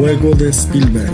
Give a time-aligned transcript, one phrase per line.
[0.00, 1.12] juego de Spielberg.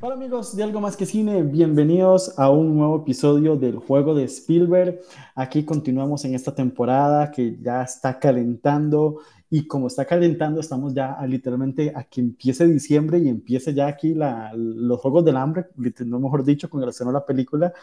[0.00, 4.24] Hola amigos de Algo Más que Cine, bienvenidos a un nuevo episodio del juego de
[4.24, 5.00] Spielberg.
[5.34, 11.18] Aquí continuamos en esta temporada que ya está calentando y como está calentando estamos ya
[11.26, 15.66] literalmente a que empiece diciembre y empiece ya aquí la, los Juegos del Hambre,
[16.06, 17.74] no mejor dicho, con relación a la película,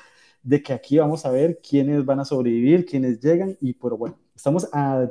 [0.41, 4.17] de que aquí vamos a ver quiénes van a sobrevivir, quiénes llegan y pero bueno,
[4.35, 5.07] estamos a,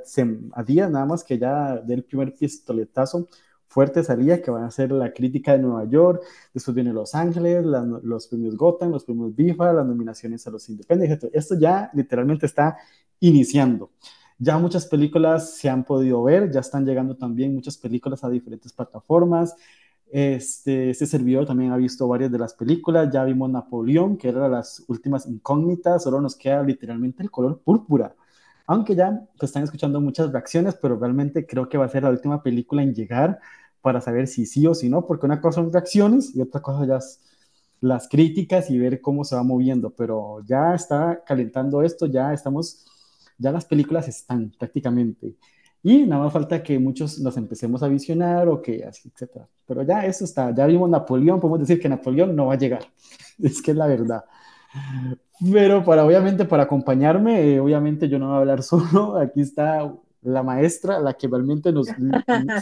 [0.52, 3.28] a días nada más que ya del primer pistoletazo
[3.70, 7.65] fuerte salía, que van a ser la crítica de Nueva York, después viene Los Ángeles,
[8.02, 11.30] los premios Gotham, los premios BIFA, las nominaciones a los Independientes.
[11.33, 12.77] Esto ya literalmente está
[13.20, 13.92] iniciando.
[14.38, 18.73] Ya muchas películas se han podido ver, ya están llegando también muchas películas a diferentes
[18.73, 19.55] plataformas.
[20.11, 24.48] Este, este servidor también ha visto varias de las películas, ya vimos Napoleón, que era
[24.48, 28.16] las últimas incógnitas, solo nos queda literalmente el color púrpura.
[28.66, 32.42] Aunque ya están escuchando muchas reacciones, pero realmente creo que va a ser la última
[32.42, 33.41] película en llegar
[33.83, 36.86] para saber si sí o si no, porque una cosa son reacciones y otra cosa
[36.86, 36.98] ya
[37.81, 42.84] las críticas y ver cómo se va moviendo, pero ya está calentando esto, ya estamos,
[43.39, 45.34] ya las películas están prácticamente.
[45.83, 49.48] Y nada más falta que muchos nos empecemos a visionar o que así, etcétera.
[49.67, 52.84] Pero ya eso está, ya vimos Napoleón, podemos decir que Napoleón no va a llegar.
[53.42, 54.25] Es que es la verdad.
[55.53, 59.17] Pero para, obviamente, para acompañarme, eh, obviamente yo no voy a hablar solo.
[59.17, 59.91] Aquí está
[60.22, 61.89] la maestra, la que realmente nos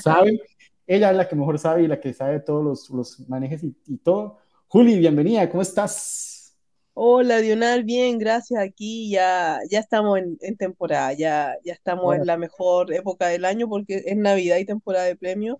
[0.00, 0.41] sabe
[0.89, 3.98] ella es la que mejor sabe y la que sabe todos los, los manejes y,
[3.98, 4.39] todo.
[4.69, 6.56] Juli, bienvenida, ¿cómo estás?
[6.94, 8.61] Hola, Dional, bien, gracias.
[8.62, 13.69] Aquí ya, ya estamos en, temporada, ya, ya estamos en la mejor época del año
[13.69, 15.59] porque es Navidad y temporada de premios.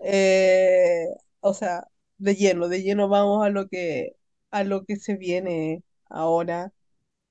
[0.00, 1.06] Eh,
[1.40, 1.86] o sea,
[2.18, 4.16] de lleno, de lleno vamos a lo que,
[4.50, 6.72] a lo que se viene ahora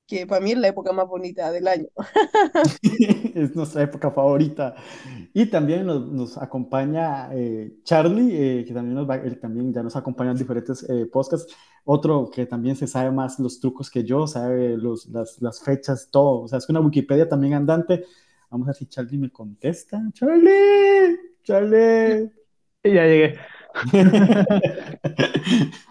[0.08, 1.88] que para mí es la época más bonita del año.
[3.36, 4.74] es nuestra época favorita.
[5.34, 9.84] Y también nos, nos acompaña eh, Charlie, eh, que también, nos va, él también ya
[9.84, 11.54] nos acompaña en diferentes eh, podcasts.
[11.84, 16.08] Otro que también se sabe más los trucos que yo, sabe los, las, las, fechas,
[16.10, 16.44] todo.
[16.44, 18.06] O sea, es una Wikipedia también andante.
[18.50, 20.02] Vamos a ver si Charlie me contesta.
[20.14, 22.32] Charlie, Charlie.
[22.84, 23.38] ya llegué.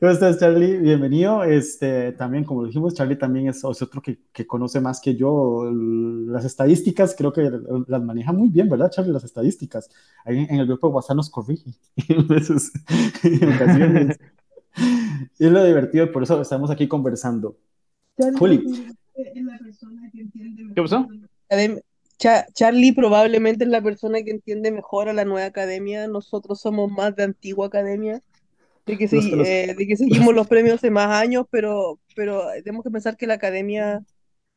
[0.00, 0.78] ¿Cómo estás, Charlie?
[0.78, 1.44] Bienvenido.
[1.44, 6.44] Este, también, como dijimos, Charlie también es, otro que, que, conoce más que yo las
[6.44, 7.14] estadísticas.
[7.16, 7.50] Creo que
[7.86, 9.12] las maneja muy bien, ¿verdad, Charlie?
[9.12, 9.90] Las estadísticas.
[10.24, 11.70] Ahí en el grupo de WhatsApp nos corrige
[12.08, 12.20] en
[13.54, 14.18] ocasiones.
[15.38, 17.58] y es lo divertido, por eso estamos aquí conversando.
[18.38, 18.64] Juli.
[20.74, 21.06] ¿Qué pasó?
[22.18, 26.08] Charlie probablemente es la persona que entiende mejor a la nueva academia.
[26.08, 28.22] Nosotros somos más de antigua academia
[28.86, 32.90] de que, eh, de que seguimos los premios hace más años, pero, pero tenemos que
[32.90, 34.04] pensar que la academia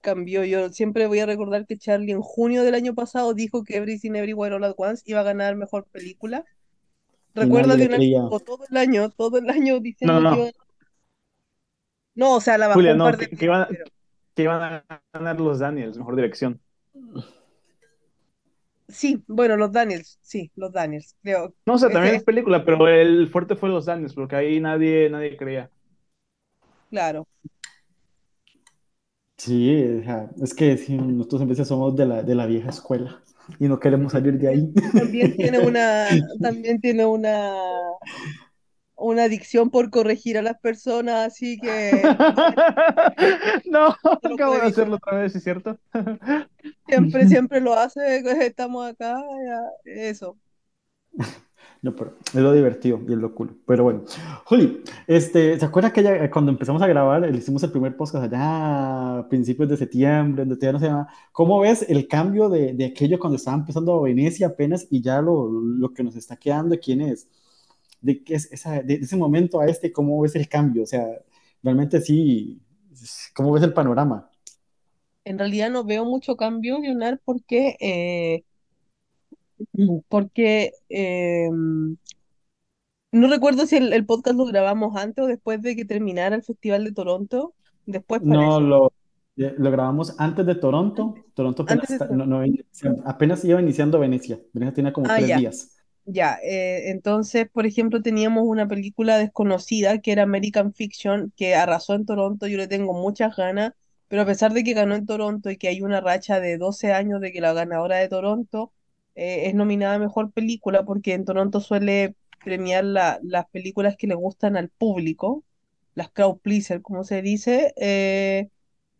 [0.01, 0.43] cambió.
[0.43, 4.11] Yo siempre voy a recordar que Charlie en junio del año pasado dijo que Everything
[4.11, 6.45] Everywhere All at Once iba a ganar mejor película.
[7.33, 10.35] Recuerda de una todo el año, todo el año diciendo no, no.
[10.35, 10.53] que
[12.15, 13.45] No, o sea, la bajó Julia, no, que, que, que,
[14.43, 16.59] iban, a ganar los Daniels, mejor dirección.
[18.89, 21.53] Sí, bueno, los Daniels, sí, los Daniels, creo.
[21.65, 25.09] No, o sea, también es película, pero el fuerte fue los Daniels, porque ahí nadie,
[25.09, 25.69] nadie creía.
[26.89, 27.27] Claro.
[29.37, 29.71] Sí,
[30.41, 33.21] es que nosotros en vez somos de la, de la vieja escuela
[33.57, 34.73] y no queremos salir de ahí.
[34.93, 36.07] También tiene una,
[36.41, 37.53] también tiene una,
[38.99, 41.91] una adicción por corregir a las personas, así que...
[43.65, 45.77] no, acabo de hacerlo otra vez, ¿es cierto?
[46.87, 49.21] siempre, siempre lo hace, estamos acá,
[49.85, 50.37] eso.
[51.81, 53.57] No, pero es lo divertido y es lo cool.
[53.65, 54.03] Pero bueno,
[54.43, 58.25] Juli, este, ¿se acuerda que ya, cuando empezamos a grabar, le hicimos el primer podcast
[58.25, 62.73] allá a principios de septiembre, donde todavía no se llama, ¿cómo ves el cambio de,
[62.73, 66.77] de aquello cuando estaba empezando Venecia apenas y ya lo, lo que nos está quedando,
[66.77, 67.27] quién es?
[68.01, 70.83] De, esa, de ese momento a este, ¿cómo ves el cambio?
[70.83, 71.05] O sea,
[71.61, 72.61] realmente sí,
[73.33, 74.29] ¿cómo ves el panorama?
[75.23, 78.43] En realidad no veo mucho cambio, Leonard, porque, eh,
[80.09, 81.49] porque eh,
[83.11, 86.83] no recuerdo si el, podcast lo grabamos antes o después de que terminara el Festival
[86.83, 87.53] de Toronto.
[87.85, 88.93] Después No, lo,
[89.35, 91.15] lo grabamos antes de Toronto.
[91.33, 91.65] Toronto
[93.05, 94.39] apenas, iba iniciando Venecia.
[94.53, 95.78] Venecia tiene como ah, tres días.
[96.11, 101.93] Ya, eh, entonces, por ejemplo, teníamos una película desconocida que era American Fiction, que arrasó
[101.93, 103.73] en Toronto, yo le tengo muchas ganas,
[104.07, 106.93] pero a pesar de que ganó en Toronto y que hay una racha de 12
[106.93, 108.73] años de que la ganadora de Toronto
[109.13, 114.07] eh, es nominada a Mejor Película, porque en Toronto suele premiar la, las películas que
[114.07, 115.43] le gustan al público,
[115.93, 117.73] las crowd pleaser, como se dice.
[117.77, 118.49] Eh,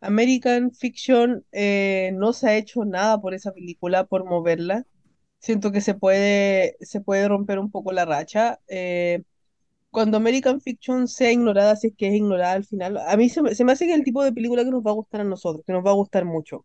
[0.00, 1.44] American Fiction
[2.14, 4.86] no se ha hecho nada por esa película, por moverla.
[5.40, 8.60] Siento que se puede, se puede romper un poco la racha.
[8.68, 9.22] Eh,
[9.90, 13.54] cuando American Fiction sea ignorada, si es que es ignorada al final, a mí se
[13.54, 15.24] se me hace que es el tipo de película que nos va a gustar a
[15.24, 16.64] nosotros, que nos va a gustar mucho.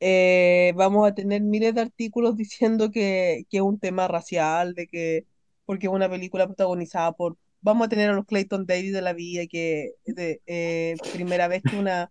[0.00, 4.86] Eh, vamos a tener miles de artículos diciendo que, que es un tema racial, de
[4.86, 5.26] que,
[5.64, 9.12] porque es una película protagonizada por, vamos a tener a los Clayton Davis de la
[9.12, 12.10] vida, que de eh, primera vez que una,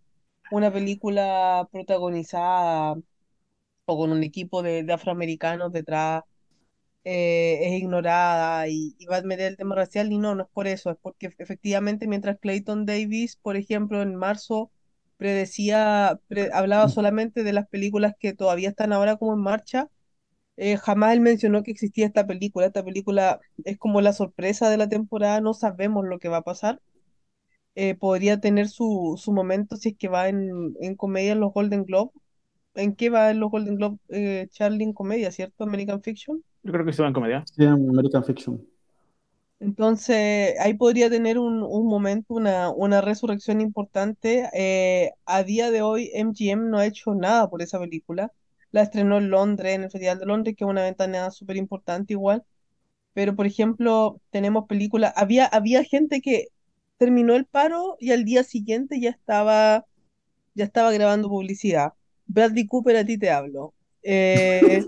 [0.51, 2.95] una película protagonizada
[3.87, 6.23] o con un equipo de, de afroamericanos detrás
[7.03, 10.49] eh, es ignorada y, y, va a meter el tema racial y no, no es
[10.49, 14.71] por eso, es porque efectivamente mientras Clayton Davis, por ejemplo, en marzo
[15.17, 19.89] predecía, pre- hablaba solamente de las películas que todavía están ahora como en marcha,
[20.57, 22.67] eh, jamás él mencionó que existía esta película.
[22.67, 26.43] Esta película es como la sorpresa de la temporada, no sabemos lo que va a
[26.43, 26.81] pasar.
[27.75, 31.53] Eh, podría tener su, su momento si es que va en, en comedia en los
[31.53, 32.11] Golden Globe.
[32.77, 33.97] ¿En qué va los Golden Globe?
[34.09, 35.63] Eh, Charlie en comedia, ¿cierto?
[35.63, 36.43] American Fiction.
[36.63, 37.43] Yo creo que se va en comedia.
[37.55, 38.67] Sí, American Fiction.
[39.59, 44.49] Entonces, ahí podría tener un, un momento, una, una resurrección importante.
[44.53, 48.31] Eh, a día de hoy, MGM no ha hecho nada por esa película.
[48.71, 52.13] La estrenó en Londres, en el Festival de Londres, que es una ventana súper importante
[52.13, 52.43] igual.
[53.13, 55.13] Pero, por ejemplo, tenemos películas.
[55.17, 56.47] Había, había gente que
[56.97, 59.85] terminó el paro y al día siguiente ya estaba,
[60.55, 61.93] ya estaba grabando publicidad.
[62.27, 63.73] Bradley Cooper, a ti te hablo.
[64.03, 64.83] Eh,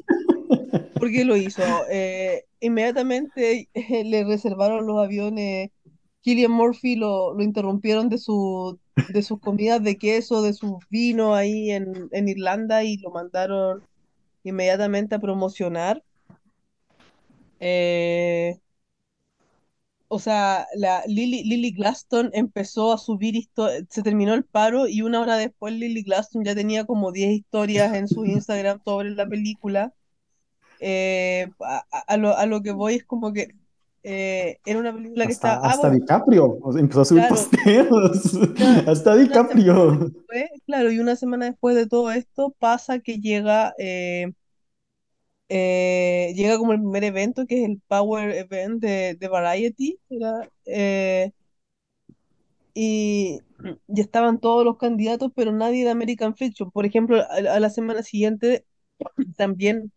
[0.93, 1.61] ¿Por qué lo hizo?
[1.89, 5.71] Eh, inmediatamente eh, le reservaron los aviones.
[6.23, 8.77] Cillian Murphy lo, lo interrumpieron de su,
[9.09, 13.83] de sus comidas de queso, de sus vinos ahí en, en Irlanda y lo mandaron
[14.43, 16.03] inmediatamente a promocionar.
[17.59, 18.57] Eh,
[20.09, 25.03] o sea, la Lily, Lily Glaston empezó a subir historias, se terminó el paro y
[25.03, 29.27] una hora después Lily Glaston ya tenía como 10 historias en su Instagram sobre la
[29.29, 29.93] película.
[30.79, 33.55] Eh, a, a- lo, a lo que voy es como que
[34.03, 37.05] eh, era una película que Hasta, estaba, ah, hasta bueno, DiCaprio o sea, empezó a
[37.05, 38.33] subir claro, posteos.
[38.57, 40.11] una, Hasta DiCaprio.
[40.27, 44.33] después, claro, y una semana después de todo esto pasa que llega, eh,
[45.49, 49.99] eh, llega como el primer evento, que es el Power Event de, de Variety,
[50.65, 51.31] eh,
[52.73, 53.39] y,
[53.87, 56.71] y estaban todos los candidatos, pero nadie de American Fiction.
[56.71, 58.65] Por ejemplo, a, la semana siguiente
[59.37, 59.91] también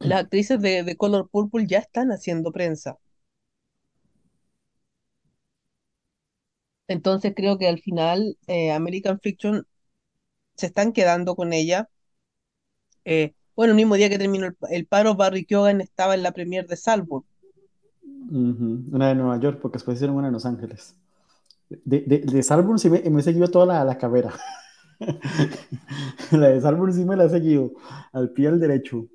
[0.00, 2.98] las actrices de, de Color Purple ya están haciendo prensa.
[6.88, 9.66] Entonces creo que al final eh, American Fiction
[10.56, 11.90] se están quedando con ella.
[13.56, 16.66] Bueno, el mismo día que terminó el, el paro, Barry Keoghan estaba en la premier
[16.66, 17.26] de Salvo.
[18.30, 20.96] Una de Nueva York, porque después hicieron una en Los Ángeles.
[21.70, 22.42] De, de,
[22.78, 24.34] sí me, me he seguido toda la, la carrera.
[26.32, 27.72] La de Salburn sí me la he seguido
[28.12, 29.06] al pie al derecho.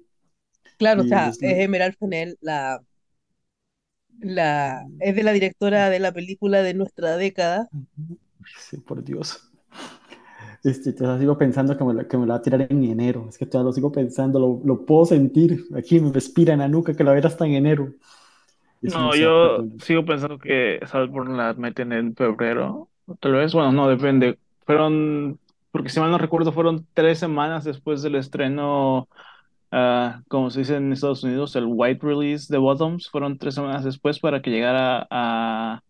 [0.78, 2.82] Claro, o sea, es Emerald Fennell, la,
[4.20, 7.70] la, es de la directora de la película de nuestra década.
[8.58, 9.49] Sí, por Dios.
[10.64, 13.28] Este, todavía sigo pensando que me, la, que me la va a tirar en enero.
[13.30, 15.66] Es que todavía lo sigo pensando, lo, lo puedo sentir.
[15.76, 17.94] Aquí me respira en la nuca que la verá hasta en enero.
[18.82, 19.76] Y eso No, yo perdón.
[19.80, 22.90] sigo pensando que Saltburn la meten en febrero.
[23.20, 24.40] Tal vez, bueno, no, depende.
[24.66, 25.40] Fueron,
[25.72, 29.10] porque si mal no recuerdo, fueron tres semanas después del estreno,
[29.72, 33.10] ah, como se dice en Estados Unidos, el white release de Bottoms.
[33.10, 35.82] Fueron tres semanas después para que llegara a,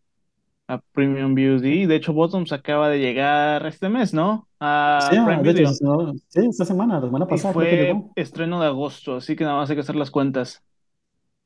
[0.70, 1.88] a Premium VOD.
[1.88, 4.50] De hecho, Bottoms acaba de llegar este mes, ¿no?
[4.62, 5.80] A Sí, ah, Prime de hecho, Video.
[6.28, 8.16] sí, esta semana, la semana Y pasada creo que fue llegó.
[8.16, 10.64] estreno de agosto, así que nada más hay que hacer las cuentas.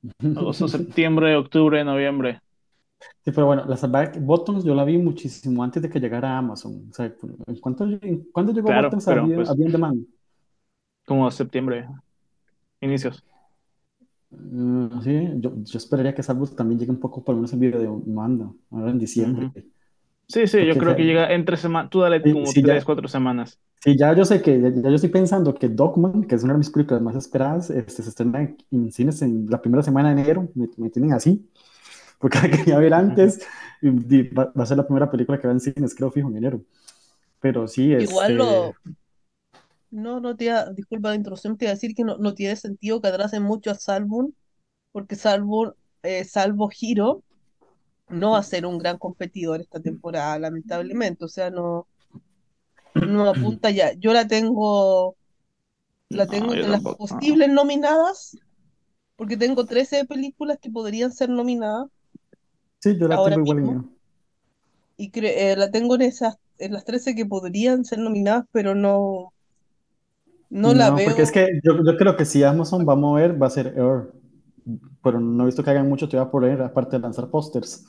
[0.36, 2.40] Agosto, septiembre, octubre, noviembre.
[3.24, 6.38] Sí, pero bueno, la Salvaje Bottoms yo la vi muchísimo antes de que llegara a
[6.40, 6.88] Amazon.
[6.90, 7.06] O sea,
[7.48, 10.06] ¿en cuánto, en cuándo llegó Claro, Bottoms a pero bien, pues a bien demand?
[11.06, 11.88] como septiembre,
[12.82, 13.24] inicios.
[14.38, 17.60] Mm, sí, yo, yo esperaría que Salvos también llegue un poco por lo menos en
[17.60, 19.46] video de manda, ahora en diciembre.
[19.46, 19.56] Ujú.
[20.28, 22.54] Sí, sí, yo Porque, o creo sea, que llega entre semanas, tú dale sí, como
[22.54, 23.60] sí, tres, ya, cuatro semanas.
[23.82, 26.54] sí, ya yo sé que, ya, ya yo estoy pensando que Dogman, que es una
[26.54, 30.14] de mis películas más esperadas, este, se estrena en, en cines en la primera semana
[30.16, 31.50] de enero, me, me tienen así,
[32.20, 33.42] porque la quería ver antes,
[33.82, 33.90] y,
[34.30, 36.64] va, va a ser la primera película que va en cines, creo, fijo, en enero.
[37.42, 38.76] Pero sí, Igual lo, este,
[39.94, 42.56] no, no te iba- disculpa la introducción, te iba a decir que no, no tiene
[42.56, 44.32] sentido que atrasen mucho a Salvo,
[44.92, 47.24] porque Salvo, eh, salvo Hiro,
[48.10, 51.26] no va a ser un gran competidor esta temporada, lamentablemente.
[51.26, 51.88] O sea, no,
[53.02, 53.94] no apunta ya.
[53.94, 55.16] Yo la tengo,
[56.10, 58.40] la tengo No, entre las posibles nominadas,
[59.18, 61.88] porque tengo 13 películas que podrían ser nominadas
[62.80, 63.90] sí, yo la ahora tengo igual en mismo,
[64.98, 69.33] y eh, la tengo en esas, en las 13 que podrían ser nominadas, pero no,
[70.54, 71.06] No la veo.
[71.06, 73.68] porque es que yo, yo creo que si Amazon va a mover, va a ser
[73.76, 74.12] Air.
[75.04, 77.86] Pero no he visto que hagan mucho te voy a poner, aparte de lanzar pósters.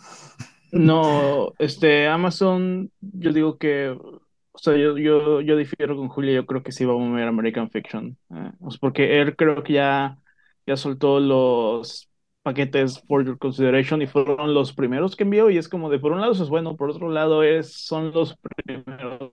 [0.72, 6.46] No, este, Amazon, yo digo que, o sea, yo, yo, yo difiero con Julia, yo
[6.46, 8.16] creo que sí va a mover American Fiction.
[8.34, 10.18] eh, pues porque él creo que ya,
[10.66, 12.08] ya soltó los
[12.42, 16.12] paquetes for your consideration y fueron los primeros que envió y es como de por
[16.12, 19.32] un lado eso es bueno, por otro lado es son los primeros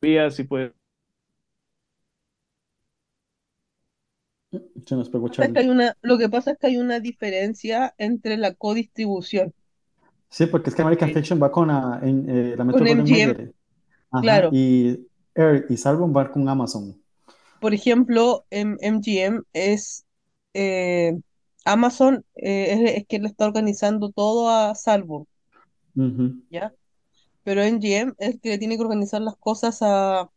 [0.00, 0.72] días y pues
[4.86, 5.60] Se nos pegó Pasa que Charlie.
[5.60, 9.54] hay una, lo que pasa es que hay una diferencia entre la codistribución.
[10.30, 13.52] Sí, porque es que American Eh, Fiction va con la, en, eh, la Con MGM.
[14.10, 14.50] Ajá, claro.
[14.50, 17.00] y Air y Salvo van con Amazon.
[17.60, 20.06] Por ejemplo, en MGM es
[20.54, 21.14] eh,
[21.64, 25.28] Amazon eh, es, es quien le está organizando todo a Salvo.
[26.50, 26.74] ¿ya?
[27.44, 30.30] Pero MGM es el que le tiene que organizar las cosas a,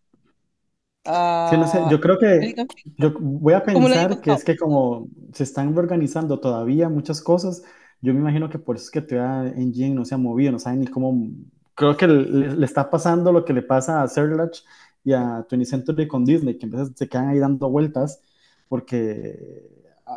[1.43, 2.67] Sí, no sé, yo creo que Fiction,
[2.97, 7.63] yo voy a pensar que es que como se están reorganizando todavía muchas cosas,
[8.01, 10.59] yo me imagino que por eso es que todavía Engine no se ha movido, no
[10.59, 11.29] saben ni cómo,
[11.75, 14.63] creo que le, le está pasando lo que le pasa a Search
[15.03, 18.21] y a 20th Century con Disney, que a veces se quedan ahí dando vueltas,
[18.69, 19.67] porque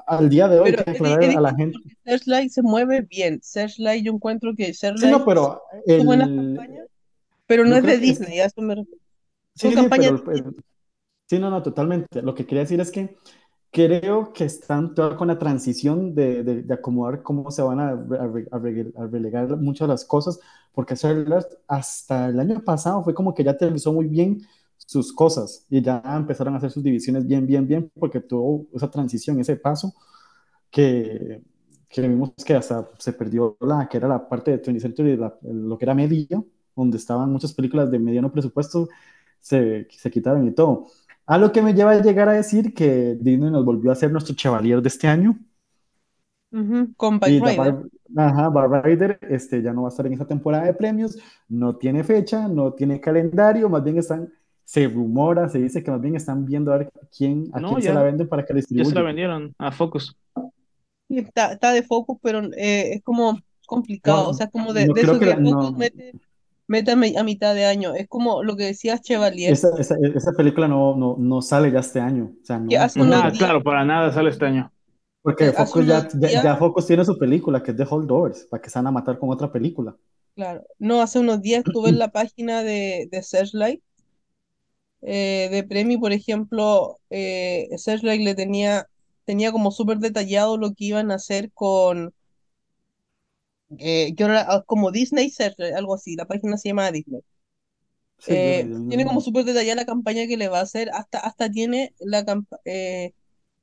[0.07, 2.63] al día de hoy hay Pero que es, di- aclarar a la gente, Searchlight se
[2.63, 3.41] mueve bien.
[3.43, 6.87] Searchlight yo encuentro que sí, no, Searchlight pero hizo buenas campañas,
[7.47, 9.01] el, pero no es de que Disney, a eso me refiero.
[9.55, 10.15] sí, sí, pero.
[11.27, 12.21] Sí, no, no, totalmente.
[12.23, 13.17] Lo que quería decir es que
[13.73, 17.91] creo que están todavía con la transición de, de- de acomodar cómo se van a,
[17.91, 17.95] a
[18.53, 20.39] a re- a relegar muchas de las cosas,
[20.73, 20.95] porque
[21.69, 24.43] hasta el año pasado fue como que ya aterrizó muy bien
[24.77, 28.91] sus cosas y ya empezaron a hacer sus divisiones bien, bien, bien, porque tuvo esa
[28.91, 29.93] transición, ese paso
[30.71, 31.43] que,
[31.89, 35.37] que vimos que hasta se perdió la que era la parte de 20th Century, la-
[35.43, 38.89] lo que era medio, donde estaban muchas películas de mediano presupuesto,
[39.41, 40.87] se, se quitaron y todo.
[41.27, 44.13] A lo que me lleva a llegar a decir que Disney nos volvió a hacer
[44.13, 45.39] nuestro Chevalier de este año
[46.97, 47.77] Con Bike y la Rider.
[48.17, 51.77] Ajá, Bar Rider este, ya no va a estar en esta temporada de premios, no
[51.77, 54.33] tiene fecha, no tiene calendario, más bien están,
[54.65, 57.83] se rumora, se dice que más bien están viendo a ver quién, a no, quién
[57.83, 59.07] se la venden para que la ya se la distribuya.
[59.07, 60.17] vendieron a Focus.
[61.09, 64.29] Sí, está, está de Focus, pero eh, es como complicado.
[64.29, 66.13] O sea, como de, no de que la, Focus no, mete,
[66.67, 67.95] mete a, mi- a mitad de año.
[67.95, 71.81] Es como lo que decía Chevalier, esa, esa, esa película no, no, no sale ya
[71.81, 74.73] este año, o sea, no, Nada, ejemplo, días, claro, para nada sale este año.
[75.23, 78.63] porque Focus ya, ya, días, ya Focus tiene su película, que es The Holdovers, para
[78.63, 79.97] que se van a matar con otra película.
[80.35, 83.83] claro, no, hace unos días estuve en la página de, de Searchlight,
[85.03, 88.89] eh, de Premi, por ejemplo, eh, Searchlight le tenía,
[89.25, 92.15] tenía como súper detallado lo que iban a hacer con,
[93.79, 97.21] eh, ahora, ah, como Disney Searchlight, algo así, la página se llama Disney.
[98.19, 100.91] Sí, yo, Eh, yo tiene como súper detallada la campaña que le va a hacer,
[100.91, 102.25] hasta, hasta tiene la
[102.65, 103.13] eh,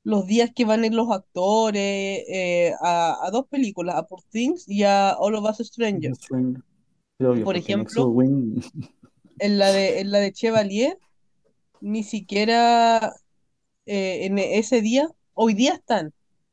[0.04, 4.20] los días que van a ir los actores eh, a, a dos películas, a Poor
[4.30, 6.18] Things y a All of Us Strangers.
[6.30, 8.12] Obvio, Por ejemplo,
[9.38, 10.98] en la de, en la de Chevalier,
[11.80, 13.14] ni siquiera
[13.86, 16.12] eh, en ese día, hoy día están,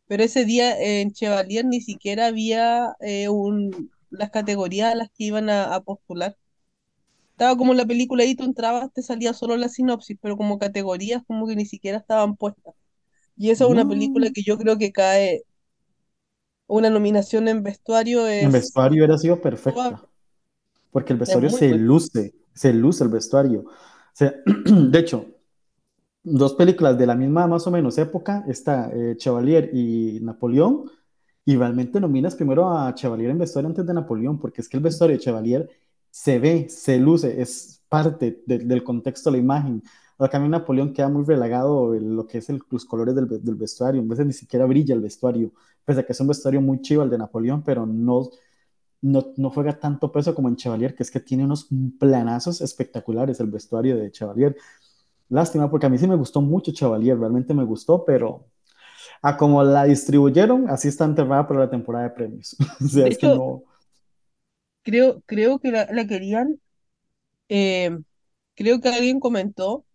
[0.10, 5.25] pero ese día en Chevalier ni siquiera había eh, un, las categorías a las que
[5.25, 6.38] iban a, a postular.
[7.32, 10.60] Estaba como en la película y tú entrabas, te salía solo la sinopsis, pero como
[10.60, 12.75] categorías como que ni siquiera estaban puestas.
[13.38, 15.44] Y esa es una película no, que yo creo que cae,
[16.68, 20.01] una nominación en vestuario en es vestuario hubiera sido perfecta.
[20.92, 21.75] porque el es vestuario se buena.
[21.75, 23.62] luce, se luce el vestuario.
[23.62, 23.72] O
[24.13, 24.36] sea,
[24.66, 25.28] de hecho,
[26.24, 30.86] dos películas de la misma más o menos época, está eh, Chevalier y Napoleón,
[31.46, 34.84] y realmente nominas primero a Chevalier en vestuario antes de Napoleón, porque es que el
[34.84, 35.70] vestuario de Chevalier
[36.12, 39.82] se ve, se luce, es parte de- del contexto de la imagen.
[40.18, 43.28] Acá a mí Napoleón queda muy relagado en lo que es el- los colores del,
[43.44, 45.52] del vestuario, a veces ni siquiera brilla el vestuario,
[45.86, 48.30] pese a que es un vestuario muy chivo el de Napoleón, pero no,
[49.02, 53.40] no, no juega tanto peso como en Chevalier, que es que tiene unos planazos espectaculares
[53.40, 54.56] el vestuario de Chevalier.
[55.29, 58.45] Lástima, porque a mí sí me gustó mucho Chevalier, realmente me gustó, pero
[59.21, 62.55] a como la distribuyeron, así está enterrada para la temporada de premios.
[62.86, 63.63] O sea, De es que hecho, no.
[64.83, 66.59] creo, creo que la, la querían,
[67.50, 67.91] eh,
[68.55, 69.86] creo que alguien comentó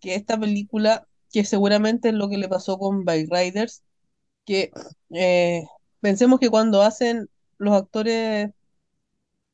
[0.00, 3.84] que esta película, que seguramente es lo que le pasó con Bike Riders,
[4.46, 4.72] que
[5.14, 5.64] eh,
[6.00, 8.50] pensemos que cuando hacen los actores,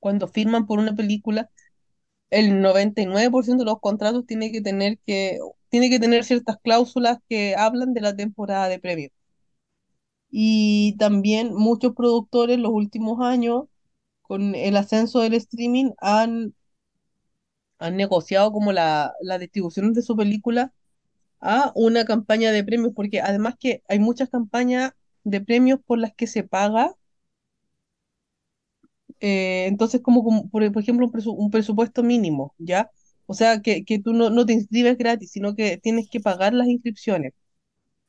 [0.01, 1.51] cuando firman por una película,
[2.31, 5.39] el 99% de los contratos tiene que tener que,
[5.71, 9.13] tiene que tener ciertas cláusulas que hablan de la temporada de premios.
[10.31, 13.65] Y también muchos productores los últimos años,
[14.23, 16.55] con el ascenso del streaming, han,
[17.79, 20.73] han negociado como la, la distribución de su película
[21.41, 24.93] a una campaña de premios, porque además que hay muchas campañas
[25.25, 26.95] de premios por las que se paga.
[29.21, 32.91] Eh, entonces, como, como, por, ejemplo, un, presu- un presupuesto mínimo, ¿ya?
[33.27, 36.55] O sea, que, que tú no, no te inscribes gratis, sino que tienes que pagar
[36.55, 37.33] las inscripciones.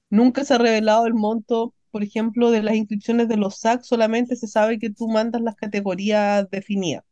[0.09, 4.35] Nunca se ha revelado el monto, por ejemplo, de las inscripciones de los SAC, solamente
[4.35, 7.03] se sabe que tú mandas las categorías definidas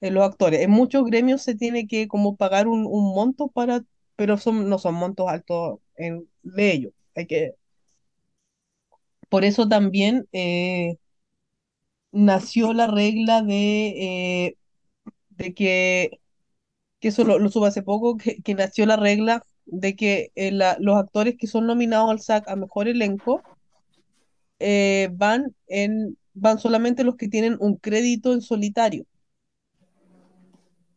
[0.00, 0.60] de los actores.
[0.62, 3.84] En muchos gremios se tiene que como pagar un, un monto para,
[4.16, 6.92] pero son, no son montos altos en, de ellos.
[7.14, 7.54] Hay que,
[9.28, 10.96] por eso también eh,
[12.16, 14.58] nació la regla de, eh,
[15.30, 16.20] de que,
[17.00, 20.52] que eso lo, lo supe hace poco, que, que nació la regla de que eh,
[20.52, 23.46] la- los actores que son nominados al SAC a mejor elenco
[24.58, 29.06] eh, van en, van solamente los que tienen un crédito en solitario,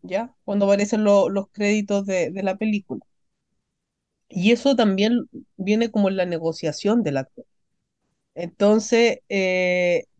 [0.01, 0.33] ¿ya?
[0.45, 3.01] Cuando aparecen lo- los créditos de, de la película.
[4.29, 7.45] Y eso también viene como en la negociación del actor.
[8.35, 9.19] Entonces,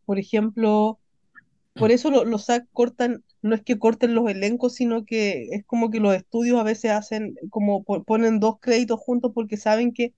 [0.09, 0.99] por ejemplo,
[1.77, 5.65] por eso lo- los SAC cortan, no es que corten los elencos, sino que es
[5.65, 9.93] como que los estudios a veces hacen, como po- ponen dos créditos juntos porque saben
[9.93, 10.13] que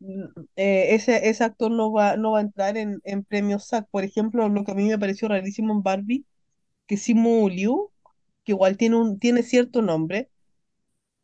[0.00, 0.24] mm,
[0.56, 3.88] eh, ese, ese actor no va, no va a entrar en, en premios SAC.
[3.90, 6.26] Por ejemplo, lo que a mí me pareció rarísimo en Barbie,
[6.88, 7.90] que Simu Liu,
[8.44, 10.30] que igual tiene un, tiene cierto nombre,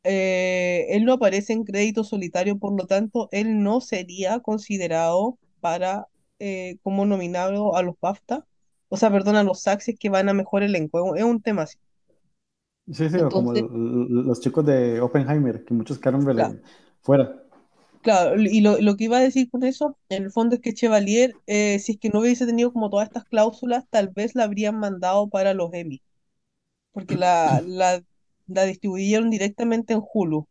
[0.05, 6.07] eh, él no aparece en crédito solitario, por lo tanto, él no sería considerado para
[6.41, 8.47] eh, como nominado a los BAFTA,
[8.89, 10.99] o sea, perdón, a los SAG si es que van a mejor elenco.
[11.01, 11.79] Es un, es un tema así.
[12.93, 16.57] Sí, sí, como los chicos de Oppenheimer, que muchos quedaron claro,
[17.03, 17.45] fuera.
[18.03, 20.75] claro, y lo, lo que iba a decir con eso, en el fondo es que
[20.75, 24.45] Chevalier, eh, si es que no hubiese tenido como todas estas cláusulas, tal vez la
[24.45, 26.03] habrían mandado para los Emmy,
[26.93, 28.03] porque la, la,
[28.49, 30.49] la distribuyeron directamente en Hulu.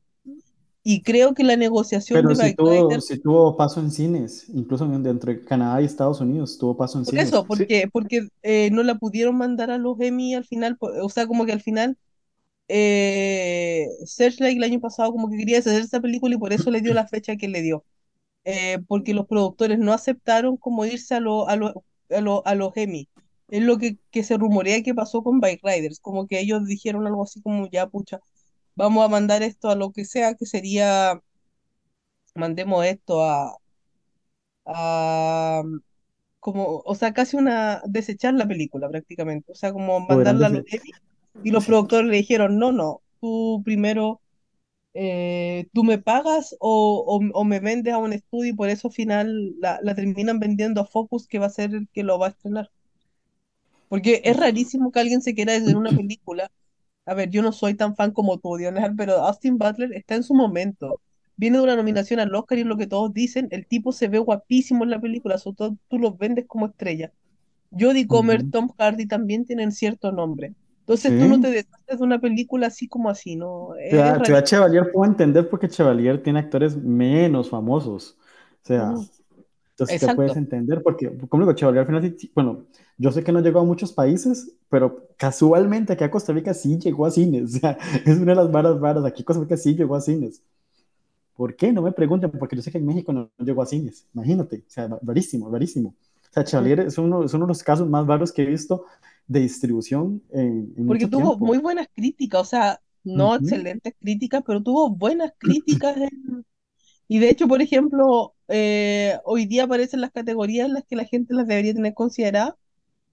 [0.84, 4.86] Y creo que la negociación Pero de Bike tuvo, sí tuvo paso en cines, incluso
[4.86, 7.20] en- dentro de Canadá y Estados Unidos, tuvo paso en Por cines.
[7.20, 11.10] eso, Sí, porque, porque eh, no la pudieron mandar a los Emmy al final, o
[11.10, 11.98] sea, como que al final
[12.70, 16.82] eh, Searchlight el año pasado como que quería hacer esa película y por eso le
[16.82, 17.86] dio la fecha que le dio,
[18.46, 22.56] eh, porque los productores no aceptaron como irse a, lo- a, lo- a, lo- a
[22.56, 23.10] los Emmy.
[23.50, 27.08] Es lo que, que se rumorea que pasó con Bike Riders, como que ellos dijeron
[27.08, 28.20] algo así como, ya, pucha,
[28.80, 31.22] vamos a mandar esto a lo que sea, que sería,
[32.36, 33.60] mandemos esto a,
[34.66, 35.64] a
[36.40, 40.50] como, o sea, casi una, desechar la película prácticamente, o sea, como hubieran mandarla a
[40.52, 40.96] los Emmy,
[41.44, 44.22] y los productores le dijeron, no, no, tú primero,
[44.96, 48.90] eh, tú me pagas o, o, o me vendes a un estudio y por eso
[48.90, 52.20] al final la, la terminan vendiendo a Focus, que va a ser el que lo
[52.20, 52.72] va a estrenar.
[53.90, 56.50] Porque es rarísimo que alguien se quiera hacer una película.
[57.10, 60.24] A ver, yo no soy tan fan como tú, Dionisar, pero Austin Butler está en
[60.24, 61.02] su momento.
[61.36, 64.08] Viene de una nominación al Oscar y es lo que todos dicen, el tipo se
[64.10, 67.12] ve guapísimo en la película, sobre todo tú lo vendes como estrella.
[67.72, 68.52] Jodie Comer, Ujú.
[68.52, 70.56] Tom Hardy también tienen cierto nombre.
[70.82, 73.72] Entonces tú no te Sí, deshaces de una película así como así, ¿no?
[73.88, 74.44] Ciudad rarísimo.
[74.44, 78.18] Chevalier puedo entender porque Chevalier tiene actores menos famosos.
[78.64, 79.10] O sea, Ujú,
[79.80, 80.40] entonces te puedes Exacto.
[80.40, 82.66] entender porque, como digo, Chevalier al final, bueno,
[82.98, 86.78] yo sé que no llegó a muchos países, pero casualmente aquí a Costa Rica sí
[86.80, 87.56] llegó a cines.
[87.56, 89.06] O sea, es una de las varas varas.
[89.06, 90.42] Aquí Costa Rica sí llegó a cines.
[91.36, 91.72] ¿Por qué?
[91.72, 94.06] No me pregunten, porque yo sé que en México no llegó a cines.
[94.14, 95.90] Imagínate, o sea, rarísimo, rarísimo.
[96.32, 96.44] O sea.
[96.44, 98.86] Chevalier es uno, es uno de los casos más raros que he visto
[99.28, 101.46] de distribución en, en Porque tuvo tiempo.
[101.46, 103.36] muy buenas críticas, o sea, no Ujú.
[103.36, 105.98] excelentes críticas, pero tuvo buenas críticas.
[105.98, 106.46] en-
[107.08, 111.06] Y de hecho, por ejemplo, eh, hoy día aparecen las categorías en las que la
[111.06, 112.56] gente las debería tener consideradas,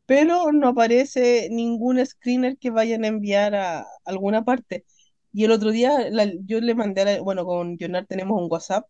[0.07, 4.85] pero no aparece ningún screener que vayan a enviar a alguna parte.
[5.33, 8.87] Y el otro día la- yo le mandé, la- bueno, con Jonar tenemos un WhatsApp,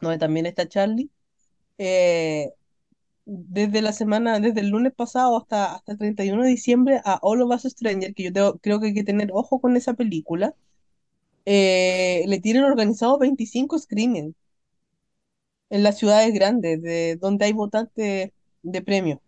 [0.00, 1.10] donde también está Charlie.
[1.78, 2.50] eh,
[3.26, 7.42] desde la semana, desde el lunes pasado hasta, hasta el 31 de diciembre a All
[7.42, 10.54] of Us Stranger, que yo tengo- creo que hay que tener ojo con esa película,
[11.46, 14.34] eh, le tienen organizado 25 screenings
[15.72, 18.32] en las ciudades grandes, de donde hay votantes
[18.62, 19.20] de premios.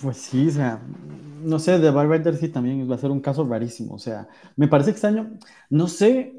[0.00, 0.82] Pues sí, o sea,
[1.42, 3.94] no sé, de Bad Rider sí también va a ser un caso rarísimo.
[3.94, 5.38] O sea, me parece extraño.
[5.70, 6.34] No sé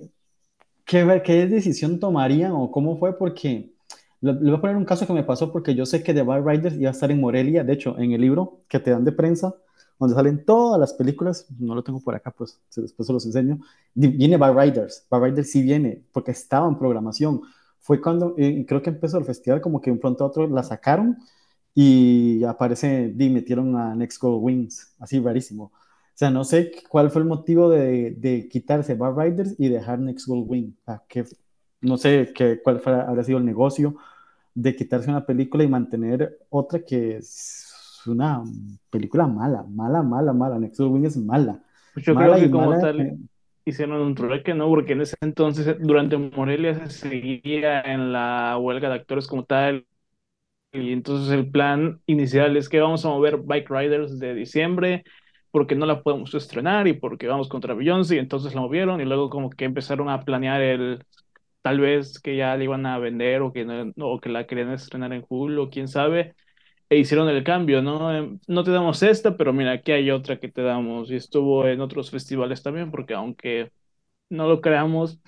[0.85, 3.73] qué, qué decisión tomarían o cómo fue, porque
[4.21, 6.23] le, le voy a poner un caso que me pasó porque yo sé que The
[6.23, 7.63] Bad Riders iba a estar en Morelia.
[7.63, 9.55] De hecho, en el libro que te dan de prensa,
[9.99, 13.60] donde salen todas las películas, no lo tengo por acá, pues después se los enseño.
[13.93, 15.05] Viene Bad Riders.
[15.10, 17.41] Bad Riders sí viene porque estaba en programación.
[17.79, 20.47] Fue cuando, eh, creo que empezó el festival, como que de un pronto a otro
[20.47, 21.17] la sacaron
[21.73, 25.65] y aparece, y metieron a Next Gold Wings, así rarísimo.
[25.65, 29.99] O sea, no sé cuál fue el motivo de, de quitarse Bar Riders y dejar
[29.99, 30.71] Next Gold Wing.
[30.81, 31.25] O sea, que,
[31.81, 33.95] no sé qué, cuál fue, habrá sido el negocio
[34.55, 37.19] de quitarse una película y mantener otra que
[38.07, 38.43] una
[38.89, 40.59] película mala, mala, mala, mala.
[40.59, 41.63] Next Wing es mala.
[41.93, 43.17] Pues yo mala creo que como mala, tal eh,
[43.65, 44.67] hicieron un trueque, ¿no?
[44.67, 49.85] Porque en ese entonces, durante Morelia se seguía en la huelga de actores como tal,
[50.73, 55.03] y entonces el plan inicial es que vamos a mover Bike Riders de diciembre
[55.51, 59.05] porque no la podemos estrenar y porque vamos contra Beyoncé, y entonces la movieron y
[59.05, 61.03] luego como que empezaron a planear el
[61.61, 64.71] tal vez que ya la iban a vender o que no, o que la querían
[64.71, 66.35] estrenar en julio, quién sabe,
[66.89, 68.13] e hicieron el cambio, ¿no?
[68.15, 71.67] Em, No te damos esta, pero mira, aquí hay otra que te damos y estuvo
[71.67, 73.71] en otros festivales también, porque aunque
[74.30, 75.19] no lo creamos,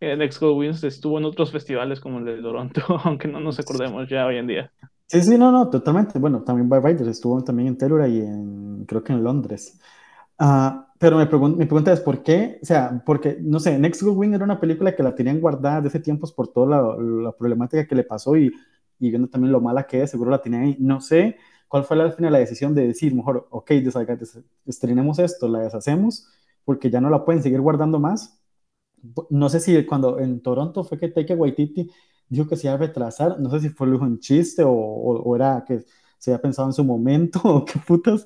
[0.00, 4.08] en Exco Wins estuvo en otros festivales como el de Toronto, aunque no nos acordemos
[4.08, 4.72] ya hoy en día.
[5.06, 6.18] Sí, sí, no, no, totalmente.
[6.20, 9.78] Bueno, también Bar Riders estuvo también en Telluride y en, creo que en Londres.
[10.38, 12.58] Ah, pero me, pregun- mi pregunta es, ¿por qué?
[12.62, 15.80] O sea, porque, no sé, Next Good Wing era una película que la tenían guardada
[15.82, 18.52] desde tiempos por toda la, la problemática que le pasó y,
[19.00, 20.76] y viendo también lo mala que es, seguro la tenían ahí.
[20.78, 21.36] No sé
[21.68, 23.72] cuál fue al final la decisión de decir, mejor, ok,
[24.66, 26.28] estrenemos esto, la deshacemos,
[26.64, 28.40] porque ya no la pueden seguir guardando más.
[29.30, 31.90] No sé si cuando en Toronto fue que Taika Waititi
[32.28, 35.36] dijo que se iba a retrasar, no sé si fue en chiste o, o, o
[35.36, 35.84] era que
[36.18, 38.24] se había pensado en su momento o qué putas,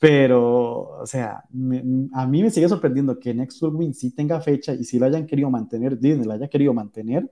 [0.00, 4.40] pero, o sea, me, a mí me sigue sorprendiendo que Next World Win sí tenga
[4.40, 7.30] fecha y si la hayan querido mantener, Disney la haya querido mantener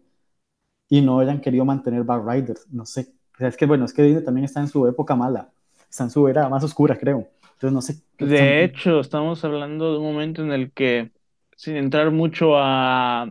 [0.88, 3.12] y no hayan querido mantener Bar Riders, no sé.
[3.35, 5.51] O sea, es que bueno, es que Disney también está en su época mala,
[5.90, 7.29] está en su era más oscura, creo.
[7.55, 8.64] Entonces no sé De están...
[8.64, 11.12] hecho, estamos hablando de un momento en el que,
[11.57, 13.31] sin entrar mucho a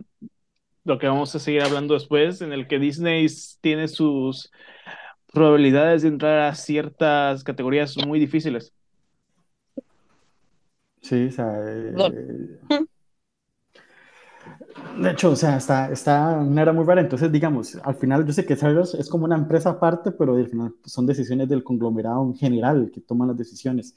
[0.84, 3.26] lo que vamos a seguir hablando después, en el que Disney
[3.60, 4.52] tiene sus
[5.32, 8.74] probabilidades de entrar a ciertas categorías muy difíciles.
[11.02, 11.60] Sí, o sea,
[11.92, 12.12] Perdón.
[12.16, 12.60] eh,
[15.00, 17.00] De hecho, o sea, está, está una era muy rara.
[17.00, 20.48] Entonces, digamos, al final yo sé que Cyrus es como una empresa aparte, pero al
[20.48, 23.94] final pues, son decisiones del conglomerado en general que toman las decisiones.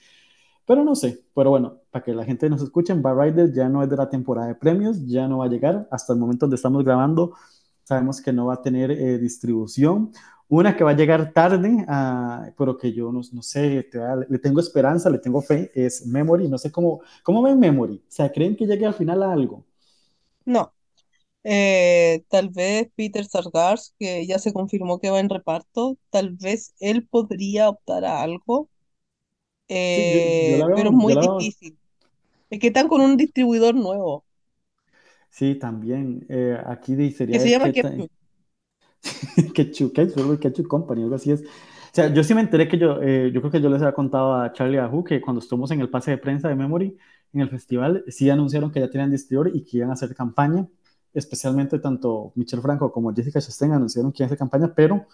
[0.66, 3.84] Pero no sé, pero bueno, para que la gente nos escuche, Bar Rider ya no
[3.84, 5.88] es de la temporada de premios, ya no va a llegar.
[5.92, 7.34] Hasta el momento donde estamos grabando,
[7.84, 10.12] sabemos que no va a tener eh, distribución.
[10.50, 14.38] Una que va a llegar tarde, ah, pero que yo no, no sé, te le
[14.40, 16.48] tengo esperanza, le tengo fe, es Memory.
[16.50, 17.96] No sé cómo, cómo ven Memory.
[17.98, 19.66] O sea, ¿creen que llegue al final a algo?
[20.52, 20.74] No,
[21.44, 26.76] eh, tal vez Peter Sarsgaard, que ya se confirmó que va en reparto, tal vez
[26.80, 28.70] él podría optar a algo,
[29.90, 31.78] Sí, yo, yo eh, pero es muy difícil.
[32.50, 34.26] Es que están con un distribuidor nuevo,
[35.30, 36.26] sí, también.
[36.30, 38.12] eh, aquí di- que se llama Ketchup.
[39.54, 41.42] Ketchup, Ketchup, Ketchup Company, algo así es.
[41.42, 43.94] O sea, yo sí me enteré que yo, eh, yo creo que yo les había
[43.94, 46.56] contado a Charlie y a Who que cuando estuvimos en el pase de prensa de
[46.56, 46.98] Memory,
[47.34, 50.68] en el festival, sí anunciaron que ya tenían distribuidor y que iban a hacer campaña,
[51.14, 55.06] especialmente tanto Michelle Franco como Jessica Chastain anunciaron que iban a hacer campaña, pero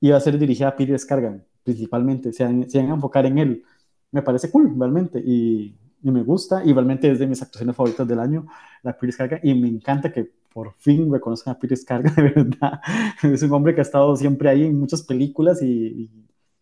[0.00, 3.38] iba a ser dirigida a Peter Scargan, principalmente, se van, se van a enfocar en
[3.38, 3.64] él.
[4.10, 8.06] Me parece cool, realmente, y, y me gusta, y realmente es de mis actuaciones favoritas
[8.06, 8.46] del año,
[8.82, 12.80] la Peter Scargan, y me encanta que por fin reconozcan a Peter Scargan, de verdad.
[13.22, 16.10] Es un hombre que ha estado siempre ahí en muchas películas y, y,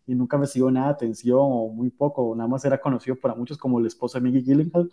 [0.07, 3.59] y nunca recibió nada de atención, o muy poco, nada más era conocido para muchos
[3.59, 4.91] como el esposo de Maggie Gyllenhaal,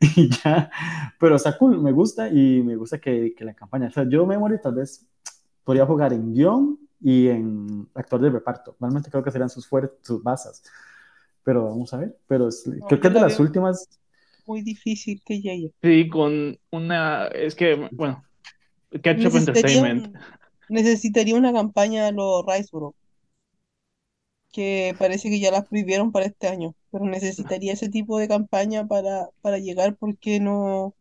[0.16, 0.70] y ya,
[1.18, 4.26] pero está cool, me gusta, y me gusta que, que la campaña, o sea, yo
[4.26, 5.06] Memory tal vez
[5.64, 8.76] podría jugar en guion y en actor de reparto.
[8.80, 9.68] Realmente creo que serían sus,
[10.02, 10.62] sus bases.
[11.44, 12.16] Pero vamos a ver.
[12.26, 13.88] Pero es, No, creo que es de la las últimas.
[14.46, 15.72] muy difícil que llegue.
[15.82, 18.22] Sí, con una, es que, bueno,
[18.90, 20.16] Ketchup Necesitaría Entertainment.
[20.16, 20.18] un-
[20.68, 22.94] necesitaría una campaña a los Riceboro,
[24.52, 28.86] que parece que ya las prohibieron para este año, pero necesitaría ese tipo de campaña
[28.86, 30.94] para, para llegar porque no,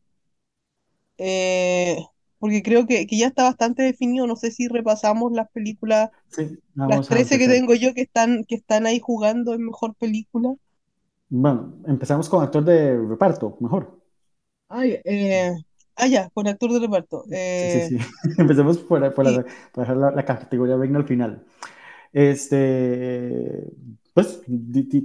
[1.17, 1.97] eh,
[2.39, 4.27] porque creo que, que ya está bastante definido.
[4.27, 8.01] No sé si repasamos las películas, Sí, las vamos a 13 que tengo yo que
[8.03, 10.55] están, que están ahí jugando en mejor película.
[11.29, 13.97] Bueno, empezamos con actor de reparto, mejor.
[14.69, 15.51] Ay, eh,
[15.95, 17.23] ah, ya, con actor de reparto.
[17.53, 17.97] Sí, sí, Eh, sí.
[18.37, 21.45] Empecemos por, por, y la, por dejar la, la categoría reina al final.
[22.13, 23.63] Este,
[24.13, 24.41] pues,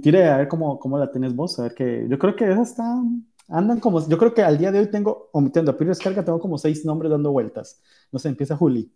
[0.01, 2.71] tire a ver cómo, cómo la tienes vos, a ver que yo creo que esas
[2.71, 6.23] están, andan como, yo creo que al día de hoy tengo, omitiendo a Peter Scarga,
[6.25, 7.81] tengo como seis nombres dando vueltas.
[8.11, 8.91] No sé, empieza Juli.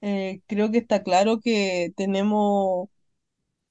[0.00, 2.88] eh, creo que está claro que tenemos,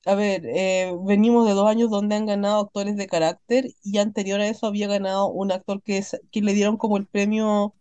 [0.06, 4.42] a ver, eh, venimos de dos años donde han ganado actores de carácter y anterior
[4.42, 7.76] a eso había ganado un actor que, es, que le dieron como el premio,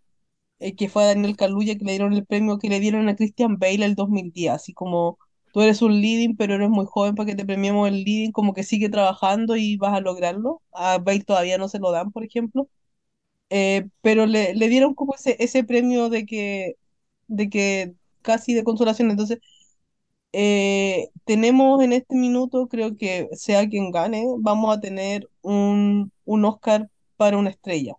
[0.60, 3.16] eh, que fue a Daniel Kaluuya, que le dieron el premio que le dieron a
[3.16, 5.18] Christian Bale el 2010, así como
[5.56, 8.54] tú eres un leading, pero eres muy joven para que te premiemos el leading, como
[8.54, 10.62] que sigue trabajando y vas a lograrlo.
[10.72, 12.68] A Bale todavía no se lo dan, por ejemplo.
[13.50, 16.76] Eh, pero le, le dieron como ese, ese premio de que,
[17.28, 19.10] de que casi de consolación.
[19.10, 19.40] Entonces,
[20.32, 26.44] eh, tenemos en este minuto, creo que sea quien gane, vamos a tener un, un
[26.44, 27.94] Oscar para una estrella,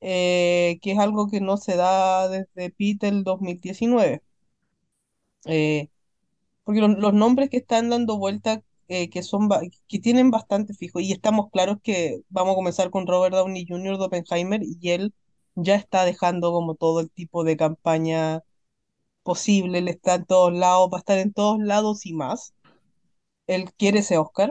[0.00, 4.22] eh, que es algo que no se da desde Peter el 2019.
[5.46, 5.88] Eh,
[6.68, 9.48] porque los, los nombres que están dando vuelta, eh, que son
[9.88, 13.96] que tienen bastante fijo, y estamos claros que vamos a comenzar con Robert Downey Jr.
[13.96, 15.14] de Oppenheimer, y él
[15.54, 18.42] ya está dejando como todo el tipo de campaña
[19.22, 22.54] posible, él está en todos lados, va a estar en todos lados y más.
[23.46, 24.50] Él quiere ese Oscar,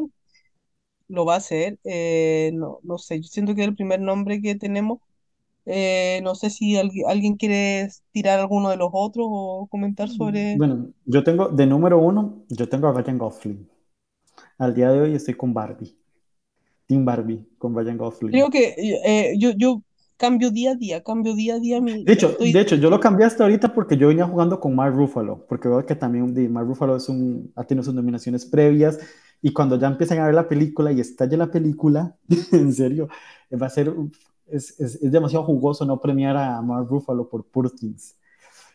[1.07, 4.41] lo va a hacer, eh, no, no sé, yo siento que es el primer nombre
[4.41, 4.99] que tenemos.
[5.67, 10.55] Eh, no sé si algui- alguien quiere tirar alguno de los otros o comentar sobre...
[10.57, 13.67] Bueno, yo tengo de número uno, yo tengo a Ryan Gosling.
[14.57, 15.95] Al día de hoy estoy con Barbie.
[16.87, 18.31] Team Barbie, con Ryan Gosling.
[18.31, 19.81] Creo que eh, yo, yo
[20.15, 22.03] cambio día a día, cambio día a día mi...
[22.05, 24.73] De hecho, estoy- de hecho, yo lo cambié hasta ahorita porque yo venía jugando con
[24.75, 28.99] Mark Ruffalo, porque veo que también Mark Ruffalo es un, ha tenido sus nominaciones previas
[29.41, 32.15] y cuando ya empiezan a ver la película y estalla la película,
[32.53, 33.09] en serio,
[33.61, 33.93] va a ser,
[34.51, 38.15] es, es, es demasiado jugoso no premiar a Mark Ruffalo por Poor Things.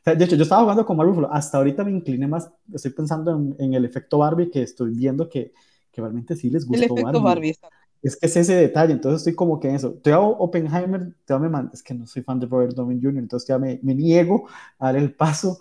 [0.03, 2.51] O sea, de hecho, yo estaba jugando con Mark Ruffalo, hasta ahorita me incliné más,
[2.75, 5.53] estoy pensando en, en el efecto Barbie, que estoy viendo que,
[5.93, 7.23] que realmente sí les el gustó efecto Barbie.
[7.23, 7.51] Barbie.
[7.51, 7.71] está.
[8.03, 9.95] Es que es ese detalle, entonces estoy como que en eso.
[9.95, 13.19] Te hago Oppenheimer, te me man- es que no soy fan de Robert Downey Jr.,
[13.23, 15.61] entonces ya me, me niego a dar el paso,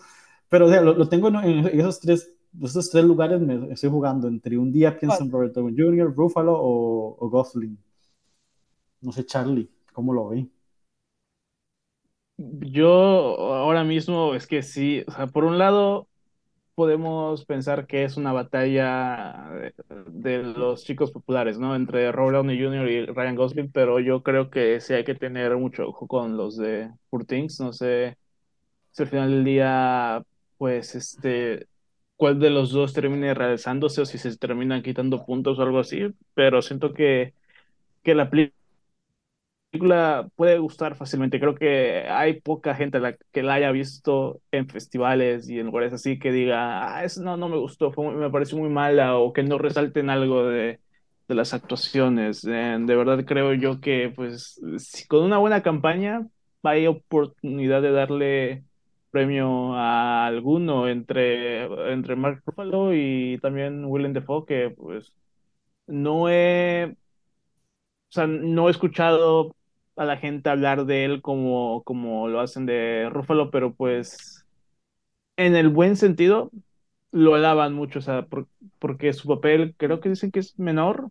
[0.50, 3.89] pero o sea, lo, lo tengo en, en esos tres, esos tres lugares, me estoy
[3.91, 7.78] jugando entre un día pienso en Robert Downey Jr., Ruffalo o, o Gosling.
[9.02, 10.47] No sé, Charlie, ¿cómo lo ve?
[12.38, 12.89] Yo
[13.39, 16.08] ahora mismo es que sí, o sea, por un lado
[16.75, 19.51] podemos pensar que es una batalla
[20.08, 21.75] de, los chicos populares, ¿no?
[21.75, 22.89] Entre Robert Downey Jr.
[22.89, 26.58] y Ryan Gosling, pero yo creo que sí hay que tener mucho ojo con los
[26.58, 27.25] de Poor
[27.60, 28.17] no sé
[28.91, 30.23] si al final del día,
[30.58, 31.67] pues, este,
[32.17, 36.13] cuál de los dos termine realizándose o si se terminan quitando puntos o algo así,
[36.34, 37.34] pero siento que,
[38.04, 38.61] que la película
[39.71, 41.39] película puede gustar fácilmente.
[41.39, 45.93] Creo que hay poca gente la, que la haya visto en festivales y en lugares
[45.93, 49.43] así que diga, ah, eso no, no me gustó, me pareció muy mala o que
[49.43, 50.81] no resalten algo de,
[51.27, 52.43] de las actuaciones.
[52.45, 54.60] Eh, de verdad creo yo que pues
[55.10, 56.27] con una buena campaña
[56.63, 58.65] hay oportunidad de darle
[59.10, 65.13] premio a alguno entre, entre Mark Ruffalo y también Willem Dafoe que pues
[65.88, 66.95] no he
[68.10, 69.55] o sea, no he escuchado
[70.01, 74.45] a la gente hablar de él como, como lo hacen de Ruffalo, pero pues
[75.37, 76.51] en el buen sentido
[77.11, 78.47] lo alaban mucho, o sea, por-
[78.79, 81.09] porque su papel creo que dicen que es menor,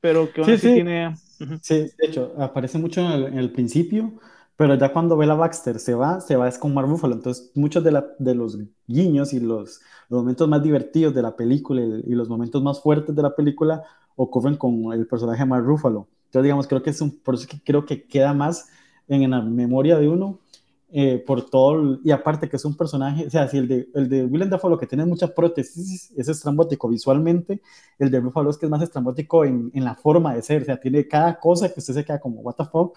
[0.00, 1.18] pero que aún Sí, así sí, tiene...
[1.62, 4.14] Sí, de hecho, aparece mucho en el, en el principio,
[4.56, 7.84] pero ya cuando Bella Baxter se va, se va es con Mark Ruffalo, entonces muchos
[7.84, 12.04] de, la- de los guiños y los, los momentos más divertidos de la película y,
[12.12, 13.82] y los momentos más fuertes de la película
[14.16, 16.08] ocurren con el personaje de Mark Ruffalo.
[16.30, 18.68] Entonces, digamos, creo que es un, por eso que creo que queda más
[19.08, 20.38] en, la memoria de uno,
[20.92, 23.88] eh, por todo, el- y aparte que es un personaje, o sea, si el de,
[23.94, 27.60] el de Willem Dafoe lo que tiene mucha prótesis, es estrambótico visualmente,
[27.98, 30.64] el de Ruffalo es que es más estrambótico en, en la forma de ser, o
[30.64, 32.96] sea, tiene cada cosa que usted se queda como, what the fuck,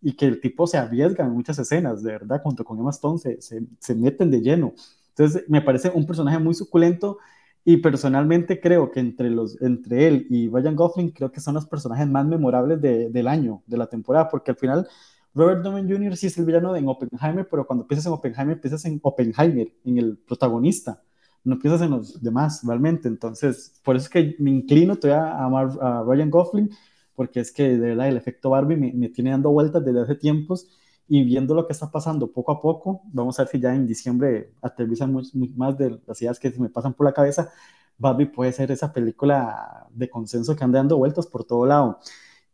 [0.00, 3.18] y que el tipo se arriesga en muchas escenas, de verdad, junto con Emma Stone
[3.18, 4.74] se, se, se meten de lleno.
[5.10, 7.18] Entonces, me parece un personaje muy suculento
[7.64, 11.66] y personalmente creo que entre, los, entre él y Ryan Gosling, creo que son los
[11.66, 14.88] personajes más memorables de, del año, de la temporada, porque al final
[15.34, 16.16] Robert Downey Jr.
[16.16, 19.98] sí es el villano en Oppenheimer, pero cuando piensas en Oppenheimer, piensas en Oppenheimer, en
[19.98, 21.02] el protagonista,
[21.44, 23.08] no piensas en los demás realmente.
[23.08, 26.70] Entonces, por eso es que me inclino todavía a amar a Ryan Gosling,
[27.14, 30.14] porque es que de verdad el efecto Barbie me, me tiene dando vueltas desde hace
[30.16, 30.68] tiempos
[31.08, 33.86] y viendo lo que está pasando poco a poco, vamos a ver si ya en
[33.86, 37.50] diciembre aterrizan mucho, mucho más de las ideas que se me pasan por la cabeza.
[37.98, 41.98] Barbie puede ser esa película de consenso que anda dando vueltas por todo lado.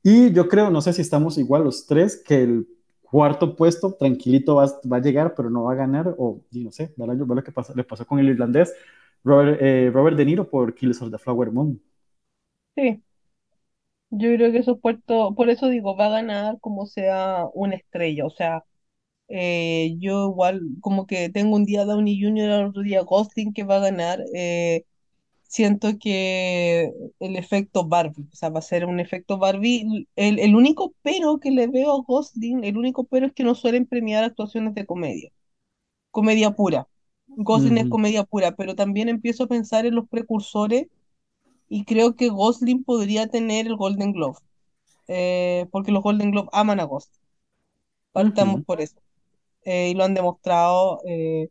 [0.03, 2.69] Y yo creo, no sé si estamos igual los tres, que el
[3.03, 6.73] cuarto puesto tranquilito va, va a llegar, pero no va a ganar, o y no
[6.73, 8.75] sé, ve lo, ve lo que pasó, le pasó con el irlandés
[9.25, 11.81] Robert, eh, Robert De Niro por Killers of the Flower Moon.
[12.77, 13.03] Sí,
[14.11, 18.27] yo creo que eso puerto, por eso digo, va a ganar como sea una estrella,
[18.27, 18.65] o sea,
[19.29, 23.77] eh, yo igual como que tengo un día Downey Jr., otro día Gosling que va
[23.79, 24.85] a ganar, eh,
[25.45, 30.57] siento que el efecto Barbie, o sea, va a ser un efecto Barbie, el, el
[30.57, 34.25] único pero que le veo a Gosling, el único pero es que no suelen premiar
[34.25, 35.33] actuaciones de comedia,
[36.11, 36.89] comedia pura.
[37.29, 40.89] Gosling es comedia pura, pero también empiezo a pensar en los precursores
[41.69, 44.39] y creo que Gosling podría tener el Golden Globe,
[45.09, 47.21] eh, porque los Golden Globe aman a Gosling.
[48.13, 48.97] Partamos por eso.
[49.65, 51.01] Eh, y lo han demostrado.
[51.07, 51.51] Eh,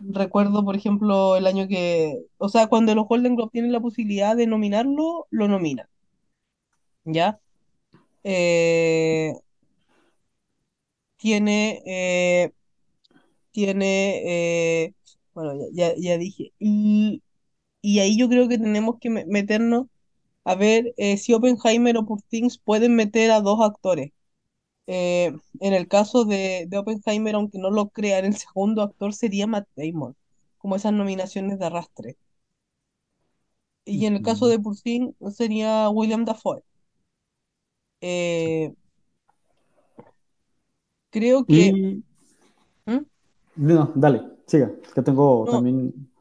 [0.00, 4.36] recuerdo, por ejemplo, el año que, o sea, cuando los Golden Globe tienen la posibilidad
[4.36, 5.86] de nominarlo, lo nominan.
[7.04, 7.38] ¿Ya?
[11.18, 12.52] tiene,
[13.52, 14.94] tiene,
[15.34, 17.22] bueno, ya, ya, dije, y,
[17.84, 19.88] y ahí yo creo que tenemos que meternos
[20.44, 24.12] a ver si Oppenheimer o Poor Things pueden meter a dos actores.
[24.86, 29.46] Eh, en el caso de, de, Oppenheimer, aunque no lo crean, el segundo actor sería
[29.46, 30.16] Matt Damon,
[30.56, 32.16] como esas nominaciones de arrastre.
[33.84, 36.62] Y en el caso de Purcin sería William Dafoe.
[38.00, 38.72] Eh,
[41.10, 42.00] creo que...
[42.86, 42.98] ¿Mm?
[43.56, 46.13] No, dale, siga, que tengo también...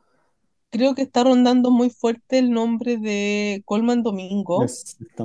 [0.74, 4.66] Creo que está rondando muy fuerte el nombre de Colman Domingo,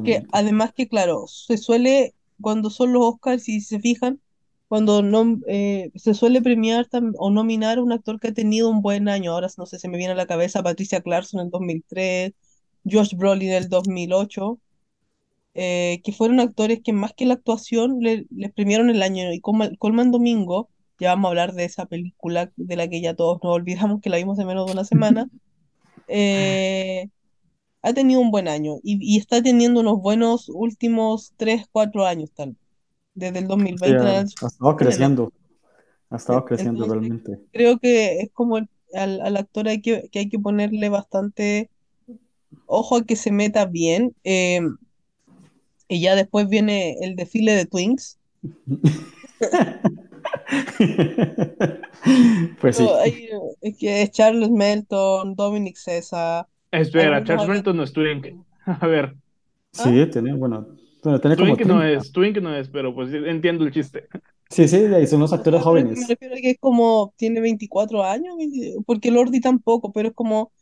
[0.05, 4.21] que además que, claro, se suele cuando son los Oscars, si se fijan,
[4.69, 8.83] cuando no, eh, se suele premiar o nominar a un actor que ha tenido un
[8.83, 9.33] buen año.
[9.33, 12.33] Ahora no sé, se me viene a la cabeza Patricia Clarkson en el 2003,
[12.85, 14.59] Josh Brolin en el 2008,
[15.55, 19.33] eh, que fueron actores que más que la actuación les premiaron el año.
[19.33, 23.39] Y Colman Domingo, ya vamos a hablar de esa película de la que ya todos
[23.43, 25.29] nos olvidamos que la vimos en menos de una semana.
[26.09, 27.09] Eh,
[27.83, 32.57] ha tenido un buen año y, está teniendo unos buenos últimos 3, 4 años tal
[33.15, 34.07] desde el 2020.
[34.07, 35.33] ha estado creciendo,
[36.11, 37.39] ha estado creciendo realmente.
[37.53, 38.59] Creo que es como
[38.95, 41.71] al, actor hay que, hay que ponerle bastante
[42.67, 44.15] ojo a que se meta bien.
[44.25, 44.77] Em,
[45.89, 48.19] y ya después viene el desfile de Twins.
[52.61, 52.89] pues sí.
[53.61, 58.27] es que es Charles Melton, Dominic César, Espera, Charles Melton no es Twink.
[58.67, 59.17] A ver.
[59.73, 60.67] Sí, tiene, bueno,
[61.03, 64.09] bueno tiene Twink no es, Twink no es, pero pues entiendo el chiste.
[64.51, 65.99] Sí, sí, ahí son los actores jóvenes.
[65.99, 68.35] Me refiero a que es como, tiene 24 años,
[68.87, 70.53] porque Lordi tampoco, pero es como,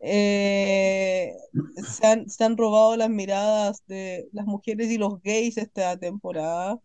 [0.00, 1.32] eh,
[1.76, 6.80] se, han, se han robado las miradas de las mujeres y los gays esta temporada.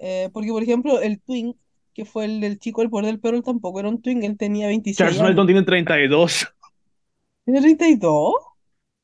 [0.00, 1.56] Eh, porque, por ejemplo, el Twink,
[1.92, 4.66] que fue el del chico del poder del perro, tampoco era un Twink, él tenía
[4.66, 6.48] 26 Charles Melton tiene 32.
[7.44, 8.34] ¿Tiene 32?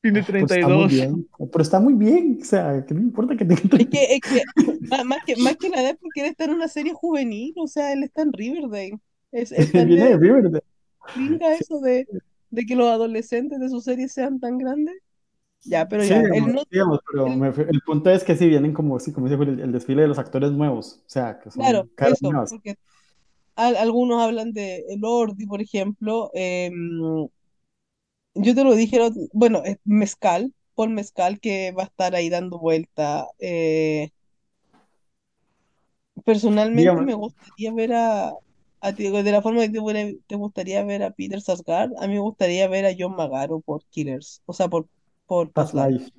[0.01, 0.93] Tiene 32.
[1.37, 3.79] Pues pero está muy bien, o sea, que no importa que tenga 32.
[3.81, 6.67] Es que, es que, más, que, más que nada es porque él está en una
[6.67, 8.99] serie juvenil, o sea, él está en Riverdale.
[9.31, 10.63] Es, Viene de Riverdale.
[11.59, 12.07] eso de,
[12.49, 14.95] de que los adolescentes de su serie sean tan grandes.
[15.63, 17.27] Ya, pero ya, él no, digamos, pero
[17.69, 20.19] el punto es que sí vienen como, sí, como dice el, el, desfile de los
[20.19, 22.77] actores nuevos, o sea, que son claro, eso, porque
[23.55, 26.71] algunos hablan de Lordi, por ejemplo, eh,
[28.35, 28.99] yo te lo dije,
[29.33, 33.27] bueno, es Mezcal, Paul Mezcal, que va a estar ahí dando vuelta.
[33.39, 34.11] Eh,
[36.23, 38.33] personalmente me gustaría ver a,
[38.81, 39.69] de la forma que
[40.27, 43.83] te, gustaría ver a Peter Sarsgaard, a mí me gustaría ver a John Magaro por
[43.85, 44.87] Killers, o sea, por,
[45.27, 46.11] por Past Life.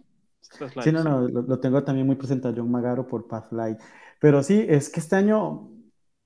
[0.83, 3.79] Sí, no, no, lo, tengo también muy presente a John Magaro por Past Life.
[4.21, 5.71] Pero sí, es que este año,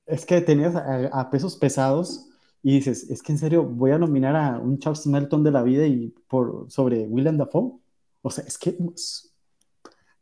[0.06, 2.28] es que tenías a pesos pesados
[2.62, 5.62] y dices, es que en serio voy a nominar a un Charles Melton de la
[5.62, 7.78] vida y por, sobre William Dafoe.
[8.22, 8.76] O sea, es que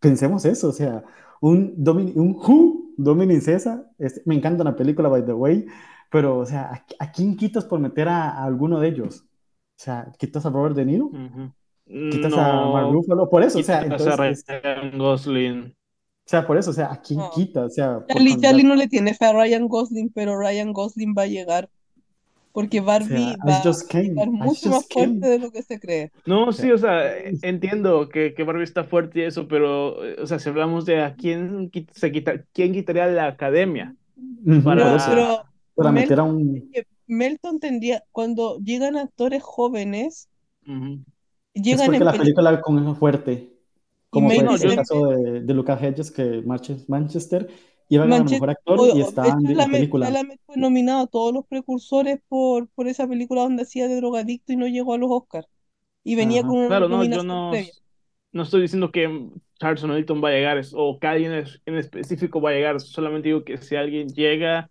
[0.00, 1.04] pensemos eso, o sea,
[1.40, 3.90] un, Dominic, un Who, Dominic César,
[4.24, 5.66] me encanta la película, by the way,
[6.10, 9.20] pero, o sea, ¿a, quién quitas por meter a, alguno de ellos?
[9.20, 11.10] O sea, ¿quitas a Robert De Niro?
[12.10, 13.28] ¿Quitas a Mark Ruffalo?
[13.28, 14.16] Por eso, o sea, entonces...
[14.16, 15.60] Ryan Gosling.
[15.66, 17.64] O sea, por eso, o sea, ¿a quién quita?
[17.64, 18.04] O sea,
[18.40, 21.68] Charlie, no le tiene fe a Ryan Gosling, pero Ryan Gosling va a llegar
[22.52, 26.10] porque Barbie va a estar mucho más fuerte de lo que se cree.
[26.26, 30.38] No, sí, o sea, entiendo que, que, Barbie está fuerte y eso, pero, o sea,
[30.38, 33.94] si hablamos de a quién, se quita, quién quitaría la academia
[34.64, 34.98] para,
[35.74, 36.70] pero, meter a un...
[37.06, 40.28] Melton tendría, cuando llegan actores jóvenes,
[41.54, 43.52] llegan es porque la película con eso fuerte,
[44.10, 47.48] como fue el caso de, de Lucas Hedges, que Manchester,
[47.88, 50.10] iba a ganar mejor actor y estaba en la película.
[50.46, 54.56] fue nominado a todos los precursores por, por esa película donde hacía de drogadicto y
[54.56, 55.48] no llegó a los Oscars.
[56.02, 57.52] Y venía con una Claro, no, yo no,
[58.32, 59.28] no estoy diciendo que
[59.58, 63.44] Charles Elton va a llegar o que alguien en específico va a llegar, solamente digo
[63.44, 64.70] que si alguien llega,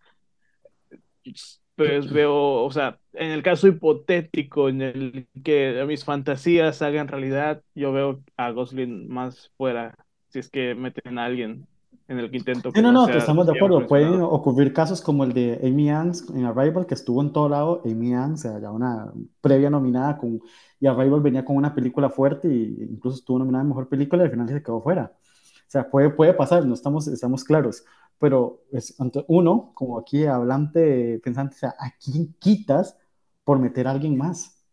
[1.80, 7.64] pues veo, o sea, en el caso hipotético en el que mis fantasías hagan realidad,
[7.74, 9.96] yo veo a Gosling más fuera,
[10.28, 11.66] si es que meten a alguien
[12.10, 12.72] en el intento.
[12.74, 13.88] Sí, no, no, estamos de acuerdo.
[13.88, 17.82] Pueden ocurrir casos como el de Amy Adams en Arrival, que estuvo en todo lado.
[17.86, 20.42] Amy Adams, o sea, ya una previa nominada con,
[20.80, 24.26] y Arrival venía con una película fuerte e incluso estuvo nominada en mejor película y
[24.26, 25.14] al final se quedó fuera.
[25.14, 27.86] O sea, puede, puede pasar, no estamos, estamos claros.
[28.20, 28.96] Pero es,
[29.28, 32.98] uno, como aquí hablante, pensante, o sea, ¿a quién quitas
[33.44, 34.64] por meter a alguien más?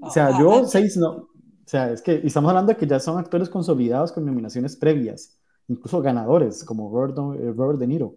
[0.00, 1.10] O sea, ah, yo seis no.
[1.10, 5.38] O sea, es que estamos hablando de que ya son actores consolidados con nominaciones previas
[5.68, 6.88] incluso ganadores como
[7.34, 8.16] eh, Robert, De Niro.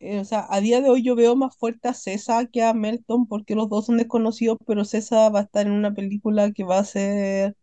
[0.00, 2.74] Eh, o sea, a día de hoy yo veo más fuerte a César que a
[2.74, 6.64] Melton porque los dos son desconocidos, pero César va a estar en una película que
[6.64, 7.56] va a ser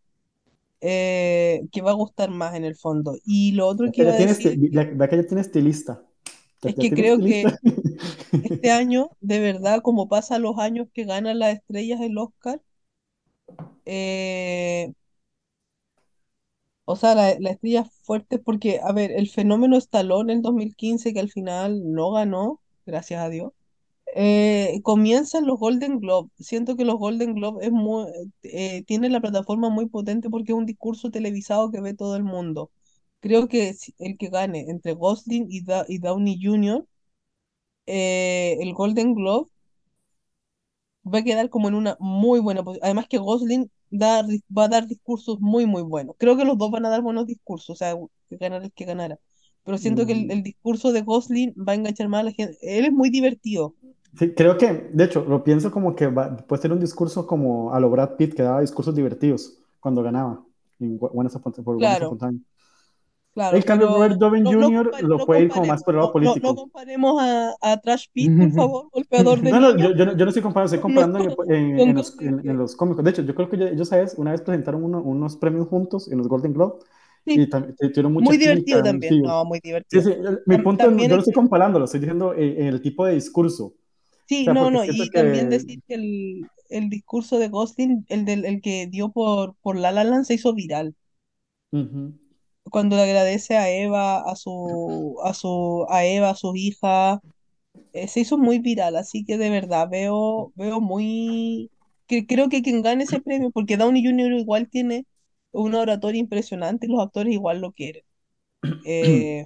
[0.82, 3.16] eh, que va a gustar más en el fondo.
[3.26, 4.58] Y lo otro que iba a decir...
[4.74, 6.04] la, que ya tiene estilista.
[6.64, 7.46] Es que creo que
[8.32, 12.62] este año, de verdad, como pasa los años que ganan las estrellas el Oscar,
[13.86, 14.94] eh,
[16.86, 21.20] o sea, la, la estrella fuerte porque, a ver, el fenómeno Stallone en 2015, que
[21.20, 23.54] al final no ganó, gracias a Dios,
[24.16, 26.30] eh, comienzan los Golden Globe.
[26.40, 28.08] Siento que los Golden Globe es muy,
[28.44, 32.24] eh, tiene la plataforma muy potente porque es un discurso televisado que ve todo el
[32.24, 32.72] mundo.
[33.22, 36.86] Creo que el que gane entre Gosling y, y Downey Jr.,
[37.86, 39.50] eh, el Golden Globe
[41.04, 42.86] va a quedar como en una muy buena posición.
[42.86, 44.20] Además que Gosling va
[44.66, 46.16] a dar discursos muy, muy buenos.
[46.18, 47.96] Creo que los dos van a dar buenos discursos, o sea,
[48.30, 49.20] que ganara el que ganara.
[49.64, 52.58] Pero siento que el, discurso de Gosling va a enganchar más a la gente.
[52.62, 53.76] Él es muy divertido.
[54.18, 57.80] Sí, creo que, de hecho, lo pienso como que puede ser un discurso como a
[57.80, 60.44] lo Brad Pitt, que daba discursos divertidos cuando ganaba
[60.80, 62.18] en buenas por claro.
[63.34, 65.04] Claro, el cambio Robert Downey Jr.
[65.04, 66.48] lo fue ir como más por el lado político.
[66.48, 70.18] No, comparemos a, a, Trash Pit, por favor, golpeador de No, no, yo, yo, no,
[70.18, 73.06] yo no estoy comparando, estoy comparando en, en, los, en, los, cómicos.
[73.06, 74.16] De hecho, yo creo que ellos, ¿sabes?
[74.18, 76.80] Una vez presentaron uno, unos premios juntos en los Golden Globe.
[77.26, 77.40] Sí.
[77.40, 80.02] Y tuvieron mucha Muy divertido también, no, muy divertido.
[80.02, 83.14] Sí, sí, mi punto, también yo no estoy comparándolo, estoy diciendo en el tipo de
[83.14, 83.76] discurso.
[84.28, 85.10] Sí, o sea, no, no, y que...
[85.10, 89.78] también decir que el, el discurso de Ghosting, el, del, el que dio por, por
[89.78, 90.96] La La Land, se hizo viral.
[91.72, 92.14] Uh -huh
[92.72, 97.20] cuando le agradece a Eva, a su, a su, a Eva, a sus hijas,
[97.94, 101.72] eh, se hizo muy viral, así que de verdad veo, veo muy,
[102.08, 104.34] que, creo que quien gane ese premio, porque Downey Jr.
[104.34, 105.06] igual tiene
[105.52, 108.04] una oratoria impresionante y los actores igual lo quieren.
[108.86, 109.46] Eh,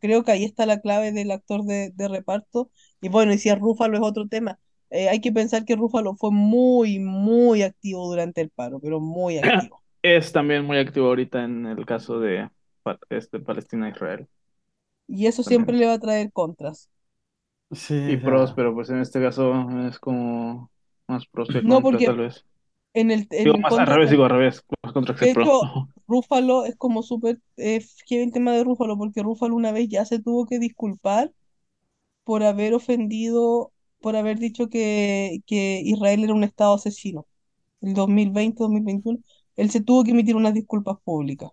[0.00, 2.70] creo que ahí está la clave del actor de, reparto.
[3.04, 4.58] Y bueno, y si es Rúfalo es otro tema.
[4.90, 9.38] Eh, hay que pensar que Rúfalo fue muy, muy activo durante el paro, pero muy
[9.38, 12.50] activo es también muy activo ahorita en el caso de
[13.08, 14.28] este, Palestina-Israel.
[15.08, 16.90] Y eso siempre le va a traer contras.
[17.70, 20.70] Sí, y pros, pero pues en este caso es como
[21.08, 22.44] más pros que no, porque tal vez.
[22.92, 25.62] En el, digo más al revés, digo al revés, más contra que pro.
[26.06, 30.18] Rúfalo es como súper eh, el tema de Rúfalo, porque Rúfalo una vez ya se
[30.18, 31.32] tuvo que disculpar
[32.24, 37.26] por haber ofendido, por haber dicho que, que Israel era un estado asesino.
[37.80, 39.20] El 2020, 2021
[39.56, 41.50] él se tuvo que emitir unas disculpas públicas.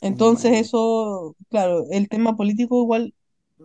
[0.00, 3.14] Entonces eso, claro, el tema político igual...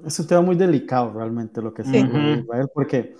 [0.05, 3.15] Es un tema muy delicado realmente lo que se Israel, porque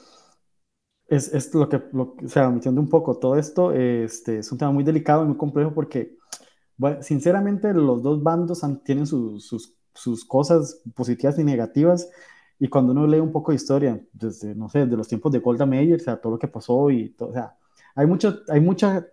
[1.08, 4.58] es, es, lo, que, lo, o sea, omitiendo un poco todo esto, este, es un
[4.58, 6.16] tema muy delicado y muy complejo porque,
[6.78, 12.10] bueno, sinceramente, los dos bandos tienen sus, sus, sus, cosas positivas y negativas.
[12.60, 15.40] Y cuando uno lee un poco de historia, desde, no sé, de los tiempos de
[15.40, 17.56] Golda Meir, o sea, todo lo que pasó y todo, o sea,
[17.96, 19.08] hay, mucho, hay mucha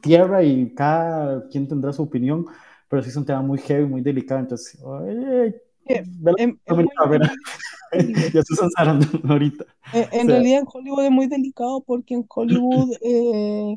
[0.00, 2.46] tierra y cada quien tendrá su opinión,
[2.88, 4.78] pero sí es un tema muy heavy, muy delicado, entonces,
[5.08, 6.60] eh, en,
[8.32, 9.64] ya se están ahorita.
[9.92, 13.76] En, realidad en Hollywood es muy delicado porque en Hollywood eh,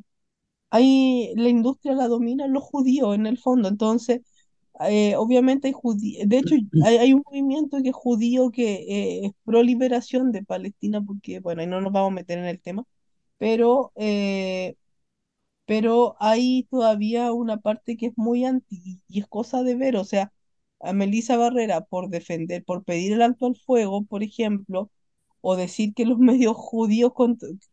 [0.69, 4.21] hay, la industria la dominan los judíos en el fondo, entonces
[4.81, 6.55] eh, obviamente hay judíos, de hecho
[6.85, 11.61] hay, un movimiento que es judío que eh, es pro liberación de Palestina, porque bueno,
[11.61, 12.85] ahí no nos vamos a meter en el tema,
[13.37, 14.75] pero, eh,
[15.65, 20.03] pero hay todavía una parte que es muy anti y es cosa de ver, o
[20.05, 20.33] sea,
[20.79, 24.91] a Melissa Barrera por defender, por pedir el alto al fuego, por ejemplo,
[25.41, 27.13] o decir que los medios judíos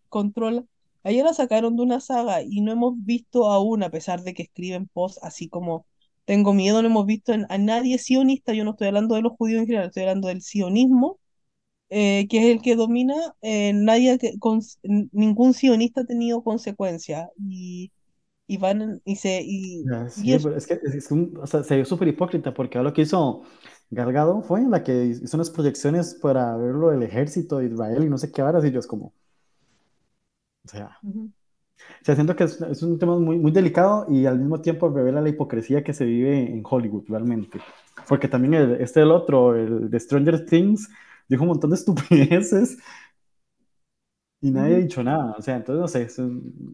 [0.08, 0.68] controlan,
[1.02, 4.44] ayer la sacaron de una saga y no hemos visto aún, a pesar de que
[4.44, 5.86] escriben posts así como
[6.24, 9.60] tengo miedo, no hemos visto a nadie sionista, yo no estoy hablando de los judíos
[9.60, 11.18] en general, estoy hablando del sionismo,
[11.90, 17.92] eh, que es el que domina, eh, nadie, con, ningún sionista ha tenido consecuencias y,
[18.46, 19.42] y van y se...
[19.42, 19.84] Y,
[20.32, 23.42] es, que es un, o sea, se vio súper hipócrita porque lo que hizo
[23.90, 28.18] Gargado fue la que hizo unas proyecciones para verlo del ejército de Israel y no
[28.18, 29.12] sé qué horas y yo es como...
[30.64, 30.98] O sea...
[31.02, 31.43] O
[32.04, 35.20] sea, siento que es, es, un tema muy, muy delicado y al mismo tiempo revela
[35.20, 37.60] la hipocresía que se vive en Hollywood realmente.
[38.08, 40.90] Porque también el, este el otro, el de Stranger Things,
[41.28, 42.78] dijo un montón de estupideces
[44.40, 45.34] y nadie ha dicho nada.
[45.38, 46.18] O sea, entonces no sé, es,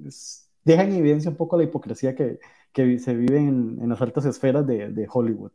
[0.07, 2.41] es, deja en evidencia un poco la hipocresía que,
[2.73, 5.53] que se vive en, en, las altas esferas de, de Hollywood.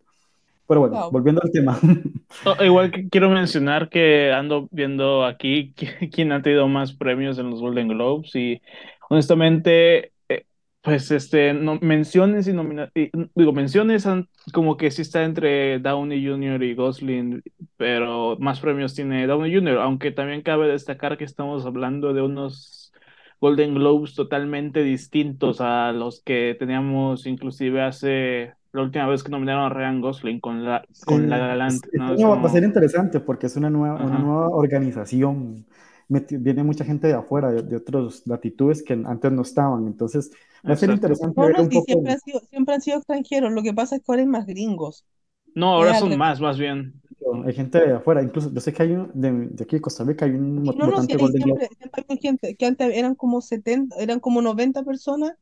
[0.68, 1.12] Pero bueno, wow.
[1.12, 1.78] volviendo al tema.
[2.66, 5.74] Igual que quiero mencionar que ando viendo aquí
[6.12, 8.62] quién ha tenido más premios en los Golden Globes y
[9.10, 10.46] honestamente, eh,
[10.82, 14.08] pues este, no, menciones y nominaciones, digo, menciones
[14.54, 16.64] como que sí está entre Downey Jr.
[16.64, 17.44] y Gosling,
[17.78, 22.94] pero más premios tiene Downey Jr., aunque también cabe destacar que estamos hablando de unos
[23.42, 29.64] Golden Globes totalmente distintos a los que teníamos inclusive hace la última vez que nominaron
[29.64, 31.90] a Ryan Gosling con la, con sí, la Galante.
[31.94, 32.42] ¿no?
[32.42, 35.66] Va a ser interesante porque es una nueva, una nueva organización.
[36.08, 39.88] Viene mucha gente de afuera, de, de otras latitudes que antes no estaban.
[39.88, 40.32] Entonces,
[40.70, 41.40] va a ser interesante.
[41.40, 41.86] No, ver no, un sí, poco...
[41.86, 43.52] siempre, han sido, siempre han sido extranjeros.
[43.52, 45.06] Lo que pasa es que ahora hay más gringos.
[45.54, 47.02] No, ahora son más, más bien.
[47.46, 50.04] Hay gente de afuera, incluso yo sé que hay un, de, de aquí de Costa
[50.04, 53.16] Rica, hay un no, no, votante sí, Golden siempre, siempre hay gente, que antes eran
[53.16, 55.34] como 70, eran como 90 personas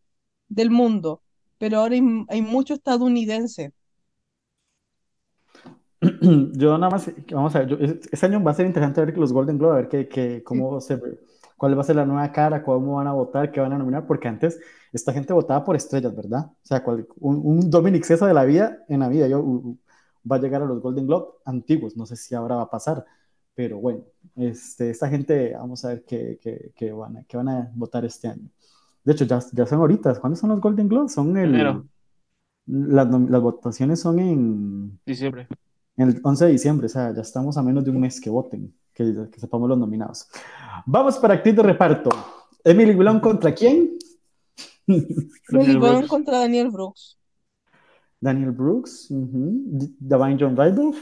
[0.50, 1.24] del mundo,
[1.58, 3.74] pero ahora hay, hay mucho estadounidense.
[6.54, 9.32] Yo nada más, vamos a ver, yo, este año va a ser interesante ver los
[9.32, 11.00] Golden Globe, a ver que, que, cómo se,
[11.58, 14.06] cuál va a ser la nueva cara, cómo van a votar, qué van a nominar,
[14.06, 14.60] porque antes
[14.92, 16.46] esta gente votaba por estrellas, ¿verdad?
[16.48, 19.78] O sea, cual, un, un Dominic César de la vida, en la vida, yo, uh,
[20.30, 23.06] va a llegar a los Golden Globe antiguos, no sé si ahora va a pasar,
[23.56, 24.02] pero bueno,
[24.36, 28.04] este, esta gente, vamos a ver qué, qué, qué van, a, qué van a votar
[28.06, 28.50] este año.
[29.04, 31.14] De hecho, ya, ya son ahorita, ¿cuándo son los Golden Globes?
[31.14, 31.54] Son el...
[31.54, 31.86] Enero.
[32.66, 35.00] Las, las votaciones son en...
[35.06, 35.48] Diciembre.
[35.96, 38.30] En el 11 de diciembre, o sea, ya estamos a menos de un mes que
[38.30, 40.28] voten, que, que sepamos los nominados.
[40.86, 42.10] Vamos para actriz de reparto.
[42.64, 43.98] Emily Blunt contra quién?
[44.88, 47.18] Emily Blunt contra Daniel Brooks.
[48.20, 49.96] Daniel Brooks, uh -huh.
[50.00, 50.98] Divine John Randolph.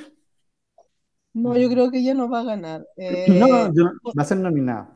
[1.33, 2.85] No, yo creo que ella no va a ganar.
[2.97, 4.89] Eh, no, yo, va a ser nominada.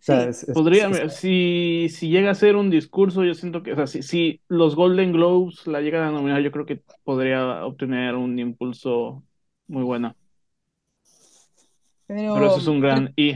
[0.00, 0.28] O sea, Sí.
[0.30, 3.76] es- es- Podría, es- si, si llega a ser un discurso, yo siento que, o
[3.76, 8.14] sea, si, si los Golden Globes la llegan a nominar, yo creo que podría obtener
[8.14, 9.24] un impulso
[9.66, 10.16] muy bueno.
[12.06, 13.34] pero, Pero eso es un gran y.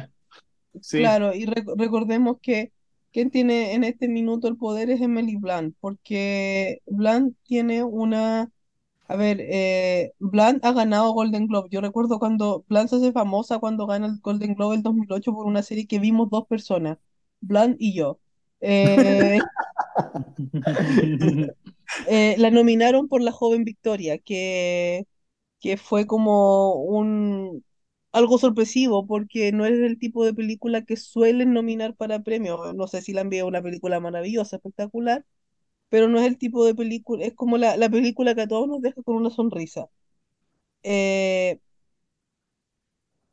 [0.80, 2.72] Sí, Claro, y rec- recordemos que
[3.12, 8.50] quien tiene en este minuto el poder es Emily Blunt, porque Blunt tiene una,
[9.08, 11.68] a ver, eh, Blunt ha ganado Golden Globe.
[11.70, 15.46] Yo recuerdo cuando Blunt se hace famosa cuando gana el Golden Globe el 2008 por
[15.46, 16.98] una serie que vimos dos personas,
[17.40, 18.18] Blunt y yo.
[18.60, 19.38] Eh,
[22.08, 25.06] eh, la nominaron por La Joven Victoria, que,
[25.60, 27.64] que fue como un
[28.12, 32.74] algo sorpresivo, porque no es el tipo de película que suelen nominar para premios.
[32.74, 35.24] No sé si la han visto una película maravillosa, espectacular,
[35.92, 38.68] pero no es el tipo de película, es como la, la película que a todos
[38.68, 39.88] nos deja con una sonrisa.
[40.84, 41.60] Eh,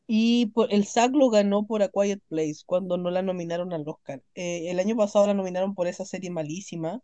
[0.07, 3.87] y por, el SAG lo ganó por A Quiet Place, cuando no la nominaron al
[3.87, 4.23] Oscar.
[4.35, 7.01] Eh, el año pasado la nominaron por esa serie malísima.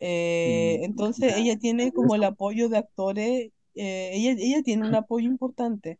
[0.00, 2.16] Eh, Mm, entonces ya, ella tiene como eso.
[2.16, 5.98] el apoyo de actores, eh, ella, ella tiene un apoyo importante.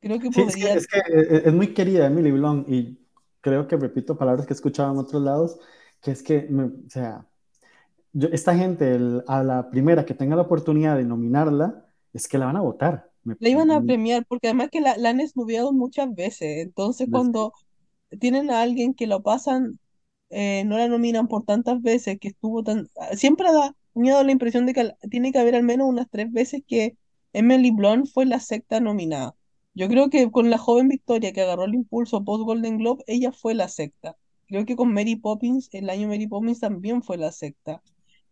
[0.00, 2.98] Creo que Sí, es que, podría, es que eh, es muy querida Emily Blunt y
[3.40, 5.58] creo que repito palabras que he escuchado en otros lados,
[6.02, 7.26] que es que, me- o sea,
[8.16, 12.38] yo, esta gente, el- a la primera que tenga la oportunidad de nominarla, es que
[12.38, 13.12] la van a votar.
[13.24, 16.58] Me- la iban a premiar, porque además que la, la han esnubeado muchas veces.
[16.64, 17.52] Entonces, cuando
[18.20, 19.78] tienen a alguien que lo pasan,
[20.30, 22.88] eh, no la nominan por tantas veces, que estuvo tan...
[23.16, 26.62] Siempre da, dado la impresión de que tiene que haber al menos unas tres veces
[26.66, 26.96] que
[27.32, 29.34] Emily Blunt fue la sexta nominada.
[29.74, 33.32] Yo creo que con la joven Victoria que agarró el impulso post Golden Globe, ella
[33.32, 34.16] fue la sexta.
[34.48, 37.82] Creo que con Mary Poppins, el año Mary Poppins también fue la sexta.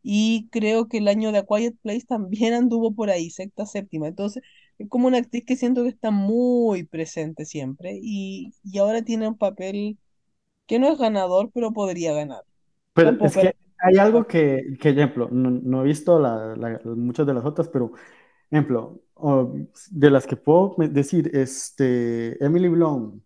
[0.05, 4.09] Y creo que el año de A Quiet Place también anduvo por ahí, sexta, séptima.
[4.09, 4.45] Entonces,
[4.79, 9.29] es como una actriz que siento que está muy presente siempre y, y ahora tiene
[9.29, 9.99] un papel
[10.67, 12.45] que no es ganador, pero podría ganar.
[12.95, 16.57] Pero Tampoco es era- que hay algo que, que ejemplo, no, no he visto la-
[16.57, 17.93] la- muchas de las otras, pero,
[18.51, 19.55] ejemplo, o
[19.91, 23.23] de las que puedo decir, este, Emily Blunt,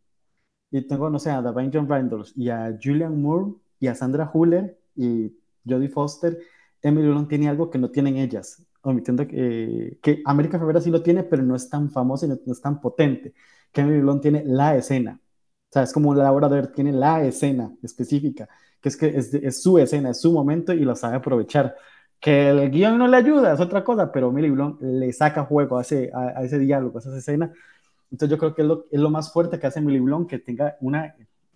[0.73, 4.31] y tengo, no sé, a Dwayne John Randolph, y a Julian Moore, y a Sandra
[4.35, 5.35] Huller, y
[5.69, 6.39] Jodie Foster,
[6.83, 11.03] Emily Blunt tiene algo que no tienen ellas, omitiendo que, que América Ferrera sí lo
[11.03, 13.35] tiene, pero no es tan famosa y no, es tan potente,
[13.73, 15.21] que Emily Blunt tiene la escena,
[15.71, 18.49] o sea, es como Laura Dern tiene la escena específica,
[18.81, 21.75] que es que es, de- su escena, es su momento y la sabe aprovechar.
[22.21, 25.79] Que el guion no le ayuda, es otra cosa, pero Emily Blunt le saca juego
[25.79, 27.53] a ese, a, ese diálogo, a esa escena.
[28.11, 30.39] Entonces yo creo que es lo, es lo más fuerte que hace Emily Blunt, que
[30.39, 31.15] tenga una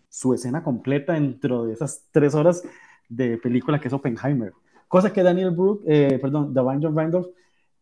[0.09, 2.63] su escena completa dentro de esas tres horas
[3.09, 4.53] de película que es Oppenheimer.
[4.93, 7.29] Cosa que Daniel Brook, eh, perdón, John Randolph,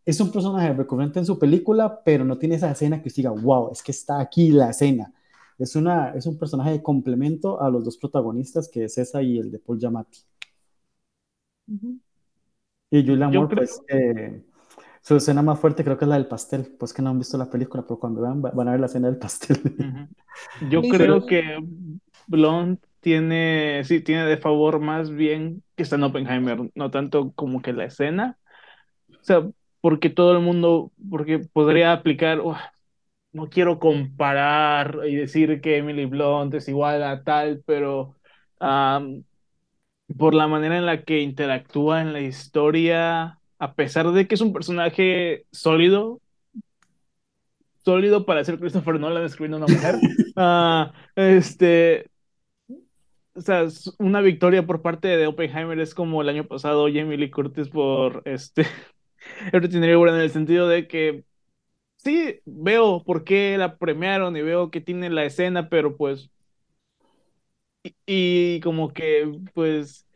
[0.04, 3.32] es un personaje recurrente en su película, pero no tiene esa escena que usted diga,
[3.32, 5.12] wow, es que está aquí la escena.
[5.58, 9.40] Es, una, es un personaje de complemento a los dos protagonistas, que es esa y
[9.40, 10.20] el de Paul Giamatti.
[12.92, 14.44] Y Julia Moore, pues, eh,
[15.02, 16.76] su escena más fuerte creo que es la del pastel.
[16.78, 19.08] Pues que no han visto la película, pero cuando vean van a ver la escena
[19.08, 19.58] del pastel.
[20.70, 21.58] Yo creo que
[22.28, 27.62] Blonde tiene, sí, tiene de favor más bien que está en Oppenheimer, no tanto como
[27.62, 28.38] que la escena.
[29.08, 29.48] O sea,
[29.80, 32.40] porque todo el mundo, porque podría aplicar,
[33.32, 38.16] no quiero comparar y decir que Emily Blunt es igual a tal, pero
[40.16, 44.40] por la manera en la que interactúa en la historia, a pesar de que es
[44.40, 46.20] un personaje sólido,
[47.84, 49.94] sólido para ser Christopher Nolan escribiendo a una mujer,
[50.36, 52.09] uh, este,
[53.40, 53.66] o sea,
[53.98, 58.22] una victoria por parte de Oppenheimer es como el año pasado Jamie Lee Curtis por
[58.26, 58.66] este
[59.52, 61.24] Everything en el sentido de que
[61.96, 66.30] sí veo por qué la premiaron y veo que tiene la escena, pero pues
[68.06, 70.06] y, como que pues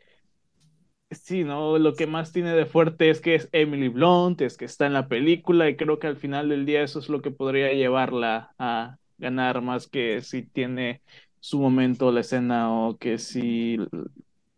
[1.11, 1.77] sí, ¿no?
[1.79, 4.93] Lo que más tiene de fuerte es que es Emily Blunt, es que está en
[4.93, 8.53] la película y creo que al final del día eso es lo que podría llevarla
[8.59, 11.01] a ganar más que si tiene
[11.45, 13.77] su momento la escena o que si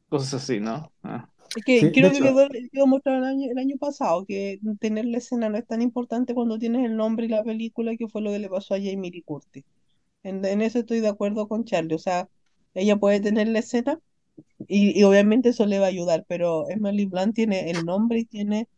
[0.08, 0.90] cosas así, ¿no?
[1.04, 1.30] Ah.
[1.54, 5.50] Es que creo que quedó, mostrado el año, el año pasado que tener la escena
[5.50, 8.40] no es tan importante cuando tienes el nombre y la película que fue lo que
[8.40, 9.66] le pasó a Jamie Lee Curtis.
[10.24, 12.30] En, eso estoy de acuerdo con Charlie, o sea,
[12.74, 14.00] ella puede tener la escena
[14.70, 18.70] y, obviamente eso le va a ayudar, pero Emily Blunt tiene el nombre y tiene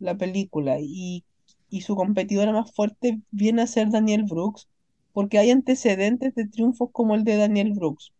[0.00, 1.22] la película y,
[1.70, 4.66] y su competidora más fuerte viene a ser Daniel Brooks
[5.14, 8.12] porque hay antecedentes de triunfos como el de Daniel Brooks.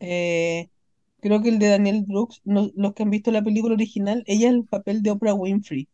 [0.00, 0.68] Eh,
[1.20, 4.54] creo que el de Daniel Brooks, los que han visto la película original, ella es
[4.54, 5.88] el papel de Oprah Winfrey.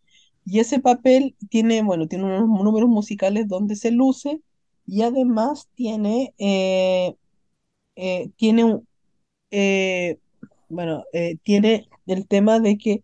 [0.45, 4.41] Y ese papel tiene, bueno, tiene unos números musicales donde se luce
[4.87, 7.15] y además tiene, eh,
[7.97, 8.81] eh, tiene,
[10.69, 11.05] bueno,
[11.43, 13.03] tiene el tema de que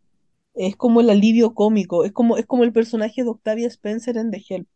[0.55, 4.31] es como el alivio cómico, es como, es como el personaje de Octavia Spencer en
[4.31, 4.68] The Help.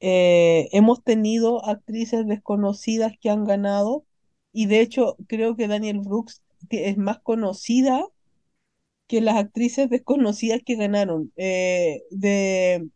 [0.00, 4.04] Eh, hemos tenido actrices desconocidas que han ganado
[4.52, 8.06] y de hecho creo que Daniel Brooks es más conocida
[9.06, 12.88] que las actrices desconocidas que ganaron eh, de,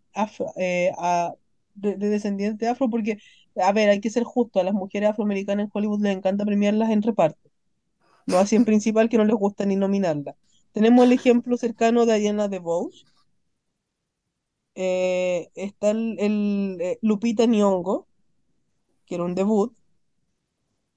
[0.57, 0.93] eh,
[1.75, 3.19] de, de, descendiente afro, porque,
[3.57, 6.91] a ver, hay que ser justo, a las mujeres afroamericanas en Hollywood les encanta premiarlas
[6.91, 7.51] en reparto,
[8.27, 10.37] no así en principal que no les gusta ni nominarlas.
[10.73, 13.07] Tenemos el ejemplo cercano de Diana DeVos,
[14.75, 18.07] eh, está el, eh, Lupita Nyong'o,
[19.07, 19.73] que era un debut.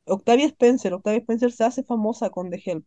[0.05, 2.85] Octavia Spencer, Octavia Spencer se hace famosa con The Help.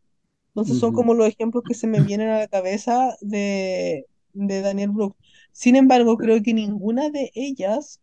[0.49, 4.91] Entonces son como los ejemplos que se me vienen a la cabeza de, de Daniel
[4.91, 5.17] Brooks.
[5.53, 8.01] Sin embargo, creo que ninguna de ellas,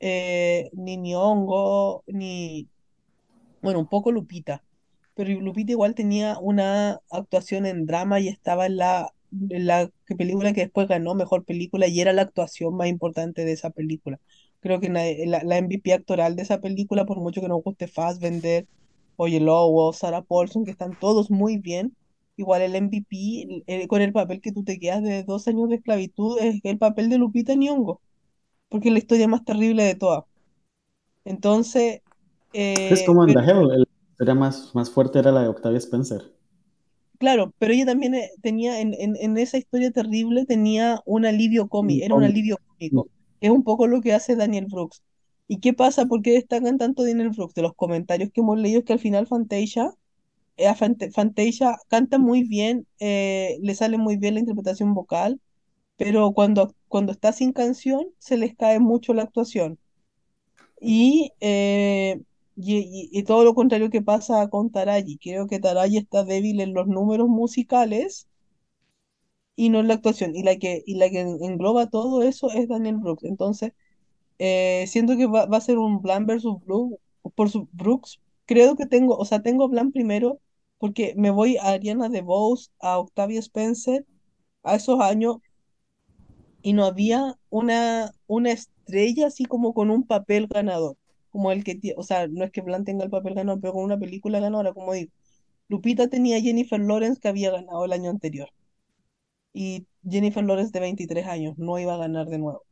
[0.00, 2.68] eh, ni Nyong'o, ni,
[3.62, 4.64] bueno, un poco Lupita,
[5.14, 9.13] pero Lupita igual tenía una actuación en drama y estaba en la
[9.48, 13.70] la película que después ganó mejor película y era la actuación más importante de esa
[13.70, 14.20] película.
[14.60, 18.66] Creo que la, la MVP actoral de esa película, por mucho que nos guste Fassbender,
[19.16, 21.96] Oye Lobo, Sarah Paulson, que están todos muy bien,
[22.36, 26.38] igual el MVP con el papel que tú te quedas de dos años de esclavitud
[26.40, 28.00] es el papel de Lupita Nyong'o,
[28.68, 30.24] porque es la historia más terrible de todas.
[31.24, 32.00] Entonces...
[32.52, 36.33] es como en la historia más, más fuerte era la de Octavia Spencer.
[37.18, 42.04] Claro, pero ella también eh, tenía, en, en, esa historia terrible, tenía un alivio cómico,
[42.04, 43.08] era un alivio cómico.
[43.40, 45.02] Es un poco lo que hace Daniel Brooks.
[45.46, 46.06] ¿Y qué pasa?
[46.06, 47.54] ¿Por qué destacan tanto Daniel Brooks?
[47.54, 49.92] De los comentarios que hemos leído es que al final Fantasia,
[50.56, 50.72] eh,
[51.12, 55.40] Fantasia canta muy bien, eh, le sale muy bien la interpretación vocal,
[55.96, 59.78] pero cuando, cuando está sin canción se les cae mucho la actuación.
[60.80, 61.32] Y
[62.56, 65.18] y, todo lo contrario que pasa con Taraji.
[65.18, 68.28] Creo que Taraji está débil en los números musicales
[69.56, 70.34] y no en la actuación.
[70.36, 73.24] Y la que, y la que engloba todo eso es Daniel Brooks.
[73.24, 73.72] Entonces,
[74.38, 76.56] eh, siento que va, a ser un Blan versus
[77.34, 78.20] por su Brooks.
[78.46, 80.40] Creo que tengo, o sea, tengo Blan primero
[80.78, 84.06] porque me voy a Ariana DeVos, a Octavia Spencer,
[84.62, 85.38] a esos años
[86.62, 90.96] y no había una, una estrella así como con un papel ganador
[91.34, 93.82] como el que, o sea, no es que Blan tenga el papel ganador, pero con
[93.82, 95.10] una película ganadora, como digo.
[95.68, 98.50] Lupita tenía a Jennifer Lawrence que había ganado el año anterior.
[99.52, 102.62] Y Jennifer Lawrence de 23 años no iba a ganar de nuevo.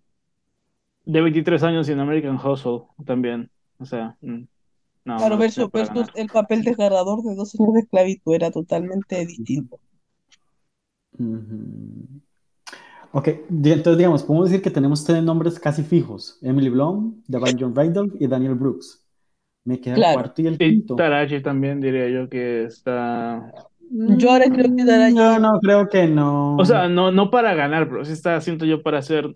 [1.05, 3.51] De 23 años y en American Hustle también.
[3.81, 4.17] O sea.
[4.21, 4.45] Mm.
[5.07, 5.69] No, Claro, no versus,
[6.15, 9.81] el papel desgarrador de dos años de esclavitud era totalmente distinto.
[13.13, 17.75] Ok, entonces digamos, podemos decir que tenemos tres nombres casi fijos: Emily Blunt, Devon John
[17.75, 19.05] Randolph y Daniel Brooks.
[19.65, 20.15] Me queda el Claro.
[20.15, 20.97] cuarto y el Y quinto.
[20.97, 23.53] Taraji también diría yo que está.
[23.91, 26.57] Yo ahora creo que Taraji- No, no, creo que no.
[26.57, 29.31] O sea, no, no para ganar, pero sí está, siento yo, para ser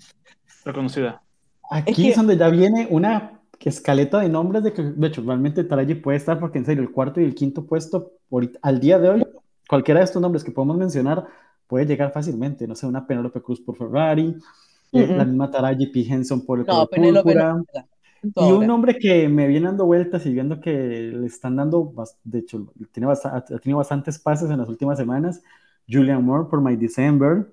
[0.65, 1.23] reconocida.
[1.71, 5.23] Aquí Es que- es donde ya viene una escaleta de nombres de que, de hecho,
[5.27, 8.81] realmente Taraji puede estar porque en serio, el cuarto y el quinto puesto, ahorita- al
[8.81, 9.27] día de hoy,
[9.69, 11.27] cualquiera de estos nombres que podemos mencionar
[11.67, 12.67] puede llegar fácilmente.
[12.67, 14.37] No sé, una Penélope Cruz por Ferrari, eh,
[14.93, 15.17] Mm-mm.
[15.17, 16.01] la misma Taraji P.
[16.03, 17.35] Henson por el No, Penélope.
[18.23, 21.93] Y un nombre que me viene dando vueltas y viendo que le están dando,
[22.25, 25.43] de hecho, tiene bast- ha tenido bastantes pases en las últimas semanas,
[25.89, 27.53] Julian Moore por My December,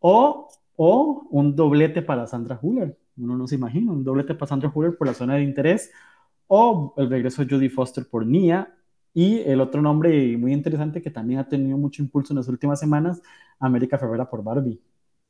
[0.00, 2.98] o, o un doblete para Sandra Huller.
[3.16, 5.90] Uno no se imagina, un doblete para Sandra Huller por la zona de interés,
[6.48, 8.74] o el regreso de Judy Foster por Nia,
[9.14, 12.80] y el otro nombre muy interesante que también ha tenido mucho impulso en las últimas
[12.80, 13.22] semanas,
[13.60, 14.82] América Ferrera por Barbie.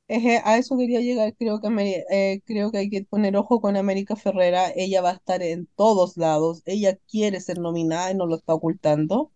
[0.07, 3.61] Eje, a eso quería llegar, creo que, Ameri- eh, creo que hay que poner ojo
[3.63, 8.15] con América Ferrera, ella va a estar en todos lados, ella quiere ser nominada y
[8.15, 9.33] no lo está ocultando.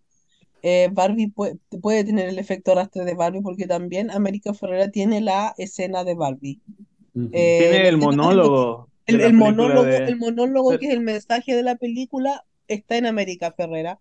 [0.63, 5.21] Eh, Barbie puede, puede tener el efecto arrastre de Barbie porque también América Ferrera tiene
[5.23, 6.63] la escena de Barbie.
[7.15, 7.31] Ujú.
[7.33, 8.89] Eh, Tiene el monólogo.
[9.07, 13.07] El, el monólogo, de- el monólogo que es el mensaje de la película está en
[13.07, 14.01] América Ferrera.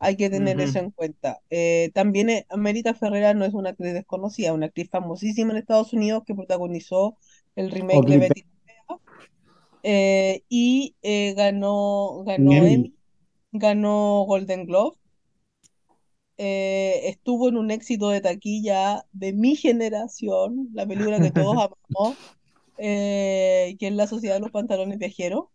[0.00, 1.40] Hay que tener eso en cuenta.
[1.50, 5.92] Eh, también eh, América Ferrera no es una actriz desconocida, una actriz famosísima en Estados
[5.92, 7.16] Unidos que protagonizó
[7.56, 8.44] el remake de Betty
[9.82, 12.94] eh, y eh, ganó, ganó Emmy.
[13.52, 14.96] Ganó Golden Globe.
[16.36, 21.56] eh, estuvo en un éxito de taquilla de mi generación, la película que todos
[21.96, 22.16] amamos,
[22.76, 25.46] que es La Sociedad de los Pantalones Viajeros,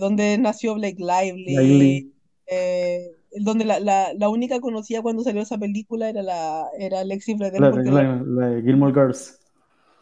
[0.00, 2.15] donde nació Blake Lively, Lively.
[2.46, 7.36] Eh, donde la, la, la única conocida cuando salió esa película era, la, era Lexi
[7.56, 9.38] la- la- la de Gilmore Girls.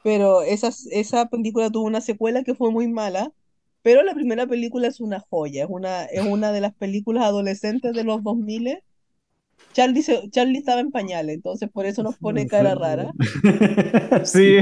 [0.03, 3.32] pero esa, esa película tuvo una secuela que fue muy mala,
[3.82, 7.95] pero la primera película es una joya, es una, es una de las películas adolescentes
[7.95, 8.82] de los 2000.
[9.75, 13.14] Charlie, se- Charlie estaba en pañales, entonces por eso nos pone cara rara.
[14.25, 14.59] Sí,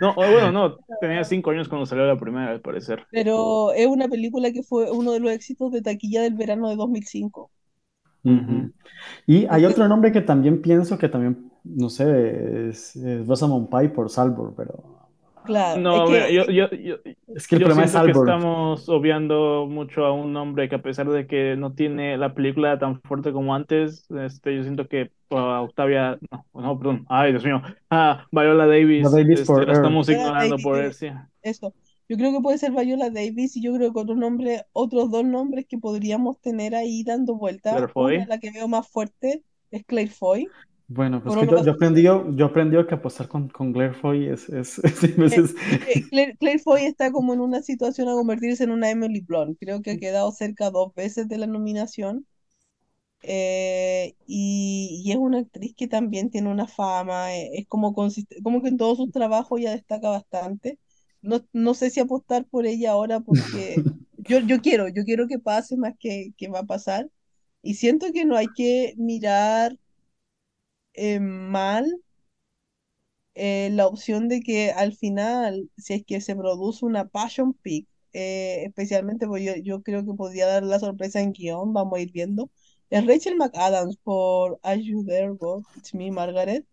[0.00, 3.06] no, bueno, no, tenía cinco años cuando salió la primera, al parecer.
[3.10, 6.76] Pero es una película que fue uno de los éxitos de taquilla del verano de
[6.76, 7.50] 2005.
[8.24, 8.72] Ujú.
[9.26, 13.90] Y hay otro nombre que también pienso que también, no sé, es, es Rosamund Pike
[13.94, 14.97] por Salvor, pero
[15.48, 16.96] Claro, No, es que yo, yo, yo,
[17.34, 20.82] es que el yo problema es que estamos obviando mucho a un hombre que a
[20.82, 25.10] pesar de que no tiene la película tan fuerte como antes, este, yo siento que
[25.30, 29.72] a Octavia, no, no, perdón, ay Dios mío, a Viola Davis, Viola Davis este, la
[29.72, 31.06] estamos Viola ignorando Davis, por él, sí.
[31.40, 31.72] eso.
[32.10, 35.24] Yo creo que puede ser Viola Davis y yo creo que otro nombre, otros dos
[35.24, 37.70] nombres que podríamos tener ahí dando vuelta.
[37.70, 38.16] Claire Foy.
[38.16, 40.46] Una, la que veo más fuerte, es Claire Foy.
[40.88, 44.48] Bueno, pues que yo, yo aprendí, yo aprendí que apostar con, con Claire Foy es,
[44.48, 48.64] es, es- a veces- Eh, Claire, Claire Foy está como en una situación a convertirse
[48.64, 49.58] en una Emily Blunt.
[49.60, 52.26] Creo que ha quedado cerca dos veces de la nominación.
[53.22, 58.62] Eh, y, y es una actriz que también tiene una fama, eh, es como, como
[58.62, 60.78] que en todos sus trabajos ella destaca bastante.
[61.22, 63.84] No, no sé si apostar por ella ahora porque
[64.18, 67.10] yo, yo quiero, yo quiero que pase más que, que va a pasar.
[67.62, 69.78] Y siento que no hay que mirar
[70.98, 71.86] eh, mal
[73.34, 77.86] eh, la opción de que al final, si es que se produce una Passion Pick,
[78.12, 82.02] eh, especialmente porque yo, yo creo que podría dar la sorpresa en guion, vamos a
[82.02, 82.50] ir viendo,
[82.90, 85.62] es Rachel McAdams por Are You There, God?
[85.76, 86.64] It's Me, Margaret.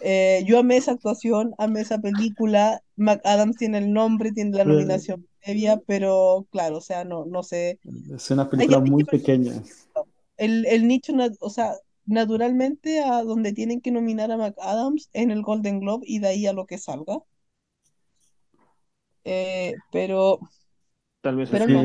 [0.00, 2.82] Eh, yo amé esa actuación, amé esa película.
[2.96, 7.42] McAdams tiene el nombre, tiene la Pero- nominación previa, pero claro, o sea, no, no
[7.42, 7.78] sé.
[8.14, 9.62] es una película muy pequeña.
[10.36, 11.72] El, el nicho, o sea,
[12.08, 16.46] naturalmente a donde tienen que nominar a McAdams en el Golden Globe y de ahí
[16.46, 17.18] a lo que salga.
[19.24, 20.40] Eh, pero
[21.20, 21.80] Tal vez pero así, no,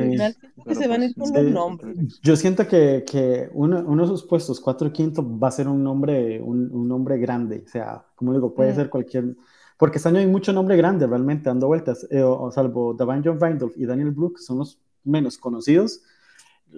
[0.68, 1.40] que se van a pues, ir los Sí.
[1.54, 1.98] nombres.
[2.22, 5.68] Yo siento que, que uno, uno de sus puestos, cuatro y quinto, va a ser
[5.68, 7.64] un nombre, un, un nombre grande.
[7.66, 8.76] O sea, como digo, puede Mm.
[8.76, 9.36] ser cualquier.
[9.78, 12.08] Porque este año hay mucho nombre grande realmente dando vueltas.
[12.12, 16.02] eh, o, o salvo Davan John Randolph y Daniel Brooks, son los menos conocidos.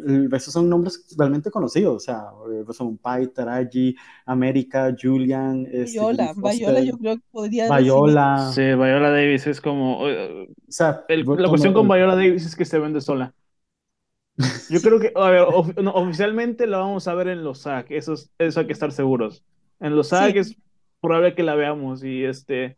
[0.08, 1.96] El resto son nombres realmente conocidos.
[1.96, 7.78] O sea, eh, Rosamund Pike, Taraji, América, Julian, este, Viola, Viola yo creo que podría.
[7.78, 8.52] Viola.
[8.54, 10.08] Sí, Viola Davis es como...
[10.08, 13.34] eh, O sea, el- bueno, la cuestión con Viola Davis es que se vende sola.
[14.70, 17.86] Yo creo que, a ver, of- no, oficialmente la vamos a ver en los SAG,
[17.94, 19.44] eso, es- eso hay que estar seguros.
[19.80, 20.38] En los SAG Sí.
[20.40, 20.58] es
[21.02, 22.78] probable que la veamos y este...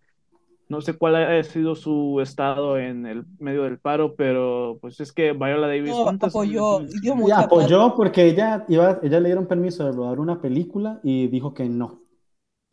[0.69, 5.11] no sé cuál ha sido su estado en el medio del paro, pero pues es
[5.13, 9.47] que Viola Davis, No, apoyó, dio Y mucha apoyó porque ella iba, ella le dieron
[9.47, 12.03] permiso de rodar una película y dijo que no.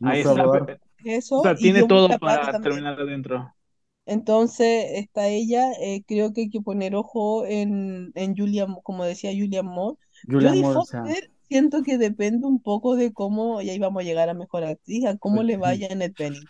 [0.00, 0.66] No Ahí está, rodar.
[0.66, 2.60] pe- o Eso, sea, tiene todo para también.
[2.60, 3.54] terminar adentro.
[4.06, 9.30] Entonces, está ella, eh, creo que hay que poner ojo en, en Julian, como decía
[9.32, 9.98] Julian Moore.
[10.28, 14.02] Julia Moore, o sea, Foster, siento que depende un poco de cómo, y ahí vamos
[14.02, 16.44] a llegar a mejor actriz, a cómo le vaya a Annette Bening.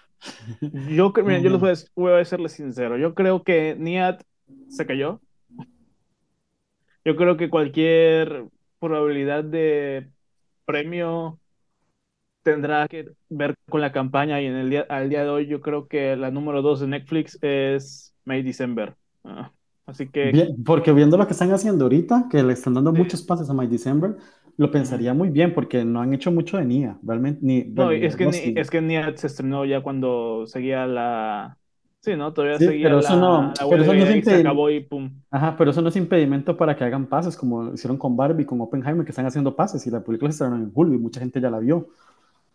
[0.96, 2.96] Yo, miren, yo les voy a, voy a serles sincero.
[2.96, 4.22] Yo creo que Niat
[4.68, 5.20] se cayó.
[7.04, 8.46] Yo creo que cualquier
[8.80, 10.08] probabilidad de
[10.64, 11.38] premio
[12.42, 15.60] tendrá que ver con la campaña y en el día, al día de hoy yo
[15.60, 18.94] creo que la número dos de Netflix es May December.
[19.24, 19.50] Ah,
[19.86, 22.98] así que bien, porque viendo lo que están haciendo ahorita, que le están dando Sí.
[22.98, 24.16] muchos pases a My December,
[24.56, 28.16] lo pensaría muy bien porque no han hecho mucho de Nia, realmente, ni, no, es
[28.16, 31.58] que, ni- es que Niat se estrenó ya cuando seguía la...
[32.00, 32.32] Sí, ¿no?
[32.34, 34.70] Todavía Sí, seguía pero eso no, la, la pero eso no es y se acabó
[34.70, 35.22] y pum.
[35.30, 38.60] Ajá, pero eso no es impedimento para que hagan pases como hicieron con Barbie, con
[38.60, 41.40] Oppenheimer, que están haciendo pases y la película se estrenó en julio y mucha gente
[41.40, 41.78] ya la vio.
[41.78, 41.88] O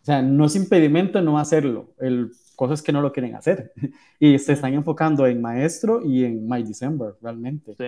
[0.04, 3.72] sea, no es impedimento no hacerlo, el cosa es que no lo quieren hacer
[4.20, 7.78] y se están enfocando en Maestro y en My December, realmente.
[7.78, 7.84] Sí.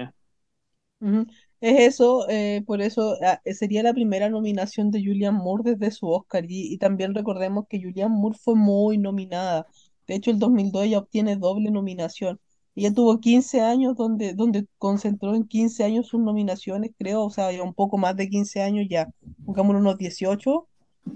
[1.00, 1.26] Ujú.
[1.62, 5.92] Es eso, eh, por eso ah, eh, sería la primera nominación de Julianne Moore desde
[5.92, 6.44] su Oscar.
[6.50, 9.66] Y, y también recordemos que Julianne Moore fue muy nominada.
[10.08, 12.40] De hecho, el 2002 ella obtiene doble nominación.
[12.74, 17.52] Ella tuvo 15 años donde, donde concentró en 15 años sus nominaciones, creo, o sea,
[17.52, 19.08] ya un poco más de 15 años ya,
[19.44, 20.66] pongámosle unos 18.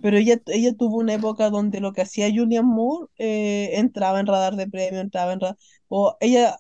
[0.03, 4.27] Pero ella, ella tuvo una época donde lo que hacía Julianne Moore eh, entraba en
[4.27, 5.57] radar de premio, entraba en radar,
[5.89, 6.57] o ella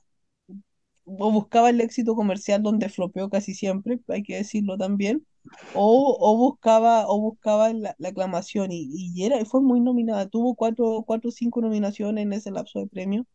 [1.06, 5.26] o buscaba el éxito comercial donde flopeó casi siempre, hay que decirlo también,
[5.74, 10.54] o, o buscaba, o buscaba la, la aclamación y, y era, fue muy nominada, tuvo
[10.56, 13.26] cuatro, cuatro o cinco nominaciones en ese lapso de premio,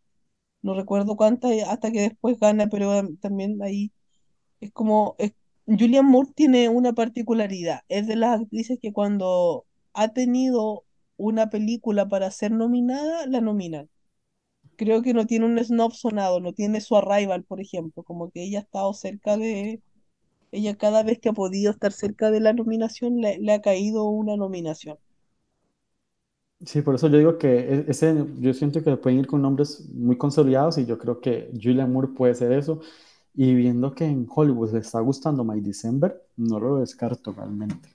[0.62, 3.92] no recuerdo cuántas, eh, hasta que después gana, pero eh, también ahí
[4.62, 5.34] es como, es,
[5.68, 10.86] Julianne Moore tiene una particularidad, es de las actrices que cuando ha tenido
[11.18, 13.90] una película para ser nominada, la nominan
[14.86, 18.44] creo que no tiene un snob sonado, no tiene su Arrival, por ejemplo, como que
[18.44, 19.82] ella ha estado cerca de,
[20.52, 24.06] ella cada vez que ha podido estar cerca de la nominación, le, le ha caído
[24.06, 24.98] una nominación.
[26.66, 29.90] Sí, por eso yo digo que e- ese, yo siento que pueden ir con nombres
[29.96, 32.82] muy consolidados y yo creo que Julian Moore puede ser eso.
[33.34, 37.90] Y viendo que en Hollywood le está gustando My December, no lo descarto realmente.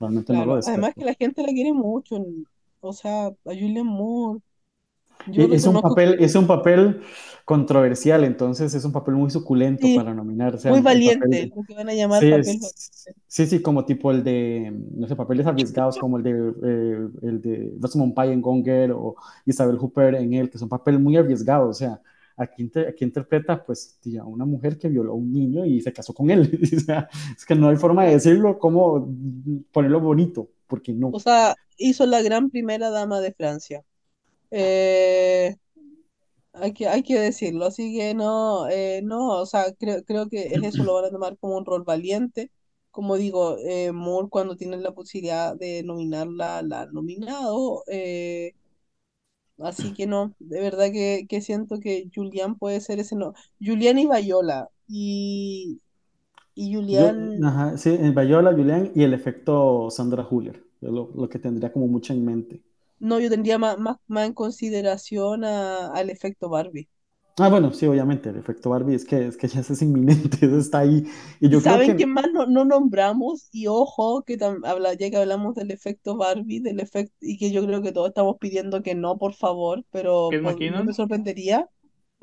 [0.00, 0.96] Realmente no lo Claro, además descarto.
[0.96, 2.16] que la gente la quiere mucho,
[2.80, 4.40] o sea, a Julianne Moore,
[5.26, 7.00] yo E- Es un papel, que es un papel
[7.44, 10.54] controversial, entonces es un papel muy suculento sí, para nominar.
[10.54, 13.62] O sea, muy valiente, papel, lo que van a llamar sí, papel es- sí, sí,
[13.62, 16.30] como tipo el de, no sé, papeles arriesgados como el de,
[16.64, 19.16] eh, el de Rosamund Pike en Gone Girl o
[19.46, 21.68] Isabel Hooper en él, que es un papel muy arriesgado.
[21.70, 22.00] O sea,
[22.36, 25.92] aquí, inter- aquí interpreta pues tía, una mujer que violó a un niño y se
[25.92, 26.50] casó con él.
[26.76, 29.08] O sea, es que no hay forma de decirlo, como
[29.72, 31.10] ponerlo bonito, porque no.
[31.10, 33.84] O sea, hizo la gran primera dama de Francia.
[34.50, 35.56] Eh,
[36.52, 40.54] Hay que, hay que decirlo, así que no, eh, no, o sea, creo, creo que
[40.56, 42.50] es eso, lo van a tomar como un rol valiente.
[42.90, 47.84] Como digo, eh, Moore cuando tiene la posibilidad de nominarla, la ha nominado.
[47.86, 48.54] eh,
[49.58, 53.34] así que no, de verdad que, que siento que Julián puede ser ese no.
[53.60, 54.68] Julián y Viola.
[54.88, 55.80] Y,
[56.54, 61.28] y Yo, Julián, ajá, sí, Viola, Julián y el efecto Sandra Huller, es lo, lo
[61.28, 62.62] que tendría como mucho en mente.
[63.00, 66.88] No, yo tendría más, más, más en consideración a- al efecto Barbie.
[67.38, 70.58] Ah, bueno, sí, obviamente, el efecto Barbie es que, es que ya es inminente, eso
[70.58, 71.04] está ahí.
[71.40, 73.48] Y ¿Y yo creo saben que, qué más no, no nombramos?
[73.52, 77.50] Y ojo, que tam- habla, ya que hablamos del efecto Barbie, del efecto, y que
[77.50, 81.68] yo creo que todos estamos pidiendo que no, por favor, pero po- no me sorprendería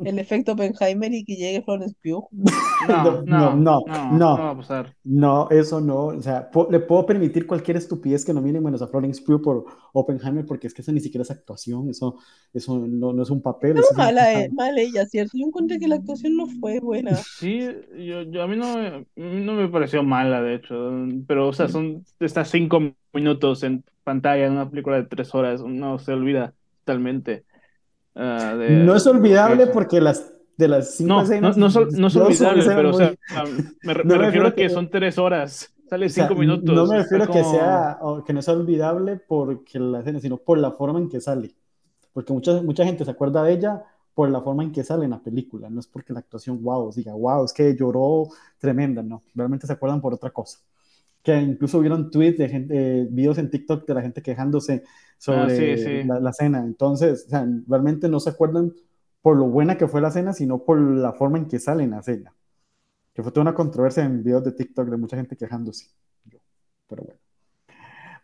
[0.04, 2.28] el efecto Oppenheimer y que llegue Florence Pugh.
[2.80, 4.96] No, no, no, no, no, no va a no, pasar.
[5.04, 8.88] no, eso no, o sea, po- le puedo permitir cualquier estupidez que nominen menos a
[8.88, 12.18] Florence Pugh por Oppenheimer, porque es que eso ni siquiera es actuación, eso,
[12.54, 15.38] eso no, no es un papel, mala, eh, mal ella, ¿cierto?
[15.38, 17.26] Yo encontré que la actuación no fue buena.
[17.40, 17.60] Sí,
[17.98, 20.76] yo, yo a mí no, me- a mí no me pareció mala, de hecho,
[21.28, 22.80] pero, o sea, son estas cinco
[23.14, 27.46] minutos en pantalla en una película de tres horas, no se olvida totalmente
[28.18, 29.08] ah, de No es
[29.42, 29.68] que olvidable hizo.
[29.68, 32.90] porque las, de las cinco No, no, escenas, no, es ol- no es olvidable, pero,
[32.90, 33.68] o sea, muy...
[33.82, 36.36] me, No me me refiero a que que, son tres horas, sale O sea, cinco
[36.38, 37.44] n- no minutos, me refiero que como...
[37.44, 41.20] sea, o que no sea olvidable porque la escena, sino por la forma en que
[41.22, 41.56] sale.
[42.14, 45.12] Porque mucha, mucha gente se acuerda de ella por la forma en que sale en
[45.12, 49.24] la película, no es porque la actuación, wow, diga, wow, es que lloró tremenda, no,
[49.36, 50.60] realmente se acuerdan por otra cosa.
[51.24, 54.84] Que incluso hubieron tweets de gente, eh, videos en TikTok de la gente quejándose
[55.28, 56.08] Ah, sí, sobre sí.
[56.08, 56.60] la, la escena.
[56.64, 58.74] Entonces, o sea, realmente no se acuerdan
[59.22, 61.92] por lo buena que fue la escena, sino por la forma en que sale en
[61.92, 62.34] la escena.
[63.14, 65.88] Que fue toda una controversia en videos de TikTok de mucha gente quejándose.
[66.88, 67.20] Pero bueno.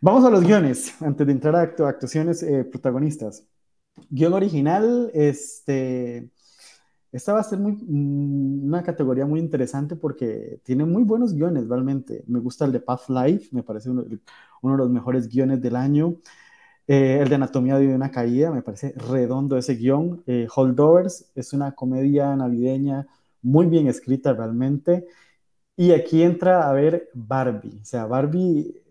[0.00, 3.46] Vamos a los guiones, antes de entrar a actuaciones eh, protagonistas.
[4.10, 6.30] Guión original, este,
[7.14, 11.68] esta va a ser muy, mm, una categoría muy interesante porque tiene muy buenos guiones
[11.68, 12.24] realmente.
[12.26, 14.04] Me gusta el de Path Life, me parece uno,
[14.62, 16.16] uno de los mejores guiones del año.
[16.86, 20.22] Eh, el de Anatomía de una caída, me parece redondo ese guion.
[20.26, 23.06] Eh, Holdovers es una comedia navideña
[23.42, 25.06] muy bien escrita realmente.
[25.76, 27.80] Y aquí entra a ver Barbie.
[27.82, 28.83] O sea, Barbie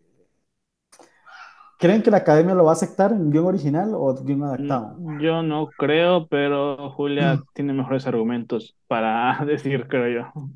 [1.83, 4.95] ¿Creen que la academia lo va a aceptar en guion original o guion adaptado?
[4.99, 7.43] Mm, yo no creo, pero Julia mm.
[7.53, 10.49] tiene mejores argumentos para decir, creo yo.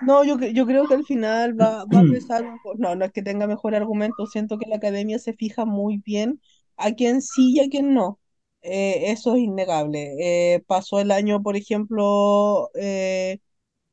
[0.00, 2.76] No, yo, yo creo que al final va, va a pesar un poco.
[2.78, 4.24] No, no es que tenga mejor argumento.
[4.24, 6.40] Siento que la academia se fija muy bien
[6.78, 8.18] a quién sí y a quién no.
[8.62, 10.14] Eh, eso es innegable.
[10.20, 13.40] Eh, pasó el año, por ejemplo, eh,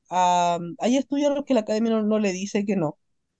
[0.10, 2.98] hay estudios a los que la academia no le dice que no.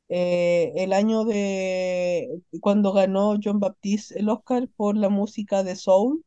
[0.10, 6.24] Eh, el año de cuando ganó John Baptiste el Oscar por la música de Soul.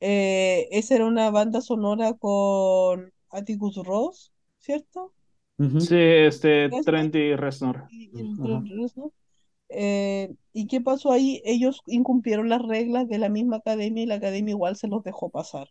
[0.00, 5.14] Eh, esa era una banda sonora con Atticus Ross, ¿cierto?
[5.76, 9.14] Sí, este, Trent y Reznor.
[9.68, 11.42] Eh, ¿Y qué pasó ahí?
[11.44, 15.30] Ellos incumplieron las reglas de la misma academia y la academia igual se los dejó
[15.30, 15.68] pasar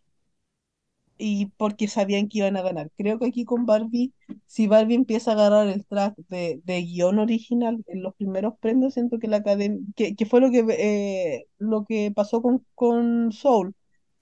[1.18, 2.90] y porque sabían que iban a ganar.
[2.96, 4.12] Creo que aquí con Barbie,
[4.46, 8.94] si Barbie empieza a agarrar el track de, de guion original en los primeros premios,
[8.94, 13.32] siento que la academia, que, que, fue lo que, eh, lo que pasó con, con
[13.32, 13.74] Soul,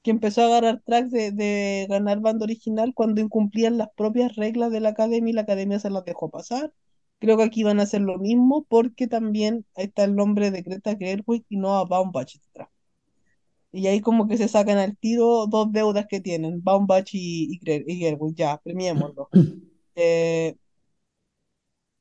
[0.02, 4.70] que empezó a agarrar tracks de, de ganar banda original cuando incumplían las propias reglas
[4.72, 6.72] de la academia y la academia se las dejó pasar.
[7.20, 10.96] Creo que aquí van a hacer lo mismo porque también está el nombre de Greta
[10.96, 12.68] Gerwig y no a Baumbach detrás.
[13.72, 17.96] Y ahí como que se sacan al tiro dos deudas que tienen, Baumbach y, y,
[17.96, 19.28] Gerwig, ya, premiémoslo.
[19.94, 20.56] Eh,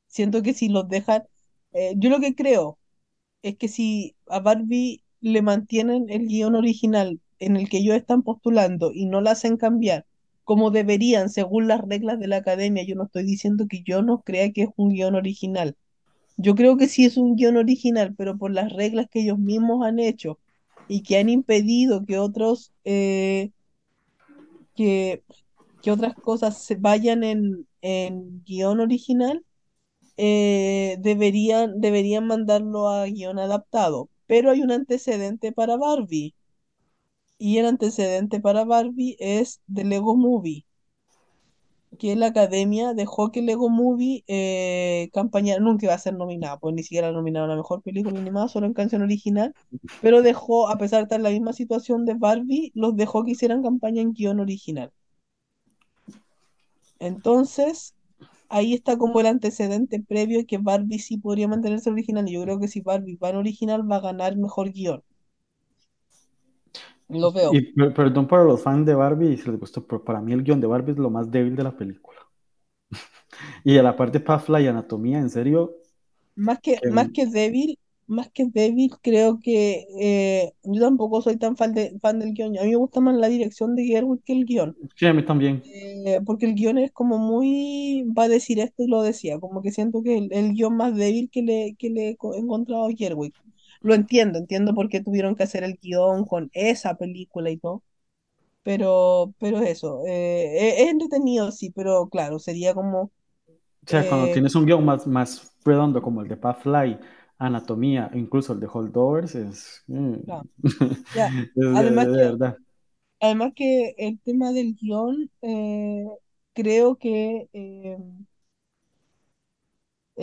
[0.07, 1.23] siento que si los dejan,
[1.73, 2.77] eh, yo lo que creo
[3.43, 8.23] es que si a Barbie le mantienen el guion original en el que ellos están
[8.23, 10.05] postulando y no la hacen cambiar
[10.43, 14.21] como deberían según las reglas de la academia, yo no estoy diciendo que yo no
[14.21, 15.77] crea que es un guion original.
[16.37, 19.85] Yo creo que sí es un guion original, pero por las reglas que ellos mismos
[19.85, 20.39] han hecho
[20.91, 23.51] y que han impedido que otros eh,
[24.75, 25.23] que,
[25.81, 29.45] que, otras cosas se vayan en, en guion original
[30.17, 34.09] eh, deberían, deberían mandarlo a guion adaptado.
[34.27, 36.35] Pero hay un antecedente para Barbie
[37.37, 40.65] y el antecedente para Barbie es de Lego Movie
[41.99, 46.73] que la academia dejó que Lego Movie eh, campaña, nunca iba a ser nominada, pues
[46.75, 49.53] ni siquiera nominada a la mejor película animada, solo en canción original,
[50.01, 53.31] pero dejó, a pesar de estar en la misma situación de Barbie, los dejó que
[53.31, 54.91] hicieran campaña en guion original.
[56.99, 57.95] Entonces,
[58.49, 62.59] ahí está como el antecedente previo que Barbie sí podría mantenerse original, y yo creo
[62.59, 65.03] que si Barbie va en original va a ganar mejor guion.
[67.11, 67.51] Lo veo.
[67.53, 70.61] Y perdón para los fans de Barbie, si les gustó, pero para mí el guion
[70.61, 72.19] de Barbie es lo más débil de la película.
[73.63, 75.75] y a la parte de Pafla y Anatomía, en serio.
[76.35, 81.55] Más que, más que débil, más que débil, creo que eh, yo tampoco soy tan
[81.55, 82.57] fan, de, fan del guion.
[82.57, 84.77] A mí me gusta más la dirección de Gerwig que el guion.
[84.95, 85.61] Sí, a mí también.
[85.65, 88.05] Eh, porque el guion es como muy.
[88.17, 89.39] Va a decir esto y lo decía.
[89.39, 92.85] Como que siento que el, el guion más débil que le, que le he encontrado
[92.85, 93.33] a Gerwig
[93.81, 97.83] lo entiendo, entiendo por qué tuvieron que hacer el guion con esa película y todo.
[98.63, 103.11] Pero, pero eso, eh, es entretenido, sí, pero claro, sería como...
[103.83, 106.99] O sea, cuando eh, tienes un guion más, más redondo como el de Pathfly,
[107.39, 109.83] Anatomía, incluso el de Holdovers, es...
[109.87, 110.15] Mm,
[111.75, 112.57] además, que, verdad.
[113.19, 116.05] además que el tema del guion, eh,
[116.53, 117.49] creo que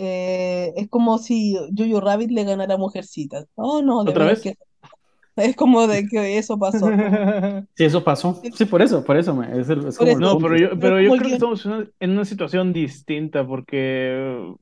[0.01, 3.47] eh, es como si Jojo Rabbit le ganara a Mujercitas.
[3.55, 4.39] Oh, no, de ¿Otra vez?
[4.39, 4.55] Que,
[5.35, 6.89] es como de que eso pasó.
[7.75, 8.41] Sí, eso pasó.
[8.53, 9.35] Sí, por eso, por eso.
[9.35, 13.45] Me, es, como no, pero yo, pero yo creo que estamos en una situación distinta
[13.45, 14.55] porque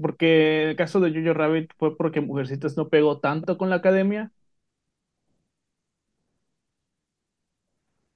[0.00, 4.32] porque el caso de Jojo Rabbit fue porque Mujercitas no pegó tanto con la academia.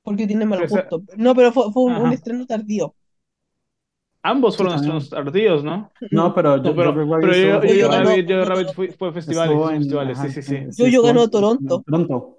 [0.03, 1.05] Porque tiene mal gusto.
[1.17, 2.96] No, pero fue, fue un, estreno tardío.
[4.27, 5.91] Ambos fueron estrenos tardíos, ¿no?
[6.11, 10.83] No, pero yo, pero, pero yo, Rabbit, Rabbit fue, fue festivales, festivales, sí, sí, sí.
[10.83, 11.83] Yo, yo ganó Toronto.
[11.87, 12.39] Toronto.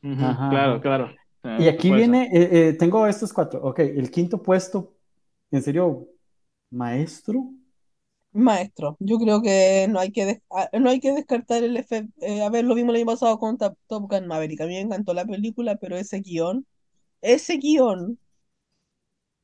[0.00, 1.10] claro, claro.
[1.58, 3.60] Y aquí viene, eh, eh, tengo estos cuatro.
[3.62, 4.94] Ok, el quinto puesto,
[5.50, 6.08] ¿en serio?
[6.70, 7.50] ¿Maestro?
[8.32, 12.12] Maestro, yo creo que no hay que, ah, no hay que descartar el efecto.
[12.20, 14.60] Eh, a ver, lo vimos el año pasado con Top Gun Maverick.
[14.60, 16.64] A mí me encantó la película, pero ese guion
[17.22, 18.18] ese guion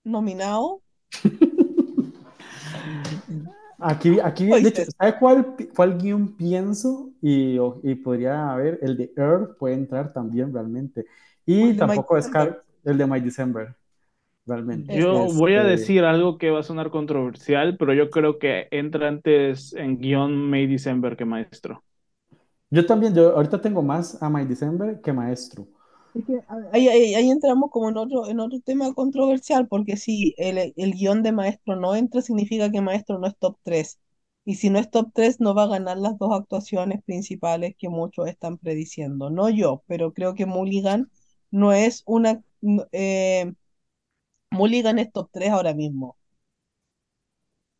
[0.05, 0.83] nominado.
[3.79, 7.11] Aquí, aquí de hecho, ¿sabe cuál, cuál guion pienso?
[7.21, 11.07] Y, y, podría haber, el de Earth puede entrar también realmente.
[11.45, 12.31] Y tampoco es
[12.85, 13.75] el de My December,
[14.47, 14.99] realmente.
[14.99, 18.69] Yo voy a este decir algo que va a sonar controversial, pero yo creo que
[18.71, 21.83] entra antes en guion My December que Maestro.
[22.71, 25.69] Yo también, yo ahorita tengo más a My December que Maestro
[26.73, 31.23] ahí, ahí, entramos como en otro, en otro tema controversial, porque si el, el guion
[31.23, 33.99] de maestro no entra, significa que maestro no es top 3.
[34.45, 37.89] Y si no es top 3, no va a ganar las dos actuaciones principales que
[37.89, 39.29] muchos están prediciendo.
[39.29, 41.11] No yo, pero creo que Mulligan
[41.51, 42.43] no es una...
[42.93, 43.53] Eh,
[44.51, 46.17] Mulligan es top 3 ahora mismo.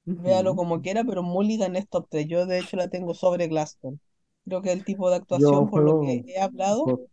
[0.05, 2.27] Véalo como quiera, pero Mulligan es top 3.
[2.27, 4.01] Yo de hecho la tengo sobre Glaston.
[4.45, 7.09] Creo que el tipo de actuación, por lo que he hablado,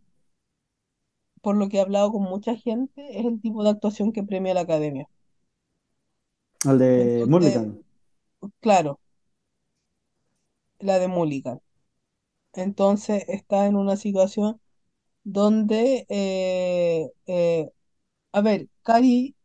[1.44, 4.54] por lo que he hablado con mucha gente, es el tipo de actuación que premia
[4.54, 5.08] la academia.
[6.64, 7.78] Al de Mulligan.
[8.60, 8.98] Claro,
[10.78, 11.60] la de Mulligan.
[12.54, 14.60] Entonces está en una situación
[15.24, 17.70] donde, eh, eh,
[18.32, 19.36] a ver, Cari,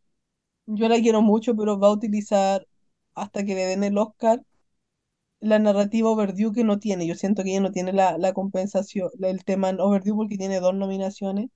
[0.66, 2.66] yo la quiero mucho, pero va a utilizar
[3.14, 4.42] hasta que le den el Oscar
[5.40, 7.06] la narrativa overdue que no tiene.
[7.06, 10.74] Yo siento que ella no tiene la, la compensación, el tema overdue porque tiene dos
[10.74, 11.50] nominaciones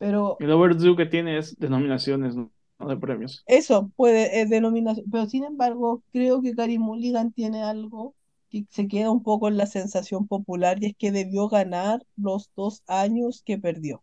[0.00, 2.50] pero, el overdue que tiene es denominaciones, no
[2.88, 3.44] de premios.
[3.46, 5.04] Eso puede, es denominación.
[5.12, 8.14] Pero sin embargo, creo que Karim Mulligan tiene algo
[8.48, 12.50] que se queda un poco en la sensación popular y es que debió ganar los
[12.56, 14.02] dos años que perdió.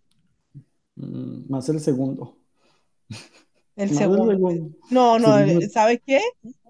[0.98, 2.38] Mm, más el segundo.
[3.76, 4.72] El segundo.
[4.92, 5.30] No, no,
[5.72, 6.22] ¿sabes qué?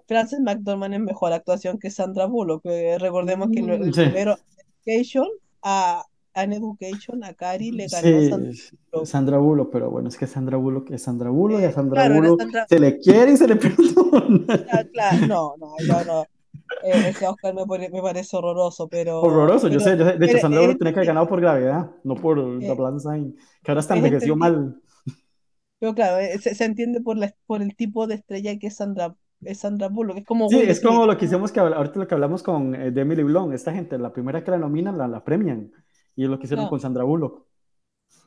[0.08, 2.64] Frances McDormand es mejor actuación que Sandra Bullock.
[3.00, 4.38] recordemos que el, primero
[4.86, 5.28] Education
[5.62, 6.06] a
[6.38, 8.54] An Education a Cari le ganó
[9.06, 9.72] Sandra, Bullock.
[9.72, 13.00] pero bueno, es que Sandra Bullock es Sandra Bullock y a Sandra Bullock se le
[13.00, 14.64] quiere y se le perdona.
[14.94, 16.22] Claro, no, no, yo no.
[16.84, 17.66] Eh, ese Oscar me,
[18.02, 19.22] parece horroroso, pero.
[19.22, 22.38] Horroroso, yo sé, De hecho, Sandra Bullock tenía que haber ganado por gravedad, no por
[22.38, 22.98] la Plan
[23.64, 24.80] que ahora está envejeció mal.
[25.80, 29.16] Pero claro, eh, se, entiende por, la, por el tipo de estrella que es Sandra,
[29.42, 30.18] es Sandra Bullock.
[30.18, 30.50] Es como.
[30.50, 33.54] Sí, es como lo que hicimos que ahorita lo que hablamos con eh, Emily Blunt.
[33.54, 35.72] Esta gente, la primera que la nominan, la, la premian.
[36.18, 37.46] Y es lo que hicieron con Sandra Bullock.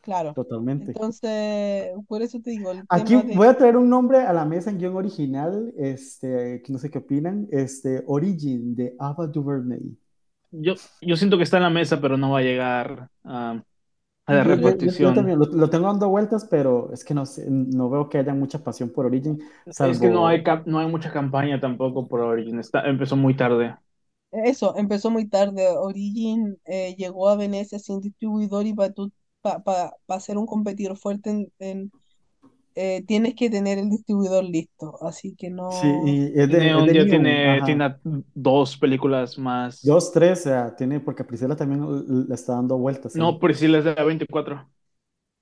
[0.00, 0.32] Claro.
[0.32, 0.92] Totalmente.
[0.92, 2.72] Entonces, por eso te digo.
[2.88, 6.88] Aquí voy a traer un nombre a la mesa en guion original, este, no sé
[6.88, 9.82] qué opinan, este, Origin de Ava DuVernay.
[10.52, 13.62] Yo, yo siento que está en la mesa, pero no va a llegar a,
[14.26, 15.10] la repartición.
[15.10, 18.32] Yo, también lo, tengo dando vueltas, pero es que no, sé, no veo que haya
[18.32, 19.42] mucha pasión por Origin.
[19.66, 22.60] Es que no hay, no hay mucha campaña tampoco por Origin.
[22.60, 23.74] Está, empezó muy tarde.
[24.32, 25.68] Eso, empezó muy tarde.
[25.68, 28.92] Origin eh, llegó a Venecia sin distribuidor y para
[30.06, 31.92] pa, ser un competidor fuerte en,
[32.76, 34.96] eh, tienes que tener el distribuidor listo.
[35.02, 35.72] Así que no.
[35.72, 37.96] Sí, y es de, tiene, tiene, tiene,
[38.34, 39.82] dos películas más.
[39.82, 43.16] Dos, tres, o sea, tiene, porque Priscila también le está dando vueltas.
[43.16, 44.68] No, Priscila es de 24.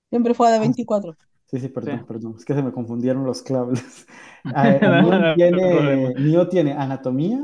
[0.09, 1.11] Siempre fue de 24.
[1.11, 2.34] Ah, sí, sí, perdón, perdón.
[2.39, 4.07] Es que se me confundieron los claves.
[4.55, 6.14] Ah, tiene,
[6.49, 7.41] tiene anatomía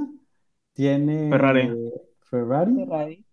[0.75, 1.71] tiene Ferrari.
[2.21, 3.25] Ferrari.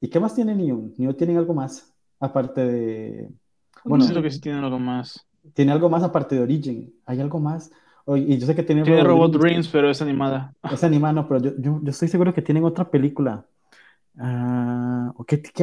[0.00, 0.90] ¿Y qué más tiene Neo?
[0.96, 3.28] Neo tiene algo más, aparte de...
[3.84, 5.24] Bueno, siento que sí tiene algo más.
[5.54, 6.92] Tiene algo más aparte de Origin.
[7.06, 7.70] Hay algo más.
[8.06, 8.82] Y yo sé que tiene...
[8.82, 10.54] Tiene Robot, Dreams, pero es animada.
[10.70, 13.46] Es animada, no, pero yo, yo, estoy seguro que tienen otra película.
[14.16, 15.12] Uh,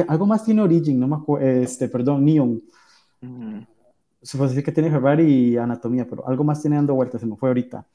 [0.08, 1.46] algo más tiene Origin, no me acuerdo.
[1.46, 2.62] Este, perdón, Neon.
[4.20, 7.48] Decir que tiene Ferrari y Anatomía, pero algo más tiene dando vueltas, se me fue
[7.48, 7.86] ahorita.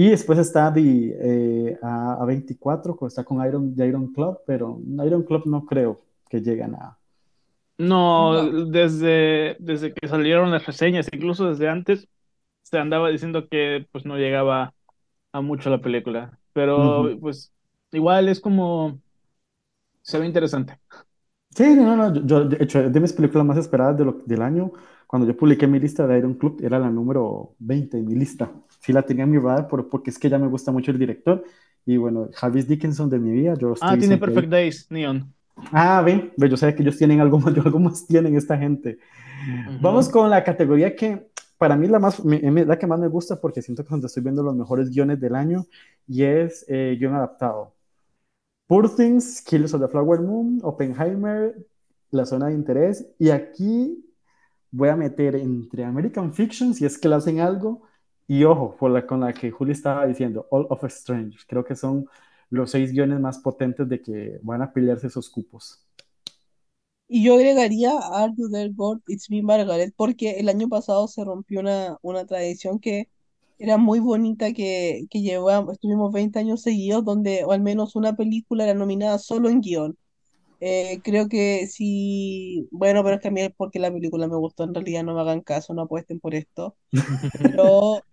[0.00, 5.66] Y después está eh, a, 24, está con Iron, Iron Club, pero Iron Club no
[5.66, 6.00] creo
[6.30, 6.96] que lleguen a...
[7.76, 12.08] No, Desde, desde que salieron las reseñas, incluso desde antes,
[12.62, 14.72] se andaba diciendo que pues no llegaba
[15.32, 16.38] a mucho la película.
[16.54, 17.52] Pero pues
[17.92, 18.98] igual es como...
[20.00, 20.78] Se ve interesante.
[21.50, 24.72] Sí, no, no, yo, de hecho, de mis películas más esperadas de lo, del año,
[25.10, 28.50] cuando yo publiqué mi lista de Iron Club, era la número 20 en mi lista
[28.80, 31.44] sí la tenía en mi radar porque es que ya me gusta mucho el director.
[31.86, 35.32] Y bueno, Jarvis Dickinson de mi vida, yo Ah, tiene Perfect Days, Neon.
[35.72, 38.98] Ah, ve, yo sé que ellos tienen algo más, algo más tienen esta gente.
[39.80, 43.62] Vamos con la categoría que para mí la, más, la que más me gusta porque
[43.62, 45.66] siento que donde estoy viendo los mejores guiones del año
[46.06, 47.74] y es eh, guion adaptado.
[48.66, 51.54] Poor Things, Killers of the Flower Moon, Oppenheimer,
[52.10, 54.04] La Zona de Interés y aquí
[54.70, 57.82] voy a meter entre American Fiction, si es que le hacen algo,
[58.26, 61.76] y ojo, por la, con la que Juli estaba diciendo, All of Strange, creo que
[61.76, 62.06] son
[62.50, 65.86] los seis guiones más potentes de que van a pelearse esos cupos.
[67.08, 69.00] Y yo agregaría Are You There God?
[69.08, 73.08] It's Me Margaret, porque el año pasado se rompió una, una tradición que
[73.58, 78.14] era muy bonita, que, que llevamos, estuvimos 20 años seguidos, donde o al menos una
[78.16, 79.98] película era nominada solo en guion.
[80.60, 84.36] Eh, creo que sí, bueno, pero es que a mí es porque la película me
[84.36, 86.76] gustó, en realidad no me hagan caso, no apuesten por esto.
[87.42, 88.04] Pero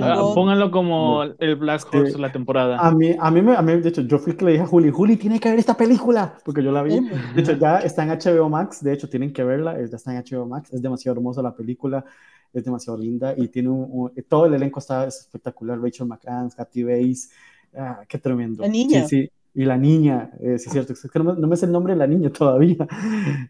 [0.00, 0.34] Ah, God?
[0.34, 1.98] pónganlo como el Black Sí.
[1.98, 2.78] Horse la temporada.
[2.78, 4.66] A mí, a mí, me- a mí, de hecho, yo fui que le dije a
[4.66, 7.00] Juli, Juli, tiene que ver esta película, porque yo la vi.
[7.32, 10.18] De hecho, ya está en HBO Max, de hecho, tienen que verla, ya está en
[10.18, 12.04] HBO Max, es demasiado hermosa la película,
[12.52, 16.82] es demasiado linda y tiene un, un- todo el elenco está espectacular, Rachel McAdams, Kathy
[16.82, 17.30] Bates,
[17.76, 18.64] ah, qué tremendo.
[18.64, 19.02] La niña.
[19.02, 21.56] Sí, sí, y la niña, eh, sí es cierto, es que no, me- no me
[21.56, 22.86] sé el nombre de la niña todavía.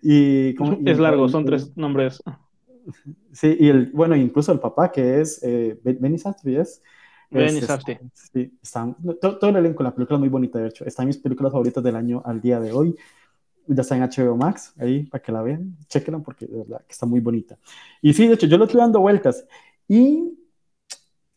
[0.03, 2.23] Y, ¿cómo- y Es largo, el- son tres nombres.
[3.33, 6.83] Sí, y el, bueno, incluso el papá que es eh, Ben- Benny Safdie, es,
[7.31, 7.99] Benny es- Safdie.
[8.13, 10.85] Sí, están, todo, todo el elenco, la película es muy bonita, de hecho.
[10.85, 12.95] Está en mis películas favoritas del año al día de hoy.
[13.67, 16.93] Ya está en HBO Max, ahí para que la vean, chequenla porque de verdad que
[16.93, 17.57] está muy bonita.
[18.03, 19.47] Y sí, de hecho, yo lo estoy dando vueltas.
[19.89, 20.35] Y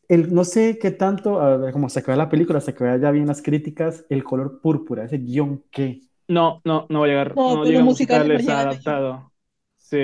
[0.08, 3.12] el, no sé qué tanto, ver, como se vea la película, hasta que vea ya
[3.12, 6.02] bien las críticas, el color púrpura, ese guion que.
[6.28, 7.36] No, no, no va a llegar.
[7.36, 9.34] No, No, pero llega musicales no adaptado.
[9.78, 9.98] Sí.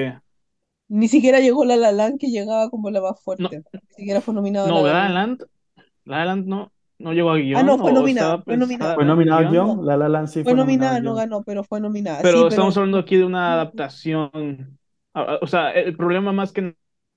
[0.89, 3.63] Ni siquiera llegó La La Land, que llegaba como la más fuerte.
[3.73, 5.43] Ni siquiera fue nominado a No, La La La La Land.
[6.05, 7.59] La La Land no, no llegó a guion.
[7.59, 8.95] Ah, no, fue nominada, fue nominada.
[8.95, 9.85] Fue en nominado a guion.
[9.85, 12.21] La La Land sí Fue nominada, a no ganó, pero fue nominada.
[12.21, 14.80] Pero Sí, estamos pero hablando aquí de una adaptación.
[15.13, 16.75] Ah, ah, O sea, el problema más que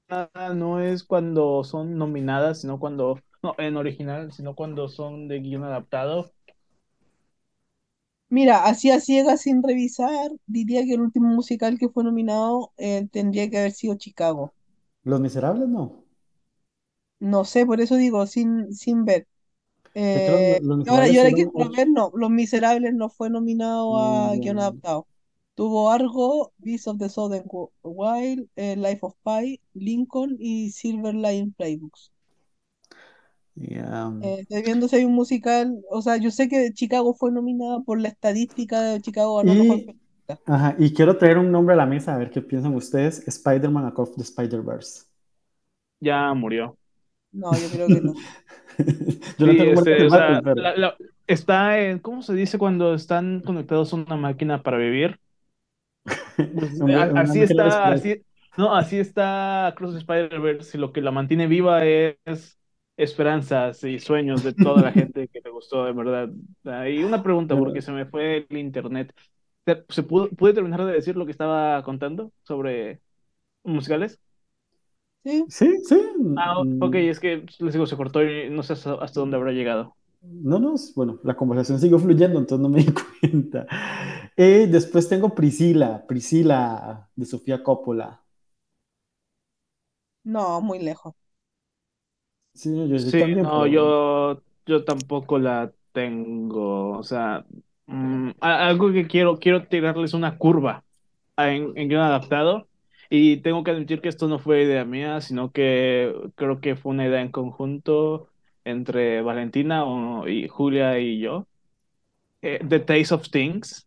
[0.09, 5.41] nada no es cuando son nominadas, sino cuando, no, en original, sino cuando son de
[5.41, 6.33] guion adaptado.
[8.29, 13.09] mira, así a ciegas sin revisar, diría que el último musical que fue nominado eh,
[13.11, 14.55] tendría que haber sido Chicago.
[15.05, 16.05] Los Miserables no.
[17.21, 19.27] No sé, por eso digo, sin, sin ver.
[20.15, 21.73] Los, Eh, los ahora, Miserables y ahora que fueron quiero ocho.
[21.73, 25.09] ver, no, Los Miserables no fue nominado a Mm, guion adaptado.
[25.57, 31.15] Tuvo Argo, Beast of the Southern Wi- Wild, eh, Life of Pi, Lincoln y Silver
[31.17, 32.13] Line Playbooks.
[34.21, 37.81] Eh, estoy viendo si hay un musical, o sea, yo sé que Chicago fue nominada
[37.81, 39.95] por la estadística de Chicago mejor Y,
[40.27, 40.41] película.
[40.47, 43.27] ajá, y quiero traer un nombre a la mesa a ver qué piensan ustedes.
[43.29, 45.05] Spider-Man Across the Spider-Verse.
[46.01, 46.79] Ya murió.
[47.33, 48.19] No, yo creo que no.
[49.39, 50.97] Yo no Sí, tengo este, de o sea, Marvel, pero la- la-
[51.27, 55.21] está en, ¿cómo se dice cuando están conectados a una máquina para vivir?
[55.21, 55.95] Pues, una, a- una
[57.15, 58.23] así máquina de está, así,
[58.57, 62.59] no, así está Cross Spider-Verse y lo que la mantiene viva es
[62.97, 66.31] esperanzas y sueños de toda la gente que le gustó, de verdad.
[66.89, 69.13] Y una pregunta, porque se me fue el internet.
[69.91, 73.01] ¿Se, pudo, pude terminar de decir lo que estaba contando sobre
[73.65, 74.21] musicales?
[75.25, 75.45] ¿Sí?
[75.49, 75.97] Sí, sí.
[76.35, 79.37] Ah, mm, ok, es que les digo, se cortó y no sé hasta, hasta dónde
[79.39, 79.97] habrá llegado.
[80.23, 83.67] No, no, es- bueno, la conversación siguió fluyendo, entonces no me di cuenta.
[84.37, 88.23] Eh, después tengo Priscila, Priscila de Sofía Coppola.
[90.25, 91.15] No, muy lejos.
[92.55, 96.99] Sí, yo, yo Sí, también, no, pero yo, yo tampoco la tengo.
[96.99, 97.45] O sea,
[97.87, 100.85] mm, algo que quiero, quiero tirarles una curva
[101.37, 102.69] en, en guion adaptado.
[103.11, 106.93] Y tengo que admitir que esto no fue idea mía, sino que creo que fue
[106.93, 108.29] una idea en conjunto
[108.65, 111.47] entre Valentina o- y Julia y yo.
[112.43, 113.86] Eh, The Taste of Things.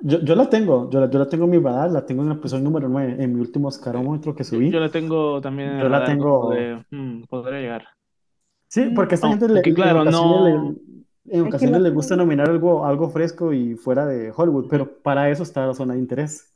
[0.00, 2.30] Yo, yo la tengo, yo la, yo la tengo en mi radar, la tengo en
[2.32, 3.68] el episodio número 9, en mi último Sí.
[3.68, 4.70] Oscarómetro que Yo, subí.
[4.70, 7.88] yo la tengo también en Yo la radar tengo, de, mm, podría llegar.
[8.68, 10.78] sí, porque a esta No, gente le- que en claro, ocasiones le, no.
[11.30, 14.68] en Es que ocasiones la le gusta nominar algo, algo fresco y fuera de Hollywood,
[14.68, 16.54] pero para eso está la zona de interés,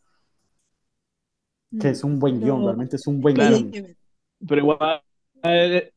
[1.78, 3.76] que mm, es un buen guion, realmente es un buen hay guion.
[4.46, 5.02] Pero igual,
[5.42, 5.92] eh,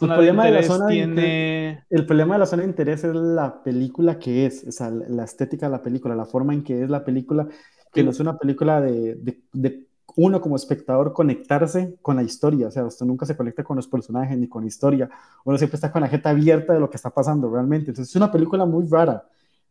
[0.00, 1.86] El problema de la zona de interés, tiene.
[1.90, 5.24] el problema de la zona de interés es la película que es, o sea, la
[5.24, 7.48] estética de la película, la forma en que es la película,
[7.92, 9.86] que no es una película de, de- de
[10.16, 13.88] uno como espectador conectarse con la historia, o sea, usted nunca se conecta con los
[13.88, 15.10] personajes ni con la historia,
[15.44, 18.16] uno siempre está con la jeta abierta de lo que está pasando realmente, entonces es
[18.16, 19.28] una película muy rara,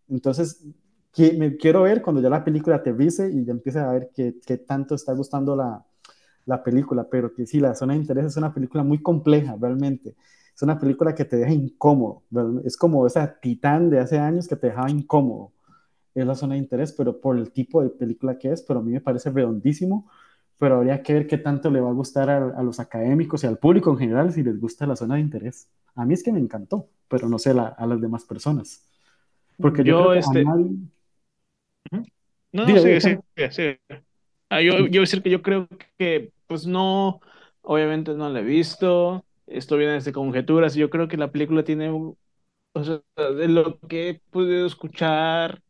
[0.10, 0.66] entonces
[1.14, 4.36] que, me quiero ver cuando ya la película aterrice y ya empiece a ver qué,
[4.46, 5.86] qué tanto está gustando la,
[6.46, 10.16] la película, pero que sí, la zona de interés es una película muy compleja, realmente.
[10.56, 12.24] Es una película que te deja incómodo.
[12.32, 15.52] real- Es como esa Titán de hace años que te dejaba incómodo.
[16.16, 18.84] Es la zona de interés, pero por el tipo de película que es, pero a
[18.84, 20.10] mí me parece redondísimo.
[20.60, 23.48] Pero habría que ver qué tanto le va a gustar a, a los académicos y
[23.48, 25.70] al público en general si les gusta la zona de interés.
[25.96, 28.88] A mí es que me encantó, pero no sé la- a las demás personas.
[29.60, 30.44] Porque yo creo a este.
[30.46, 30.72] nadie...
[32.52, 33.80] No, no, diga, sigue, sigue, sigue.
[34.56, 35.68] Ah, yo, yo decir que yo creo
[35.98, 37.22] que, pues no,
[37.62, 41.90] obviamente no la he visto, esto viene desde conjeturas, yo creo que la película tiene,
[41.92, 42.18] o
[42.84, 45.62] sea, de lo que he podido escuchar,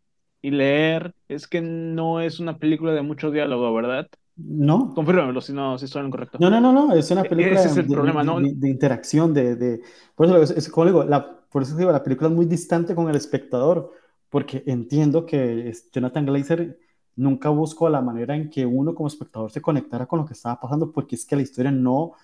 [0.42, 4.08] y leer es que no es una película de mucho diálogo, ¿verdad?
[4.38, 4.80] No.
[4.94, 6.40] Confírmamelo si no, si estoy en lo correcto.
[6.40, 8.40] No, no, no, no, es una E- película ese es el de, problema, de- ¿no?
[8.42, 9.82] de- de interacción, de, de-
[10.16, 12.96] por eso, es, es como digo, la, por eso digo, la película es muy distante
[12.96, 13.92] con el espectador,
[14.30, 16.80] porque entiendo que Jonathan Glazer
[17.15, 20.60] nunca buscó la manera en que uno como espectador se conectara con lo que estaba
[20.60, 22.15] pasando, porque es que la historia no, o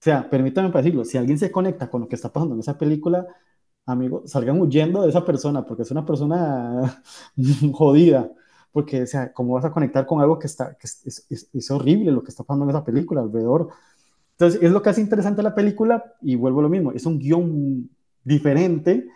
[0.00, 3.26] sea, permítame decirlo, si alguien se conecta con lo que está pasando en esa película,
[3.86, 7.02] amigo, salgan huyendo de esa persona, porque es una persona
[7.72, 8.30] jodida,
[8.72, 11.70] porque, o sea, ¿cómo vas a conectar con algo que está, que es- es- es
[11.70, 13.68] horrible lo que está pasando en esa película alrededor?
[14.32, 17.18] Entonces, es lo que hace interesante la película, y vuelvo a lo mismo, es un
[17.18, 17.90] guion
[18.24, 19.08] diferente,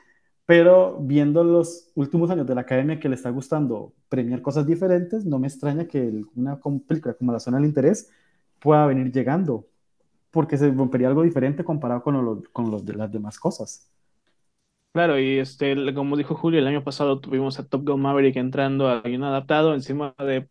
[0.46, 5.24] pero viendo los últimos años de la academia que le está gustando premiar cosas diferentes,
[5.24, 6.58] no me extraña que el- una
[6.88, 8.10] película como La Zona del Interés
[8.60, 9.66] pueda venir llegando,
[10.32, 13.90] porque se rompería algo diferente comparado con, los, con los de las demás cosas.
[14.92, 18.88] Claro, y este, como dijo Julio, el año pasado tuvimos a Top Gun Maverick entrando
[18.90, 20.50] a un adaptado encima de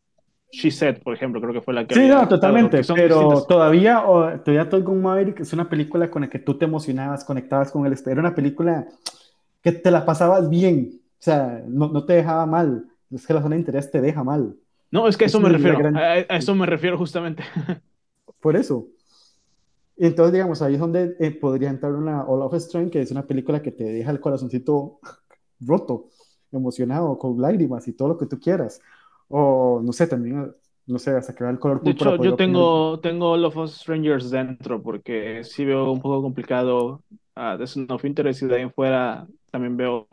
[0.52, 3.50] She Said, por ejemplo, creo que fue la que Sí, no, totalmente, pero distintas.
[3.50, 7.26] todavía, o, todavía Top Gun Maverick es una película con la que tú te emocionabas,
[7.26, 8.88] conectabas con el era una película
[9.62, 13.42] que te la pasabas bien, o sea, no, no te dejaba mal, es que la
[13.42, 14.58] zona de interés te deja mal,
[14.92, 17.44] No, es que a eso Es me refiero, gran- a, eso me refiero justamente.
[18.42, 18.88] por eso.
[19.98, 23.28] Entonces, digamos, ahí es donde eh, podría entrar una All of Strange, que es una
[23.28, 25.00] película que te deja el corazoncito
[25.60, 26.08] roto,
[26.52, 28.82] emocionado, con lágrimas y todo lo que tú quieras.
[29.28, 30.54] O, no sé, también,
[30.88, 34.30] no sé, hasta que vea el color De hecho, yo tengo, tengo All of Strangers
[34.30, 37.04] dentro porque sí veo un poco complicado
[37.42, 40.08] a The Zone of Interest y de ahí en fuera también veo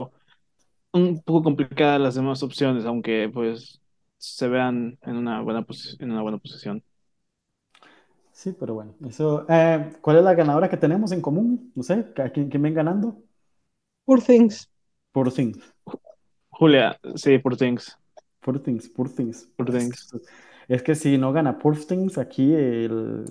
[0.93, 3.81] un poco complicadas las demás opciones, aunque pues
[4.19, 6.83] se vean en una buena, posi- en una buena posición.
[8.33, 9.45] Sí, pero bueno, eso.
[9.49, 11.73] eh, ¿cuál es la ganadora que tenemos en común?
[11.75, 13.21] No sé, ¿a quién, quién ven ganando?
[14.07, 14.69] Poor Things.
[15.13, 15.59] Poor Things,
[16.51, 17.97] Julia, sí, por Things.
[18.41, 19.47] Poor Things, Poor Things.
[19.57, 20.09] Poor Es, Things.
[20.69, 23.25] es que si no gana Poor Things, aquí el,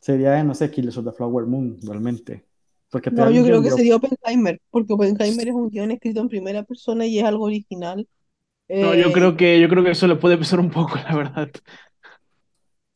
[0.00, 2.46] sería, no sé, Killers of the Flower Moon, realmente.
[2.94, 6.28] Porque No, yo creo que de- sería Oppenheimer, porque Oppenheimer es un guion escrito en
[6.28, 8.08] primera persona y es algo original.
[8.76, 11.14] No, yo Eh, creo que, yo creo que eso le puede pesar un poco, la
[11.16, 11.50] verdad.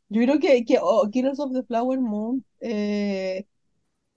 [0.08, 3.46] yo creo que, que oh, Killers of the Flower Moon eh,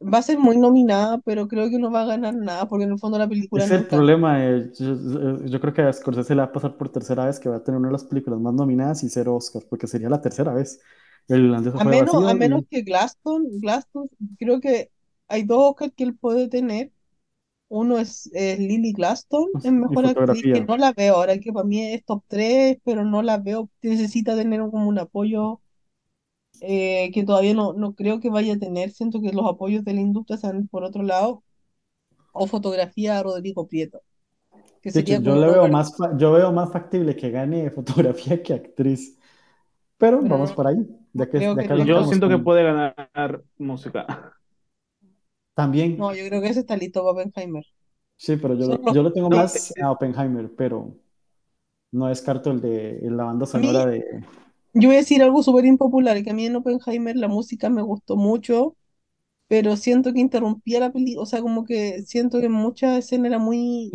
[0.02, 2.92] va a ser muy nominada, pero creo que no va a ganar nada, porque en
[2.94, 4.46] el fondo la película Es no el problema.
[4.46, 7.40] eh, yo, yo- yo creo que a Scorsese le va a pasar por tercera vez
[7.40, 10.10] que va a tener una de las películas más nominadas y cero Oscars, porque sería
[10.10, 10.80] la tercera vez.
[11.28, 14.10] El A menos, a y- menos que Glaston, Glaston,
[14.40, 14.90] creo que
[15.32, 16.92] hay dos Oscars que él puede tener.
[17.70, 21.66] Uno es, es Lily Glaston, es mejor actriz, que no la veo ahora, que para
[21.68, 23.70] mí es top 3, pero no la veo.
[23.84, 25.62] Necesita tener como un apoyo
[26.62, 28.92] eh, que todavía no, no creo que vaya a tener.
[28.92, 31.44] Siento que los apoyos de la industria están por otro lado.
[32.34, 34.02] O fotografía a Rodrigo Prieto,
[34.82, 38.42] que De hecho, sería yo le veo más, yo veo más factible que gane fotografía
[38.44, 39.18] que actriz.
[39.98, 40.78] Pero Pero vamos por ahí,
[41.14, 41.84] ya que, ya que que.
[41.86, 44.36] Yo siento que con- puede ganar música.
[45.54, 47.64] También, No, yo creo que ese está listo para Oppenheimer.
[48.18, 50.96] sí, pero yo, Solo- yo lo tengo No, más a Oppenheimer, pero
[51.92, 54.24] no descarto el de el- la banda A mí- sonora de...
[54.74, 57.82] Yo voy a decir algo súper impopular, que a mí en Oppenheimer la música me
[57.84, 58.76] gustó mucho,
[59.48, 63.28] pero siento que interrumpía la película, o sea, como que siento que en muchas escenas
[63.32, 63.92] era muy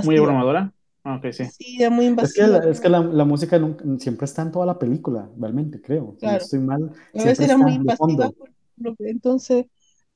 [0.00, 0.16] Muy invasiva.
[0.16, 0.72] abrumadora.
[1.04, 1.44] Ah, Ok, sí.
[1.48, 2.48] Sí, era muy Es que, invasiva.
[2.48, 6.16] la, es que la, la música nunca- siempre está en toda la película, realmente, creo.
[6.20, 6.38] Si no Claro.
[6.38, 8.32] estoy mal, A veces era muy invasiva,
[8.76, 9.66] lo entonces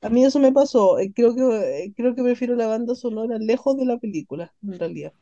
[0.05, 0.99] a mí eso me pasó.
[0.99, 4.79] Eh, Creo que, eh, creo que prefiero la banda sonora lejos de la película, en
[4.79, 5.13] realidad.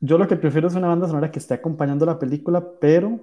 [0.00, 3.20] Yo lo que prefiero es una banda sonora que esté acompañando la película, pero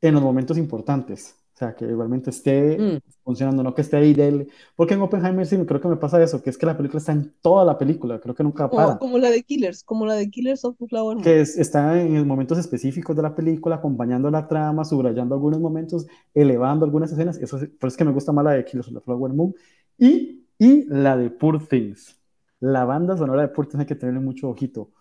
[0.00, 1.36] en los momentos importantes.
[1.54, 2.98] O sea, que igualmente esté Mm.
[3.22, 4.48] funcionando, no que esté ahí del...
[4.74, 7.12] Porque en Oppenheimer sí, creo que me pasa eso, que es que la película está
[7.12, 8.98] en toda la película, creo que nunca Como, para.
[8.98, 11.22] como la de Killers, como la de Killers of the Flower Moon.
[11.24, 16.06] Que es- está en momentos específicos de la película, acompañando la trama, subrayando algunos momentos,
[16.34, 17.36] elevando algunas escenas.
[17.36, 19.32] Eso es, por eso es que me gusta más la de Killers of the Flower
[19.32, 19.54] Moon.
[20.02, 22.20] Y, y la de Poor Things.
[22.60, 24.92] La banda sonora de Poor Things hay que tenerle mucho ojito.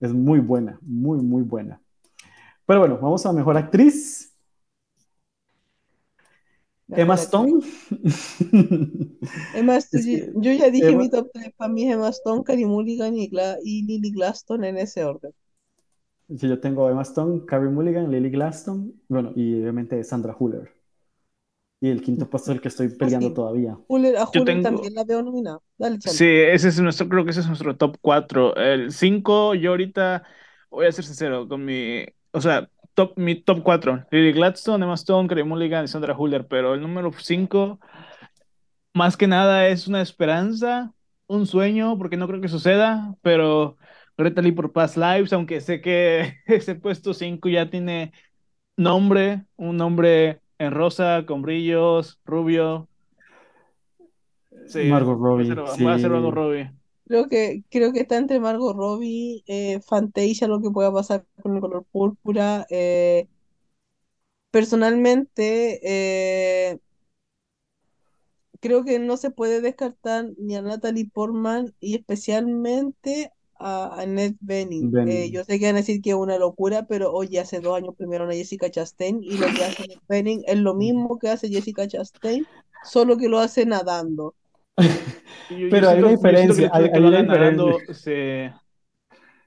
[0.00, 1.82] Es muy buena, muy, muy buena.
[2.66, 4.34] Pero bueno, vamos a Mejor Actriz.
[6.88, 7.52] Mejor Emma actriz.
[7.52, 7.62] Stone.
[9.52, 9.78] Emma
[10.34, 13.30] yo ya dije Emma- mi top 3, para mí es Emma Stone, Carey Mulligan y,
[13.30, 15.32] Gla- y Lily Glaston en ese orden.
[16.28, 20.70] Sí, yo tengo Emma Stone, Carey Mulligan, Lily Glaston, bueno, y obviamente Sandra Huller.
[21.84, 23.34] Y el quinto puesto es el que estoy peleando sí.
[23.34, 23.72] todavía.
[23.72, 25.58] A Yo Fuller tengo- también la veo nominada.
[25.76, 26.16] Dale, Chale.
[26.16, 28.56] Sí, ese es nuestro, creo que ese es nuestro top 4.
[28.56, 30.22] El 5, yo ahorita
[30.70, 34.06] voy a ser sincero con mi, o sea, top, mi top 4.
[34.10, 37.78] Lily Gladstone, Emma Stone, Carey Mulligan y Sandra Huller, pero el número 5,
[38.94, 40.94] más que nada es una esperanza,
[41.26, 43.76] un sueño, porque no creo que suceda, pero
[44.16, 48.12] Greta Lee por Past Lives, aunque sé que ese puesto 5 ya tiene
[48.78, 52.88] nombre, un nombre en rosa, con brillos, rubio.
[54.66, 55.54] Sí, Margot Robbie.
[55.54, 56.70] Voy a hacer, Margot Robbie.
[57.06, 61.54] Creo que, creo que está entre Margot Robbie, eh, Fantasia, lo que pueda pasar con
[61.54, 62.66] el color púrpura.
[62.70, 63.28] Eh,
[64.50, 66.78] personalmente, eh,
[68.60, 73.32] creo que no se puede descartar ni a Natalie Portman y especialmente
[73.66, 74.92] a Annette Bening.
[75.32, 77.94] yo sé que van a decir que es una locura, pero hoy hace dos años
[77.96, 81.48] primero a Jessica Chastain y lo que hace Annette Bening es lo mismo que hace
[81.48, 82.46] Jessica Chastain,
[82.84, 84.34] solo que lo hace nadando.
[85.70, 86.70] Pero hay una diferencia.
[86.72, 88.60] Hay, una diferencia.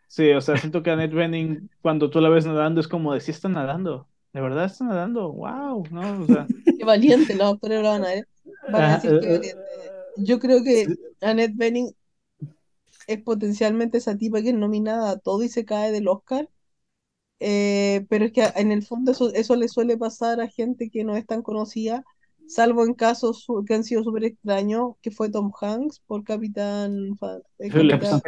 [0.07, 3.19] Sí, o sea, siento que Annette Bening, cuando tú la ves nadando, es como de
[3.19, 4.07] sí está nadando.
[4.33, 5.31] De verdad está nadando.
[5.31, 5.83] ¡Wow!
[5.91, 6.23] ¿no?
[6.23, 6.47] O sea...
[6.77, 8.27] Qué valiente, los actores lo van a ver.
[8.71, 9.55] Van a decir que valiente.
[10.17, 10.87] Yo creo que
[11.21, 11.91] Annette Bening
[13.07, 16.49] es potencialmente esa tipa que es nominada a todo y se cae del Oscar.
[17.39, 21.03] Eh, pero es que en el fondo eso, eso le suele pasar a gente que
[21.03, 22.03] no es tan conocida
[22.47, 27.17] salvo en casos que han sido súper extraños, que fue Tom Hanks por Capitán,
[27.59, 28.21] eh, Phillips,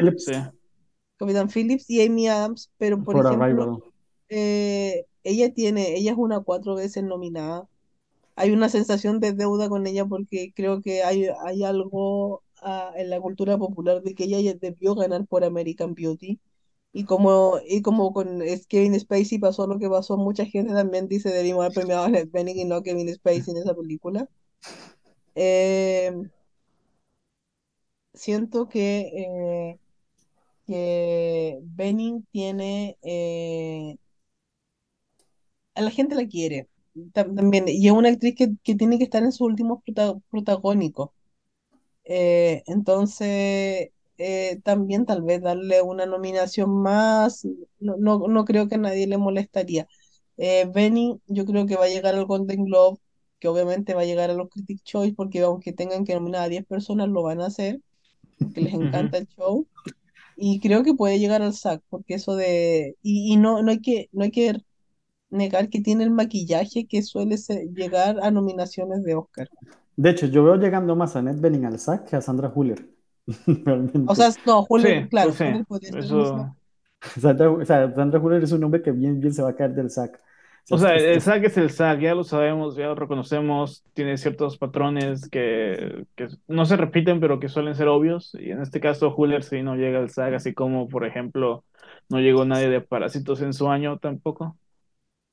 [1.17, 3.83] Capitán, Phillips y Amy Adams, pero por, ejemplo,
[4.29, 7.67] eh, ella tiene, ella es una cuatro veces nominada.
[8.35, 13.09] Hay una sensación de deuda con ella porque creo que hay, hay algo ah, en
[13.09, 16.39] la cultura popular de que ella debió ganar por American Beauty
[16.93, 21.29] y como, y como con Kevin Spacey pasó lo que pasó, mucha gente también dice
[21.31, 24.27] debimos haber premiado a Benning y no a Kevin Spacey en esa película.
[25.35, 26.11] Eh,
[28.13, 29.79] siento que, eh,
[30.67, 32.97] que Benning tiene...
[33.03, 33.97] Eh,
[35.75, 36.67] a la gente la quiere
[37.13, 39.79] también, y es una actriz que, que tiene que estar en sus últimos
[40.29, 41.09] protagónicos.
[42.09, 47.47] Entonces, eh, también tal vez darle una nominación más,
[47.79, 47.95] no,
[48.27, 49.87] no, creo que a nadie le molestaría.
[50.37, 52.97] Eh, Benny, yo creo que va a llegar al Golden Globe,
[53.39, 56.49] que obviamente va a llegar a los Critics Choice, porque aunque tengan que nominar a
[56.49, 57.79] 10 personas, lo van a hacer,
[58.37, 59.65] porque les encanta el show.
[60.35, 62.95] Y creo que puede llegar al SAC, porque eso de...
[63.01, 64.53] Y, no, no, hay que, no hay que
[65.29, 67.37] negar que tiene el maquillaje que suele
[67.73, 69.49] llegar a nominaciones de Oscar.
[69.99, 72.87] De hecho, yo veo llegando más a Ned Benning al SAC que a Sandra Huller.
[74.07, 76.55] O sea, no, Julio, claro, eso...
[77.19, 79.73] Sandra, o sea, Sandra Huller es un hombre que bien, bien se va a caer
[79.73, 80.17] del SAC.
[80.71, 84.57] O sea, el SAC es el SAC, ya lo sabemos, ya lo reconocemos, tiene ciertos
[84.57, 88.33] patrones que, que, no se repiten, pero que suelen ser obvios.
[88.39, 91.65] Y en este caso, Huller sí no llega al SAC, así como, por ejemplo,
[92.07, 94.57] no llegó nadie de Parásitos en su año tampoco.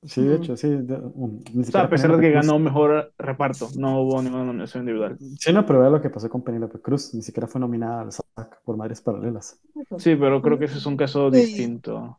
[0.03, 0.69] Sí, de hecho, sí.
[0.69, 1.41] Um,
[1.75, 5.19] a pesar de que ganó mejor reparto, no hubo ninguna nominación individual.
[5.39, 8.13] Sí, no, pero vea lo que pasó con Penélope Cruz, ni siquiera fue nominada al
[8.13, 9.59] SAC por Madres Paralelas.
[9.99, 12.19] Sí, pero creo que ese es un caso distinto.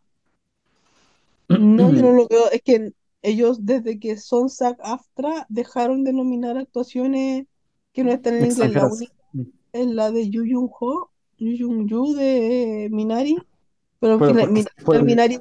[1.48, 2.92] No, yo no lo veo, es que
[3.22, 7.46] ellos desde que son SAC AFTRA dejaron de nominar actuaciones
[7.94, 8.74] que no están en inglés.
[8.74, 9.42] La única mm.
[9.74, 13.38] es la de Yu Jung Ho, Yu Jung Yu de Minari,
[14.00, 14.20] pero,
[15.04, 15.40] Minari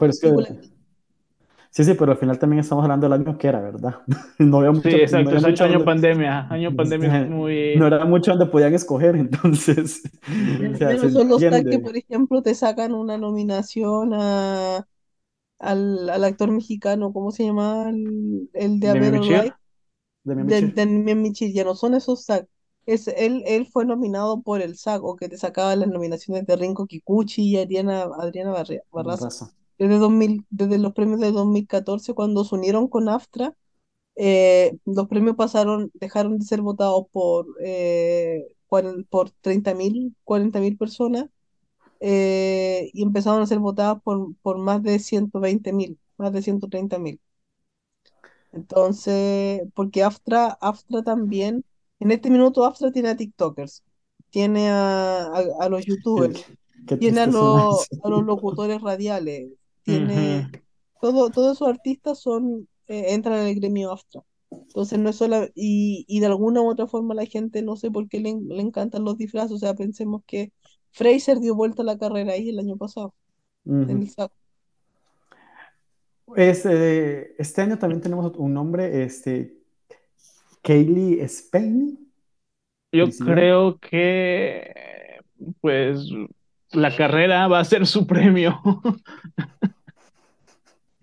[1.76, 3.96] Sí, sí, pero al final también estamos hablando del año que era, ¿verdad?
[4.38, 7.76] No había mucho, sí, exacto, no mucho año pandemia, año pandemia muy...
[7.76, 10.02] No era mucho donde podían escoger, entonces...
[10.78, 14.88] Pero son los que, por ejemplo, te sacan una nominación a,
[15.58, 17.90] al, al actor mexicano, ¿cómo se llama?
[17.90, 19.20] El, el de Haber
[20.24, 22.48] De Michir, ya no son esos SAC.
[22.86, 26.56] Es, él, él fue nominado por el SAC, o que te sacaba las nominaciones de
[26.56, 28.54] Rinko Kikuchi y Adriana, Adriana
[28.90, 29.28] Barraza
[29.78, 33.56] desde, 2000, desde los premios de 2014, cuando se unieron con AFTRA,
[34.16, 41.26] eh, los premios pasaron, dejaron de ser votados por, eh, por 30.000, 40.000 personas
[42.00, 47.20] eh, y empezaron a ser votadas por, por más de 120.000, más de 130.000.
[48.52, 51.64] Entonces, porque AFTRA, AFTRA también,
[52.00, 53.82] en este minuto AFTRA tiene a TikTokers,
[54.30, 55.26] tiene a,
[55.60, 56.44] a, los YouTubers,
[56.98, 59.50] tiene a los, a los locutores radiales,
[59.86, 60.50] tiene,
[61.00, 64.22] todo, todos esos artistas son, eh, entran en el gremio Astra.
[64.50, 67.90] Entonces no es solo, y, y, de alguna u otra forma la gente no sé
[67.90, 70.52] por qué le, le, encantan los disfraces, o sea, pensemos que
[70.92, 73.14] Fraser dio vuelta a la carrera ahí el año pasado,
[76.36, 79.56] Este, este año también tenemos un nombre, este,
[80.62, 82.10] Kaylee Spain.
[82.92, 85.20] Yo creo que,
[85.60, 86.08] pues,
[86.72, 88.60] la carrera va a ser su premio.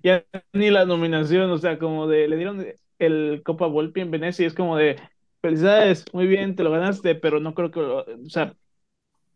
[0.03, 2.65] ya ni la nominación, o sea, como de, le dieron
[2.99, 4.97] el Copa Volpi en Venecia y es como de,
[5.41, 8.55] felicidades, muy bien, te lo ganaste, pero no creo que, o sea,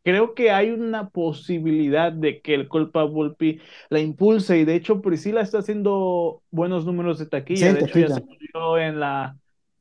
[0.03, 5.01] creo que hay una posibilidad de que el Culpa Volpi la impulse y de hecho
[5.01, 7.73] Priscila está haciendo buenos números de taquilla.
[7.73, 9.37] de hecho ya se murió en la,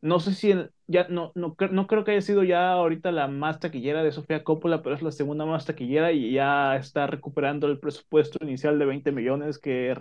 [0.07, 0.55] no sé si
[0.87, 4.45] ya no, no, no creo que haya sido ya ahorita la más taquillera de Sofía
[4.45, 8.87] Coppola, pero es la segunda más taquillera y ya está recuperando el presupuesto inicial de
[8.87, 9.95] 20 millones que,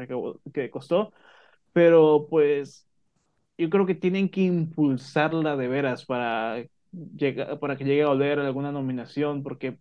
[0.54, 1.14] que costó.
[1.74, 2.88] Pero pues
[3.58, 6.66] yo creo que tienen que impulsarla de veras para,
[7.18, 9.78] llegar, para que llegue a volver alguna nominación, porque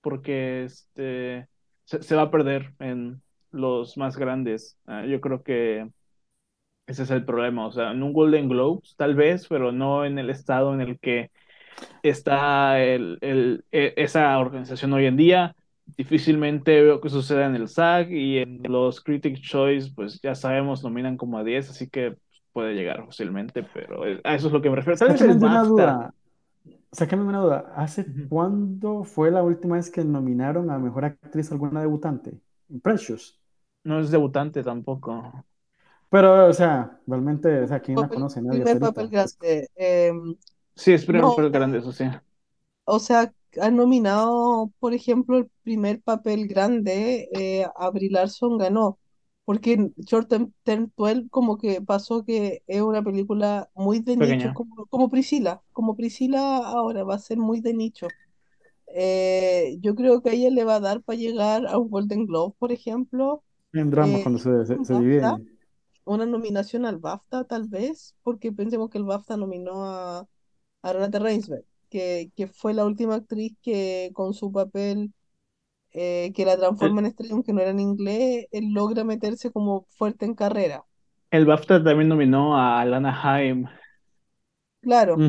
[0.00, 1.48] porque este,
[1.84, 4.78] se, va a perder en los más grandes.
[4.86, 5.88] Ah, yo creo que
[6.86, 7.66] ese es el problema.
[7.66, 10.98] O sea, en un Golden Globes, tal vez, pero no en el estado en el
[10.98, 11.30] que
[12.02, 15.56] está el, el, e, esa organización hoy en día.
[15.96, 20.82] Difícilmente veo que suceda en el SAG y en los Critics Choice, pues ya sabemos,
[20.82, 22.16] nominan como a 10, así que
[22.52, 24.96] puede llegar fácilmente, pero a eso es lo que me refiero.
[24.96, 25.20] ¿Sabes?
[25.20, 26.14] El duda
[26.94, 27.72] sáqueme una duda.
[27.76, 32.40] ¿Hace cuándo fue la última vez que nominaron a mejor actriz alguna debutante?
[32.82, 33.40] Precious.
[33.82, 35.44] No es debutante tampoco.
[36.14, 38.40] Pero, o sea, realmente, o sea, ¿quién la conoce?
[38.40, 39.68] Nadie primer papel grande.
[39.74, 40.36] Em,
[40.76, 42.04] sí, es primer papel grande, eso sí.
[42.84, 49.00] O sea, han nominado, por ejemplo, el primer papel grande, eh, a Brie Larson ganó
[49.44, 50.32] porque Short
[50.62, 55.62] Term 12 como que pasó que es una película muy de nicho, como, como Priscila,
[55.72, 58.06] como Priscila ahora va a ser muy de nicho.
[58.94, 62.24] Eh, yo creo que a ella le va a dar para llegar a un Golden
[62.24, 63.42] Globe, por ejemplo.
[63.72, 65.26] En drama, eh, cuando se, se, divide.
[66.04, 70.28] Una nominación al BAFTA, tal vez, porque pensemos que el BAFTA nominó a,
[70.82, 75.12] a Renate Reinsberg, que, que fue la última actriz que con su papel
[75.92, 79.86] eh, que la transforma en estrella, aunque no era en inglés, él logra meterse como
[79.90, 80.84] fuerte en carrera.
[81.30, 83.66] El BAFTA también nominó a Alana Haim.
[84.80, 85.26] Claro,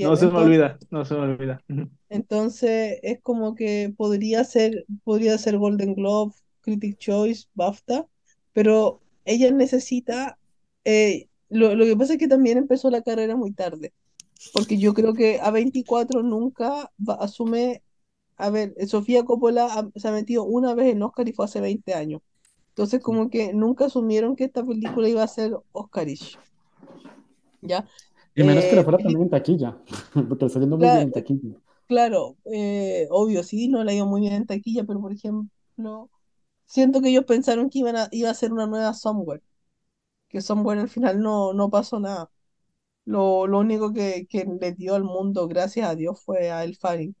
[0.00, 1.60] No se me olvida, no se me olvida.
[2.08, 8.06] Entonces es como que podría ser, podría ser Golden Globe, Critic Choice, BAFTA,
[8.52, 10.38] pero ella necesita,
[10.84, 13.92] eh, lo, lo, que pasa es que también empezó la carrera muy tarde,
[14.52, 16.90] porque yo creo que a 24 nunca
[17.20, 17.82] asume
[18.36, 21.94] a ver, Sofía Coppola se ha metido una vez en Oscar y fue hace 20
[21.94, 22.22] años.
[22.70, 26.38] Entonces, como que nunca asumieron que esta película iba a ser Oscarish.
[27.60, 27.86] ¿Ya?
[28.34, 29.76] Y menos que le fuera eh, también en taquilla,
[30.28, 31.56] porque está yendo muy bien en taquilla.
[31.86, 36.08] Claro, eh, obvio, sí, no le ha ido muy bien en taquilla, pero por ejemplo,
[36.72, 39.42] siento que ellos pensaron que iban a, iba a ser una nueva Somewhere,
[40.28, 42.30] que Somewhere al final no, no pasó nada.
[43.06, 46.76] Lo, lo único que, que le dio al mundo, gracias a Dios, fue a El
[46.76, 47.14] Faring.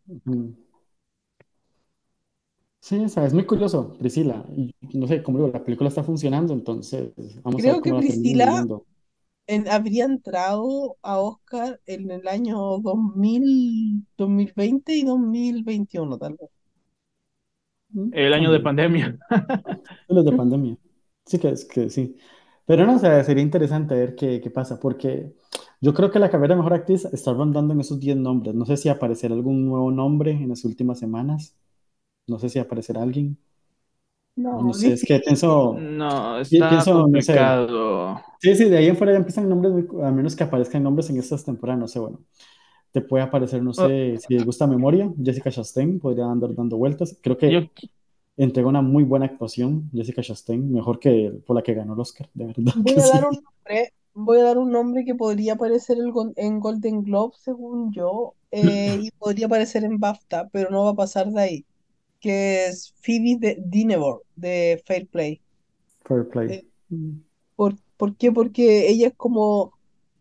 [2.80, 4.44] Sí, es muy curioso, Priscila.
[4.56, 7.12] Y no sé, como digo, la película está funcionando, entonces
[7.42, 8.66] vamos a ver Creo que Priscila
[9.70, 16.50] habría entrado a Oscar en el año 2000, 2020 y 2021, tal vez.
[18.12, 19.18] El año de pandemia.
[20.08, 20.76] Los de pandemia.
[21.24, 22.16] Sí, que es que sí.
[22.66, 25.34] Pero no, o sea, sería interesante ver qué, qué pasa, porque
[25.80, 28.54] yo creo que la carrera de mejor actriz está rondando en esos 10 nombres.
[28.54, 31.56] No sé si aparecerá algún nuevo nombre en las últimas semanas.
[32.26, 33.38] No sé si aparecerá alguien.
[34.36, 35.74] No, no sé, es que pienso.
[35.74, 38.20] No, está pienso, complicado.
[38.40, 41.18] sí, sí, de ahí en fuera ya empiezan nombres, a menos que aparezcan nombres en
[41.18, 42.20] estas temporadas, no sé, bueno.
[42.92, 47.16] Te puede aparecer, no sé, si les gusta memoria, Jessica Chastain podría andar dando vueltas.
[47.22, 47.70] Creo que
[48.36, 52.28] entregó una muy buena actuación, Jessica Chastain, mejor que por la que ganó el Oscar,
[52.34, 52.72] de verdad.
[52.76, 55.96] Voy a dar un nombre, voy a dar un nombre que podría aparecer
[56.36, 60.94] en Golden Globe, según yo, eh, y podría aparecer en BAFTA, pero no va a
[60.94, 61.64] pasar de ahí
[62.22, 65.40] que es Phoebe de Dinevor, de Fair Play.
[66.04, 66.50] Fair Play.
[66.52, 66.66] Eh,
[67.56, 68.30] ¿por, ¿Por qué?
[68.30, 69.72] Porque ella es como,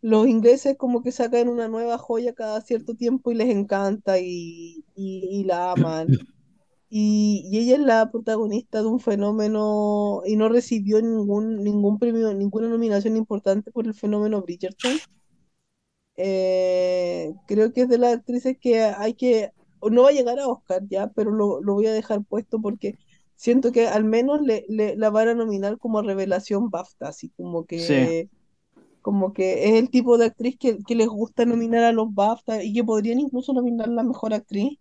[0.02, 4.84] los ingleses como que sacan una nueva joya cada cierto tiempo y les encanta y,
[4.96, 6.08] y, la aman.
[6.90, 12.34] Y, y, ella es la protagonista de un fenómeno y no recibió ningún, ningún premio,
[12.34, 14.98] ninguna nominación importante por el fenómeno Bridgerton.
[16.18, 19.52] Eh, creo que es de las actrices que hay que
[19.90, 22.98] no va a llegar a Oscar ya, pero lo, voy a dejar puesto porque
[23.36, 28.30] siento que al menos le, la van a nominar como revelación BAFTA, así como que,
[29.02, 32.74] como que es el tipo de actriz que, les gusta nominar a los BAFTA y
[32.74, 34.80] que podrían incluso nominar la mejor actriz.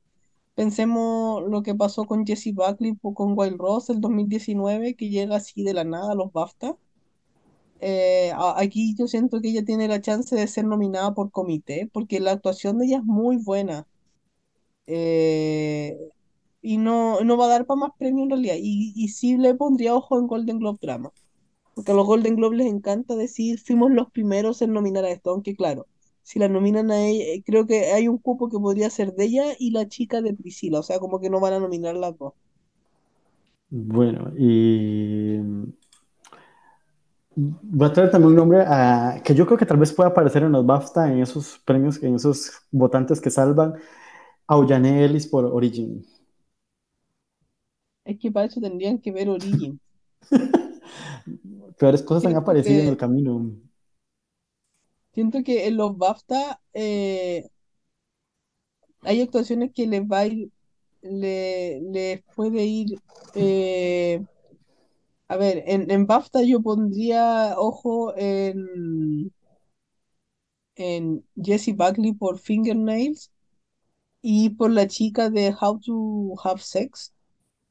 [0.54, 5.36] Pensemos lo que pasó con Jessie Buckley o con Wild Rose el 2019, que llega
[5.36, 6.76] así de la nada a los BAFTA.
[7.80, 12.20] Eh, aquí yo siento que ella tiene la chance de ser nominada por comité, porque
[12.20, 13.86] la actuación de ella es muy buena.
[14.86, 15.96] Eh,
[16.62, 18.56] y no, no va a dar para más premios en realidad.
[18.58, 21.12] Y, y sí le pondría ojo en Golden Globe Drama.
[21.74, 25.30] Porque a los Golden Globe les encanta decir, fuimos los primeros en nominar a esto.
[25.30, 25.86] Aunque claro,
[26.22, 29.24] si la nominan a ella, eh, creo que hay un cupo que podría ser de
[29.24, 32.16] ella y la chica de Priscila, o sea, como que no van a nominar las
[32.18, 32.34] dos.
[33.70, 35.38] Bueno, y
[37.34, 40.42] voy a traer también un nombre a, que yo creo que tal vez pueda aparecer
[40.42, 43.74] en los BAFTA, en esos premios, en esos votantes que salvan,
[44.46, 46.04] a Ollane Ellis por Origin.
[48.04, 49.80] Es que para eso tendrían que ver Origin.
[51.78, 53.50] Peores cosas han aparecido en el camino.
[55.12, 57.48] siento que en los BAFTA eh,
[59.02, 60.50] hay actuaciones que les va a ir,
[61.02, 63.00] le, les puede ir,
[63.34, 64.22] eh,
[65.28, 69.32] a ver, en, en BAFTA yo pondría ojo en,
[70.76, 73.30] en Jessie Buckley por Fingernails
[74.22, 77.14] y por la chica de How to Have Sex,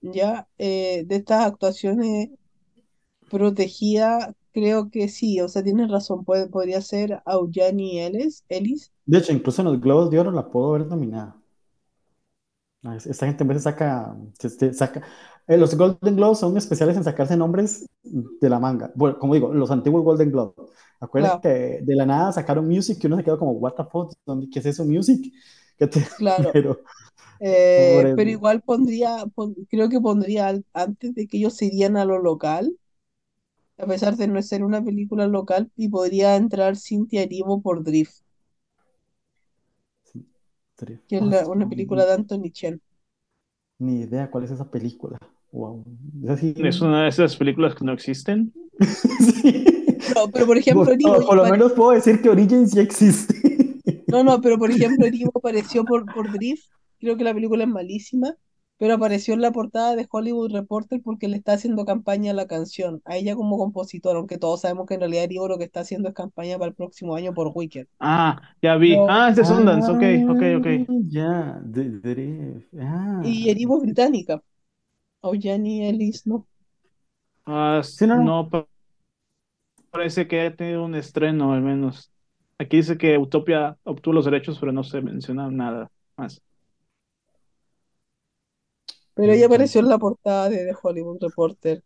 [0.01, 2.29] ya, eh, de estas actuaciones
[3.29, 9.17] protegidas, creo que sí, o sea, tienes razón, puede, podría ser Aujani Ellis, Ellis, De
[9.17, 11.35] hecho, incluso en los Globos de Oro la puedo ver nominada.
[12.83, 14.15] Ah, es- Esta gente en vez saca,
[14.73, 15.03] saca,
[15.47, 18.91] eh, los Golden Globes son especiales en sacarse nombres de la manga.
[18.95, 20.55] Bueno, como digo, los antiguos Golden Globes.
[21.01, 23.83] Acuérdate claro, que de la nada sacaron Music que uno se quedó como, what the
[23.85, 25.33] fuck, ¿dónde- ¿qué es eso Music?
[25.77, 26.53] ¿Qué te- claro.
[26.53, 26.79] Pero,
[27.39, 32.05] Eh, pero igual pondría, pon- creo que pondría antes de que ellos se irían a
[32.05, 32.78] lo local,
[33.79, 38.21] a pesar de no ser una película local, y podría entrar Cynthia Erivo por Drift,
[40.03, 40.25] sí,
[40.77, 42.81] sería- que es ah, la- una no, película de Anthony Chen.
[43.79, 45.17] ni idea cuál es esa película.
[45.51, 45.83] Wow.
[46.23, 46.53] Es así.
[46.57, 48.53] Es una de esas películas que no existen.
[49.19, 49.65] Sí.
[50.15, 53.35] No, pero por ejemplo, Erivo, no, por lo menos puedo decir que Origin sí existe.
[54.07, 56.65] no, no, pero por ejemplo, Erivo apareció por, por Drift,
[56.99, 58.35] creo que la película es malísima,
[58.79, 62.47] pero apareció en la portada de Hollywood Reporter porque le está haciendo campaña a la
[62.47, 65.81] canción, a ella como compositora, aunque todos sabemos que en realidad Erivo lo que está
[65.81, 67.87] haciendo es campaña para el próximo año por Wicked.
[67.99, 69.03] Ah, ya vi.
[69.03, 69.91] Pero, Ah, es de Sundance.
[69.91, 70.67] Ok, ok, Ah, ok.
[71.09, 72.67] ya, de, de-
[73.21, 73.49] y ah.
[73.49, 74.43] Erivo es británica.
[75.23, 76.47] Aujani Ellis, no.
[77.45, 78.23] Ah, Sí, no, no.
[78.23, 78.67] no pa-
[79.91, 82.11] parece que haya tenido un estreno, al menos.
[82.57, 86.41] Aquí dice que Utopia obtuvo los derechos, pero no se menciona nada más.
[89.19, 91.83] Pero ella Ya, apareció en la portada de The Hollywood Reporter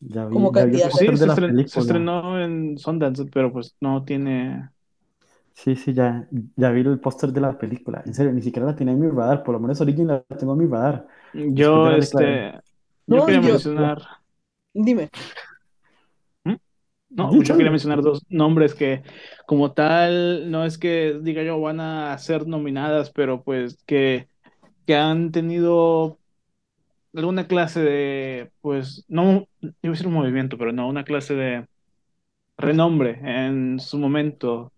[0.00, 0.80] ya vi, como ya vi.
[0.90, 4.70] Sí, póster se de la estren- se estrenó en Sundance, pero pues no tiene.
[5.54, 6.26] Sí, sí, ya,
[6.56, 8.02] ya vi el póster de la película.
[8.06, 9.42] En serio, ni siquiera la tenía en mi radar.
[9.44, 11.06] Por lo menos Origin la tengo en mi radar.
[11.32, 12.60] Yo, este,
[13.06, 13.98] yo No, quería yo, mencionar.
[14.74, 15.10] dime,
[16.44, 16.54] ¿Mm?
[17.10, 19.02] No, yo quería mencionar dos nombres que,
[19.46, 24.28] como tal, no es que diga yo van a ser nominadas, pero pues que,
[24.86, 26.19] que han tenido
[27.14, 31.66] alguna clase de, pues, no, iba a decir un movimiento, pero no, una clase de
[32.58, 34.72] renombre en su momento,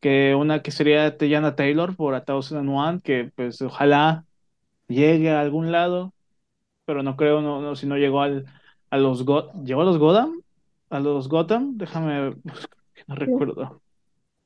[0.00, 4.26] que una que sería Teyana Taylor por A Thousand and One, que pues ojalá
[4.88, 6.14] llegue a algún lado,
[6.86, 8.46] pero no creo, no, no, si no llegó al,
[8.90, 10.42] a los, Go- ¿llegó a los Gotham?
[10.90, 11.78] ¿A los Gotham?
[11.78, 12.36] Déjame,
[13.08, 13.82] no recuerdo.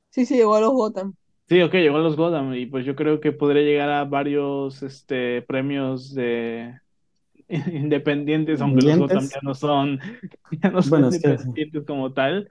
[0.09, 1.15] sí, sí, llegó a los Gotham.
[1.47, 4.81] Sí, ok, llegó a los Gotham y pues yo creo que podría llegar a varios
[4.83, 6.79] este, premios de
[7.73, 9.99] independientes, aunque los Gotham ya no son,
[10.63, 11.21] ya no son Bueno, sí.
[11.21, 12.49] independientes como tal.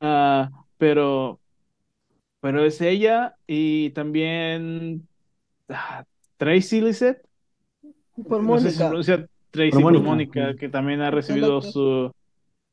[0.00, 1.40] Ah, pero,
[2.40, 5.08] pero es ella y también
[5.70, 6.04] ah,
[6.38, 7.22] Tracy Lissette,
[8.26, 10.56] Por no sé si se Mónica, pronuncia Tracy Por por Mónica.
[10.56, 12.12] Que también ha recibido su,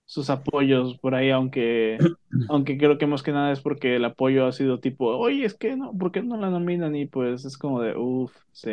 [0.05, 2.05] sus apoyos por ahí, aunque,
[2.47, 5.55] aunque creo que más que nada es porque el apoyo ha sido tipo, oye, es
[5.55, 6.95] que no, ¿por qué no la nominan?
[6.95, 8.71] Y pues es como de, uff, sí.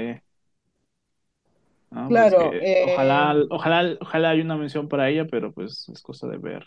[1.92, 5.88] No, pues Claro, que ojalá, eh, ojalá, ojalá haya una mención para ella, pero pues
[5.88, 6.64] es cosa de ver.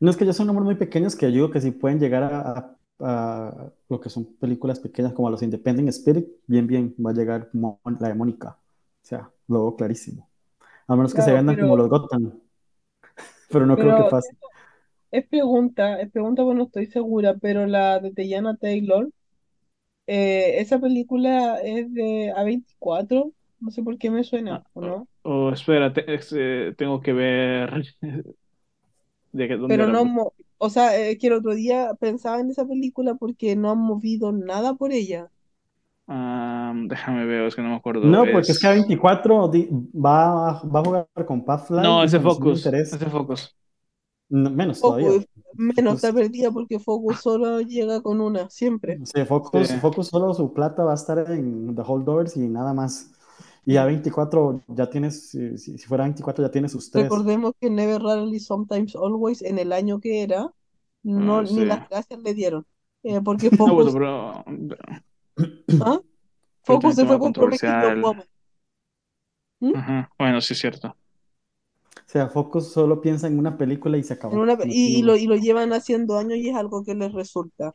[0.00, 2.22] No es que ya son números muy pequeños que yo digo que si pueden llegar
[2.24, 7.10] a, a- a lo que son películas pequeñas como los Independent Spirit, bien, bien, va
[7.10, 7.50] a llegar
[8.00, 8.50] la de Mónica.
[9.02, 10.30] O sea, lo veo clarísimo.
[10.88, 12.40] A menos que se vendan como los pero, Gotham,
[13.50, 14.36] pero no creo que pero pase.
[15.10, 19.10] es pregunta, es pregunta, bueno, no estoy segura, pero la de Teyana Taylor,
[20.06, 23.32] eh, esa película es de A24,
[23.64, 25.08] no sé por qué me suena, Ah, ¿o no?
[25.22, 27.84] o espérate, es, eh, tengo que ver
[29.32, 32.50] de que- dónde Pero no, mo- o sea, eh, que el otro día pensaba en
[32.50, 35.30] esa película porque no han movido nada por ella.
[36.06, 38.10] Ah, déjame ver, es que no me acuerdo.
[38.10, 38.68] No, porque es que Es.
[38.68, 43.56] A24 di- va, va a jugar con Pathfly No, ese Focus, ese Focus.
[44.30, 45.24] No, menos todavía.
[45.56, 49.00] Menos Focus, está perdida porque Focus solo llega con una, siempre.
[49.04, 49.80] sí, Focus, Sí.
[49.80, 53.12] Focus solo su plata va a estar en The Holdovers y nada más.
[53.66, 53.78] Y Mm.
[53.78, 57.24] A24 ya tienes, si, si- fuera 24 ya tiene sus tres.
[57.24, 60.52] Recordemos que Never Rarely, Sometimes Always, en el año que era,
[61.02, 62.66] no, Ah, ni las gracias le dieron.
[63.02, 64.44] eh, porque Ah, bueno, Focus, pero,
[65.78, 66.00] ¿ah?
[66.66, 67.32] pero Focus se fue con.
[68.00, 68.26] Woman.
[69.60, 69.74] ¿Mm?
[69.74, 70.88] Ajá, Bueno, sí es cierto.
[70.88, 70.96] O
[72.06, 74.42] sea, Focus solo piensa en una película y se acabó.
[74.42, 77.74] una- No y, lo, y lo llevan haciendo años y es algo que les resulta.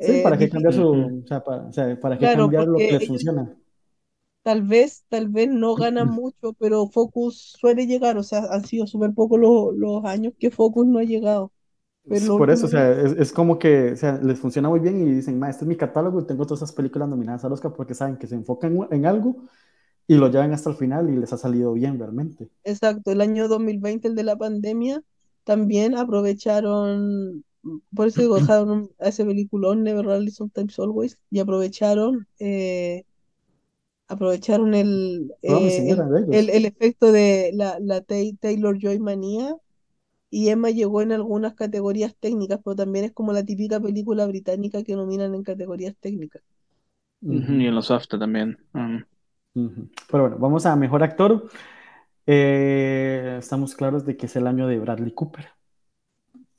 [0.00, 0.82] Sí, Eh, ¿para qué cambiar su,
[1.24, 3.54] o sea, para, o sea, ¿para qué Claro, cambiar lo que porque les ellos funciona?
[4.42, 8.86] Tal vez, tal vez no ganan mucho, pero Focus suele llegar, o sea, han sido
[8.86, 11.52] súper pocos los, los años que Focus no ha llegado,
[12.08, 15.00] pero Por eso, o sea, es, es como que, o sea, les funciona muy bien
[15.06, 17.74] y dicen, ma, este es mi catálogo y tengo todas esas películas nominadas al Oscar
[17.74, 19.36] porque saben que se enfocan en, en algo
[20.06, 22.50] y lo llevan hasta el final y les ha salido bien realmente.
[22.64, 25.02] exacto, el año 2020, el de la pandemia,
[25.44, 27.44] también aprovecharon,
[27.94, 33.04] por eso dejaron ese peliculón Never Rarely Sometimes Always, y aprovecharon, eh,
[34.08, 35.96] aprovecharon el, eh,
[36.30, 39.56] el, el, efecto de la, la Taylor Joy manía
[40.30, 44.82] Y Emma llegó en algunas categorías técnicas, pero también es como la típica película británica
[44.84, 46.42] que nominan en categorías técnicas.
[47.20, 48.58] Ujú, Y en los BAFTA también.
[49.54, 49.90] Ujú.
[50.10, 51.50] Pero bueno, vamos a mejor actor.
[52.26, 55.48] Eh, estamos claros de que es el año de Bradley Cooper,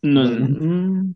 [0.01, 1.15] No,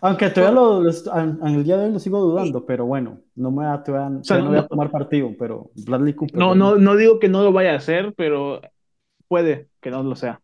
[0.00, 2.86] Aunque todavía lo, lo en, en el día de hoy lo sigo Sí, dudando, pero
[2.86, 6.14] bueno, no me va, todavía, o sea, no, no voy a tomar partido, pero Bradley
[6.14, 8.60] Cooper no, no, no digo que no lo vaya a hacer, pero
[9.28, 10.42] puede que no lo sea.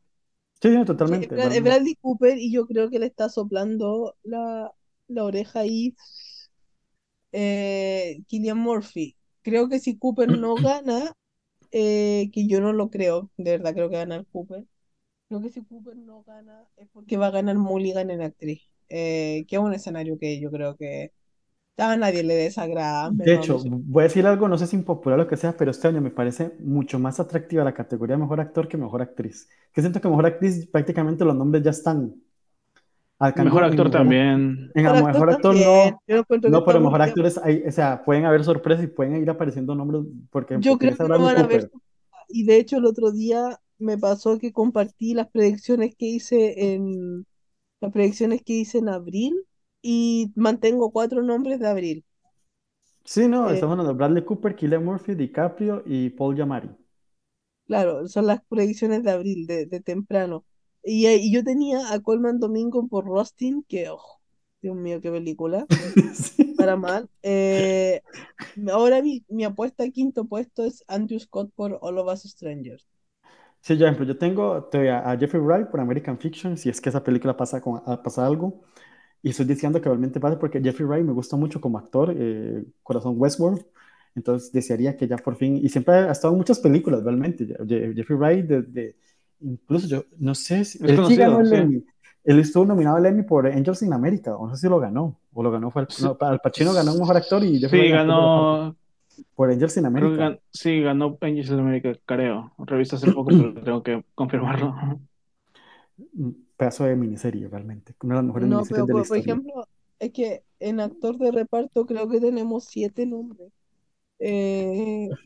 [0.62, 1.36] Sí, sí, sí, totalmente.
[1.36, 1.62] Brad- es realmente.
[1.62, 4.72] Bradley Cooper y yo creo que le está soplando la,
[5.08, 5.94] la oreja ahí
[7.32, 9.16] eh, Cillian Murphy.
[9.42, 11.12] Creo que si Cooper no gana,
[11.72, 14.66] eh, que yo no lo creo, de verdad creo que va a ganar Cooper.
[15.28, 19.46] Creo que si Cooper no gana es porque va a ganar Mulligan en actriz, eh,
[19.48, 21.12] que es un escenario que yo creo que
[21.78, 23.80] a nadie le desagrada, De hecho, nosotros.
[23.86, 26.00] voy a decir algo, no sé si impopular o lo que sea, pero este año
[26.00, 29.48] me parece mucho más atractiva la categoría de mejor actor que mejor actriz.
[29.72, 32.14] Que siento que mejor actriz prácticamente los nombres ya están.
[33.36, 34.70] Mejor actor también.
[34.74, 37.10] en Mejor el actor mejor actor también, no, no, pero mejor bien.
[37.10, 40.78] actores, hay, o sea, pueden haber sorpresas y pueden ir apareciendo nombres, por ejemplo, Yo
[40.78, 41.70] creo que no van a haber, Cooper.
[42.28, 47.26] y de hecho el otro día me pasó que compartí las predicciones que hice en
[47.80, 49.34] las predicciones que hice en abril
[49.82, 52.04] y mantengo cuatro nombres de abril.
[53.04, 56.70] Sí, no, Eh, estamos hablando de Bradley Cooper, Cillian Murphy, DiCaprio y Paul Giamatti.
[57.66, 60.44] claro, son las predicciones de abril, de, de temprano.
[60.82, 64.00] Y, eh, y yo tenía a Colman Domingo por Rustin, que, oh,
[64.62, 65.66] Dios mío, qué película,
[66.14, 66.56] Sí.
[66.56, 67.10] para mal.
[67.22, 68.02] Eh,
[68.72, 72.88] ahora mi, mi apuesta a quinto puesto es Andrew Scott por All of Us Strangers.
[73.62, 77.04] Sí, por ejemplo, yo tengo a Jeffrey Wright por American Fiction, si es que esa
[77.04, 78.62] película pasa, con, a- pasa algo.
[79.22, 82.64] Y estoy diciendo que realmente pasa porque Jeffrey Wright me gusta mucho como actor, eh,
[82.82, 83.64] Corazón Westworld.
[84.16, 87.46] Entonces desearía que ya por fin, y siempre ha estado en muchas películas realmente.
[87.46, 88.96] Je- Je- Jeffrey Wright, desde,
[89.40, 91.54] incluso yo no sé si, Es él sí ganó conocido, el sí.
[91.54, 91.84] Emmy.
[92.24, 95.20] Él estuvo nominado al Emmy por Angels in America, o no sé si lo ganó,
[95.32, 97.78] o lo ganó, fue al, no, Al Pacino ganó un mejor actor y Jeffrey sí,
[97.82, 98.76] Wright de reparto ganó.
[99.34, 100.22] Por Angels in Creo que America.
[100.22, 102.52] gan- sí, ganó Angels of America, creo.
[102.58, 104.74] Revisé hace poco, pero tengo que confirmarlo.
[106.14, 109.16] Un pedazo de miniserie realmente, una de las mejores No, miniseries pero de la por,
[109.16, 109.68] ejemplo,
[109.98, 113.52] es que en actor de reparto creo que tenemos siete nombres.
[114.20, 115.16] Eh,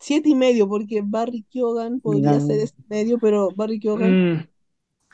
[0.00, 4.44] siete y medio, porque Barry Keoghan podría ser este medio, pero Barry Keoghan Mm,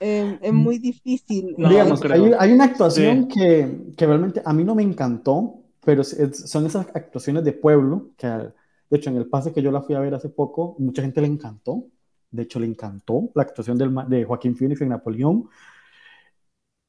[0.01, 1.57] eh, es muy difícil.
[1.57, 2.65] no, no Digamos, hay, una Sí.
[2.65, 7.55] actuación que, que realmente a mí no me encantó, pero es- son esas actuaciones de
[7.55, 8.53] pueblo, que de
[8.99, 11.29] hecho en el pase que yo la fui a ver hace poco, mucha gente le
[11.29, 11.87] encantó.
[12.33, 15.49] De hecho, le encantó la actuación del, de Joaquín Phoenix en Napoleón.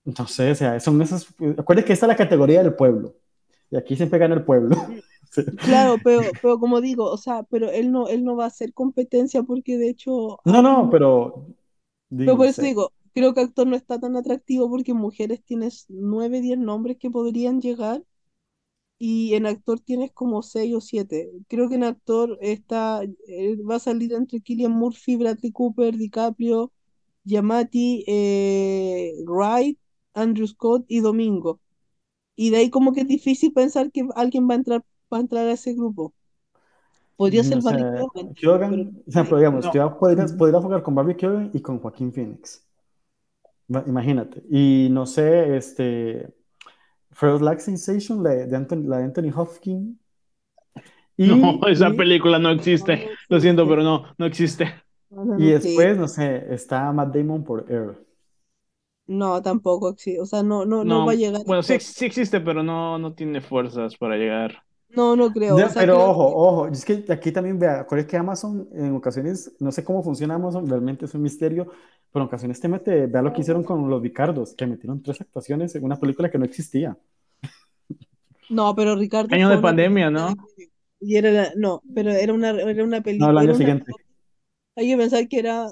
[0.05, 1.27] Entonces, o sea, son esas.
[1.57, 3.15] Acuérdense que esta es la categoría del pueblo.
[3.71, 4.75] Y aquí siempre gana el pueblo.
[5.29, 5.43] Sí.
[5.61, 8.73] claro, pero, pero como digo, o sea, pero él no, él no va a hacer
[8.73, 11.45] competencia porque de hecho No, no, mu- pero.
[12.23, 12.63] pero Digo, por no eso sé.
[12.63, 17.09] digo, creo que actor no está tan atractivo porque mujeres tienes nueve, diez nombres que
[17.11, 18.03] podrían llegar
[18.99, 21.31] y en actor tienes como seis o siete.
[21.47, 23.01] Creo que en actor está,
[23.69, 26.71] va a salir entre Cillian Murphy, Bradley Cooper, DiCaprio,
[27.25, 29.79] Giamatti, eh, Wright,
[30.13, 31.59] Andrew Scott y Domingo.
[32.35, 35.21] Y de ahí como que es difícil pensar que alguien va a entrar, va a
[35.21, 36.13] entrar a ese grupo.
[37.15, 38.05] Podría ser O Barry sea,
[38.35, 38.35] Keoghan,
[38.69, 39.71] pero, o sea, pero digamos, No.
[40.15, 40.37] Ujú.
[40.37, 42.65] podrías jugar con Barbie Keoghan y con Joaquín Phoenix.
[43.69, 44.43] Imagínate.
[44.49, 46.33] Y no sé, este.
[47.21, 49.97] First Like Sensation, la de Anthony, la de Anthony Hopkins.
[51.17, 53.07] No, esa y, película no No, existe.
[53.07, 53.67] no Lo siento, existe.
[53.67, 54.73] pero no, no existe.
[55.35, 57.97] Y después, no sé, está Matt Damon por Air.
[59.07, 60.21] No, tampoco existe.
[60.21, 63.13] O sea, no, no, no va a llegar bueno, sí, sí existe, pero no, no
[63.15, 64.63] tiene fuerzas para llegar.
[64.89, 65.63] No, no creo.
[65.63, 68.17] O Ya, sea, pero creo ojo, que ojo, es que aquí también vea, acuérdate que
[68.17, 71.67] Amazon en ocasiones, no sé cómo funciona Amazon, realmente es un misterio,
[72.11, 75.21] pero en ocasiones te mete, vea lo que hicieron con los Vicardos, que metieron tres
[75.21, 76.97] actuaciones en una película que no existía.
[78.49, 79.29] No, pero Ricardo.
[79.29, 80.35] Año de pandemia, ¿no?
[80.99, 83.31] Y era la- no, pero era una, era una No, película.
[83.31, 83.97] el año una, siguiente.
[84.75, 85.67] hay que pensar que era,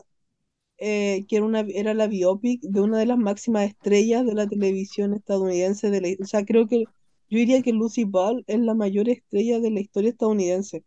[0.80, 4.48] eh, que era una, era la biopic de una de las máximas estrellas de la
[4.48, 5.90] televisión estadounidense.
[5.92, 6.90] De la, o sea, creo que
[7.30, 10.84] yo diría que Lucy Ball es la mayor estrella de la historia estadounidense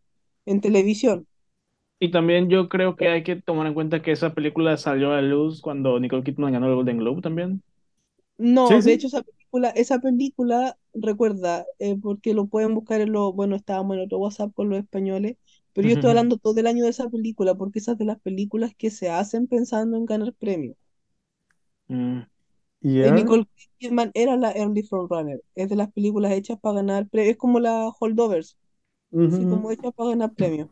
[0.46, 1.26] en televisión.
[2.00, 5.16] Y también yo creo que hay que tomar en cuenta que esa película salió a
[5.16, 7.62] la luz cuando Nicole Kidman ganó el Golden Globe también.
[8.38, 8.94] No, Sí, de sí.
[8.94, 13.96] hecho esa película, esa película, recuerda, eh, porque lo pueden buscar en lo, bueno, estábamos
[13.96, 15.36] en otro WhatsApp con los españoles,
[15.72, 18.20] pero yo estoy hablando todo el año de esa película, porque esa es de las
[18.20, 20.76] películas que se hacen pensando en ganar premios.
[21.90, 22.22] Mm,
[23.00, 23.46] Y Eh, Nicole
[23.78, 27.60] Kidman era la early frontrunner, es de las películas hechas para ganar premios, es como
[27.60, 28.58] la Holdovers,
[29.24, 30.70] así como hechas para ganar premios.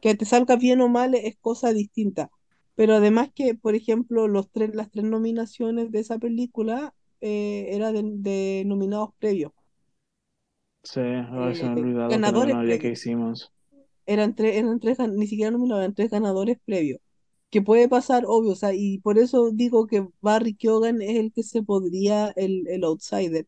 [0.00, 2.30] Que te salga bien o mal es cosa distinta.
[2.76, 7.94] Pero además que, por ejemplo, los tres, las tres nominaciones de esa película eh, eran
[8.22, 9.52] de, de nominados previos.
[10.82, 13.52] sí, ay, se me Eh, olvidado que no ganadores que hicimos.
[14.06, 17.00] Eran tres, eran tres, ni siquiera nominados, eran tres ganadores previos.
[17.56, 21.32] Que puede pasar, obvio, o sea, y por eso digo que Barry Keoghan es el
[21.32, 23.46] que se podría, el, el outsider.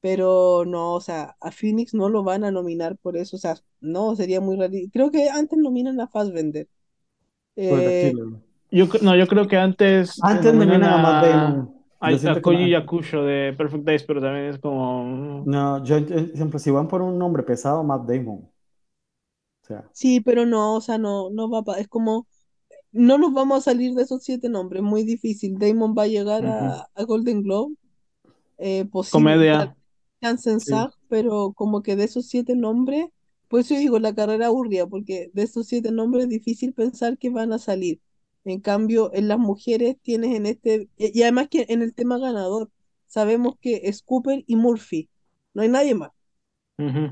[0.00, 3.56] Pero no, o sea, a Phoenix no lo van a nominar por eso, o sea,
[3.80, 4.72] no, sería muy raro.
[4.92, 6.68] Creo que antes nominan a Fassbender.
[7.56, 8.14] Eh.
[8.70, 11.74] Yo, no, yo creo que antes eh, Antes nominan nominan a Matt a, Damon.
[12.00, 12.70] a, Yo a siento que Koji.
[12.70, 15.04] Yakusho de Perfect Days, pero también es como...
[15.04, 15.98] mm, No, yo
[16.34, 18.48] siempre, si van por un nombre pesado, Matt Damon.
[19.62, 22.26] O sea, sí, pero no, o sea, no, no va a, es como,
[22.92, 25.58] no nos vamos a salir de esos siete nombres, muy difícil.
[25.58, 27.76] Damon va a llegar a, a Golden Globe,
[28.58, 29.76] eh, Comedia.
[30.20, 30.88] chance sí.
[31.08, 33.06] Pero como que de esos siete nombres,
[33.48, 37.30] por eso digo la carrera aburrida, porque de esos siete nombres es difícil pensar que
[37.30, 38.00] van a salir.
[38.44, 42.70] En cambio, en las mujeres tienes en este, y además que en el tema ganador,
[43.06, 45.10] sabemos que es Cooper y Murphy,
[45.54, 46.10] no hay nadie más.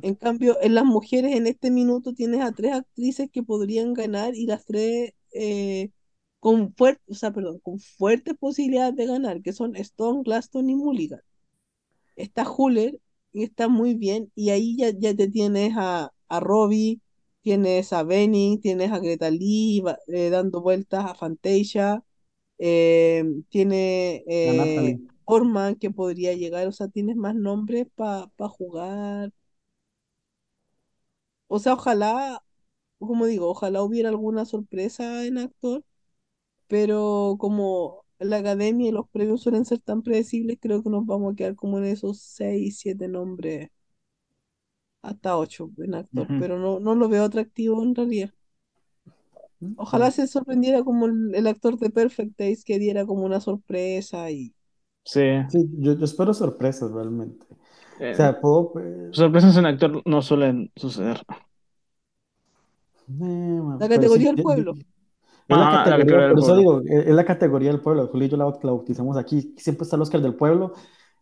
[0.02, 4.34] En cambio, en las mujeres en este minuto tienes a tres actrices que podrían ganar
[4.34, 5.90] y las tres eh,
[6.40, 11.20] con o sea, perdón, con fuertes posibilidades de ganar, que son Stone, Glaston y Mulligan.
[12.16, 13.00] Está Huller
[13.32, 17.00] y está muy bien, y ahí ya, ya te tienes a, a Robbie,
[17.42, 22.02] tienes a Benning, tienes a Greta Lee eh, dando vueltas a Fantasia,
[22.58, 25.00] eh, tiene A eh.
[25.24, 29.32] Orman que podría llegar, o sea, tienes más nombres para jugar.
[31.48, 32.42] O sea, ojalá,
[33.08, 35.84] como digo, ojalá hubiera alguna sorpresa en actor,
[36.68, 41.34] pero como la academia y los premios suelen ser tan predecibles, creo que nos vamos
[41.34, 43.70] a quedar como en esos seis, siete nombres,
[45.02, 46.36] hasta ocho en actor, Ujú.
[46.36, 48.30] pero no, no lo veo atractivo en realidad.
[49.74, 54.30] Ojalá se sorprendiera como el, el actor de Perfect Days que diera como una sorpresa
[54.30, 54.54] y
[55.04, 55.20] Sí.
[55.48, 57.46] Sí, yo, yo espero sorpresas realmente.
[57.50, 57.56] O
[57.98, 58.72] Eh, sea, puedo.
[58.80, 61.22] eh, sorpresas en actor no suelen suceder.
[63.22, 64.74] Eh, la pero sí, categoría del yo- yo- pueblo.
[65.48, 66.80] Es la Ajá, la categoría, categoría del por eso pueblo.
[66.80, 68.06] digo, es la categoría del pueblo.
[68.08, 69.52] Julio y yo la, la bautizamos aquí.
[69.56, 70.74] Siempre está el Oscar del pueblo.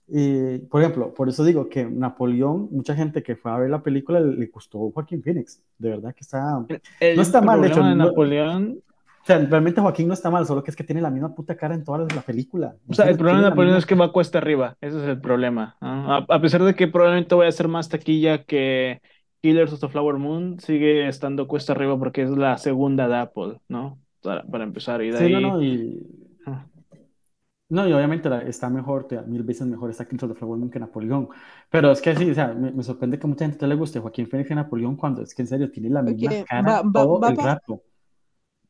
[0.06, 3.82] Y, por ejemplo, por eso digo que Napoleón, mucha gente que fue a ver la
[3.82, 5.62] película le, le gustó Joaquín Phoenix.
[5.78, 6.59] De verdad que está.
[6.69, 7.82] El, No el está mal, de hecho.
[7.82, 8.78] de no- Napoleón,
[9.23, 11.56] o sea, realmente Joaquín no está mal, solo que es que tiene la misma puta
[11.56, 12.74] cara en toda la película.
[12.89, 14.77] o sea, el problema de la Napoleón misma es que va cuesta arriba.
[14.81, 15.77] Ese es el problema.
[15.82, 16.15] ¿no?
[16.15, 19.02] A, a pesar de que probablemente vaya a ser más taquilla que
[19.43, 23.60] Killers of the Flower Moon, sigue estando cuesta arriba porque es la segunda de Apple,
[23.69, 24.01] ¿no?
[24.23, 25.02] Para, para empezar.
[25.02, 25.40] Y de Sí, no, ahí.
[25.40, 26.06] no, y.
[26.47, 26.66] ah,
[27.70, 30.59] No, y obviamente la- está mejor, te- mil veces mejor está Killers of the Flower
[30.59, 31.28] Moon que Napoleón.
[31.70, 34.27] Pero es que sí, o sea, me, me sorprende que mucha gente le guste Joaquín
[34.27, 37.05] Phoenix y Napoleón cuando es que en serio tiene la misma Porque cara va, va,
[37.06, 37.82] todo va, a el rato.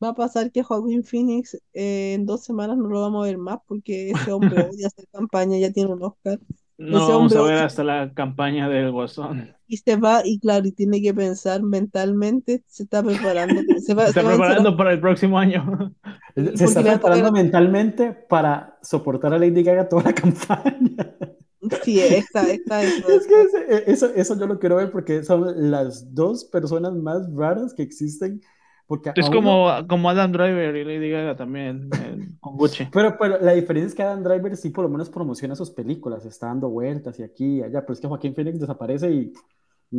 [0.03, 3.37] va a pasar que Joaquín Phoenix eh, en dos semanas no lo vamos a ver
[3.37, 6.39] más porque ese hombre odia hacer campaña, ya tiene un Oscar.
[6.77, 9.55] No Ese vamos a ver hasta la campaña del Guasón.
[9.69, 14.03] Y se va y claro, y tiene que pensar mentalmente, se está preparando, se va,
[14.09, 15.95] Se está se preparando para el próximo año.
[16.35, 21.15] Se está preparando mentalmente para soportar a Lady Gaga toda la campaña.
[21.83, 25.71] sí, está, está eso, Es que ese- eso, eso yo lo quiero ver porque son
[25.71, 28.41] las dos personas más raras que existen.
[28.89, 32.85] Porque Es a uno, como, como Adam Driver y Lady Gaga también, eh, con Gucci.
[32.91, 36.25] pero, pero la diferencia es que Adam Driver sí por lo menos promociona sus películas,
[36.25, 39.31] está dando vueltas y aquí y allá, pero es que Joaquín Phoenix desaparece y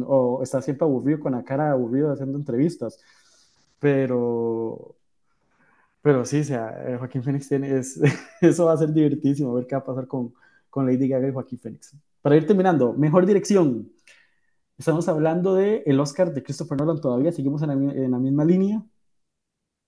[0.04, 2.98] o está siempre aburrido con la cara aburrida haciendo entrevistas.
[3.78, 4.96] Pero,
[6.02, 8.00] pero sí, o sea, eh, Joaquín Phoenix tiene, es,
[8.40, 10.34] eso va a ser divertísimo, ver qué va a pasar con,
[10.68, 11.94] con Lady Gaga y Joaquín Phoenix.
[12.22, 13.88] Para ir terminando, mejor dirección.
[14.80, 18.46] Estamos hablando de el Oscar de Christopher Nolan todavía, seguimos en la, en la misma
[18.46, 18.82] línea.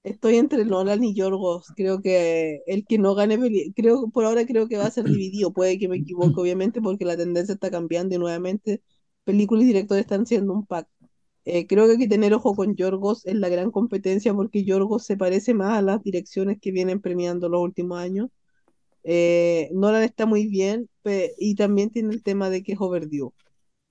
[0.02, 1.68] Estoy entre Nolan y Yorgos.
[1.74, 3.38] Creo que el que no gane,
[3.74, 5.50] creo por ahora creo que va a ser dividido.
[5.50, 8.82] Puede que me equivoque, obviamente, porque la tendencia está cambiando y nuevamente
[9.24, 10.86] películas y directores están haciendo un pack.
[11.46, 15.06] Eh, creo que hay que tener ojo con Yorgos en la gran competencia porque Yorgos
[15.06, 18.28] se parece más a las direcciones que vienen premiando los últimos años.
[19.04, 20.90] Eh, Nolan está muy bien
[21.38, 23.32] y también tiene el tema de que es overdue.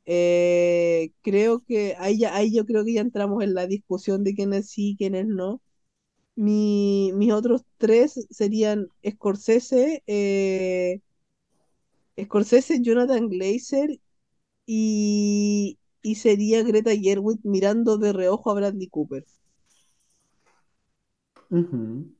[0.06, 4.34] Eh, creo que ahí, ya, ahí yo creo que ya entramos en la discusión de
[4.36, 5.62] quiénes sí quiénes no.
[6.36, 11.02] Mi, mis otros tres serían Scorsese, eh,
[12.24, 14.00] Scorsese, Jonathan Glazer
[14.68, 19.26] y, y sería Greta Gerwig mirando de reojo a Bradley Cooper.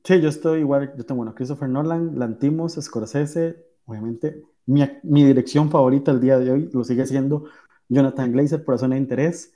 [0.04, 5.70] Sí, yo estoy igual, yo tengo, bueno, Christopher Nolan, Lantimos, Scorsese, obviamente, mi, mi, dirección
[5.70, 7.44] favorita el día de hoy lo sigue siendo
[7.92, 9.54] Jonathan Glazer por zona de interés.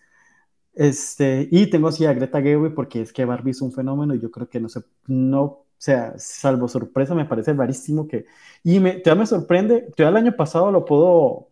[0.75, 4.21] Este, y tengo así a Greta Gerwig porque es que Barbie es un fenómeno y
[4.21, 8.27] yo creo que no sé, no, o sea, salvo sorpresa, me parece rarísimo que,
[8.63, 11.49] y me, todavía me sorprende, todavía el año pasado lo puedo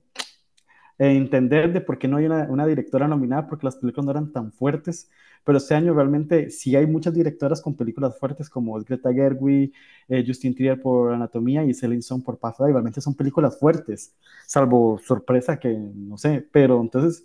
[0.98, 4.32] entender de por qué no hay una, una, directora nominada, porque las películas no eran
[4.32, 5.11] tan fuertes,
[5.45, 9.73] pero este año realmente sí hay muchas directoras con películas fuertes como Greta Gerwig,
[10.09, 14.15] eh, Justin Trier por Anatomía y Celine Song por Paz, realmente son películas fuertes,
[14.47, 17.25] salvo sorpresa que no sé, pero entonces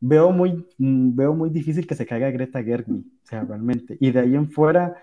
[0.00, 4.10] veo muy, mm, veo muy difícil que se caiga Greta Gerwig, o sea, realmente, y
[4.12, 4.96] de ahí en fuera...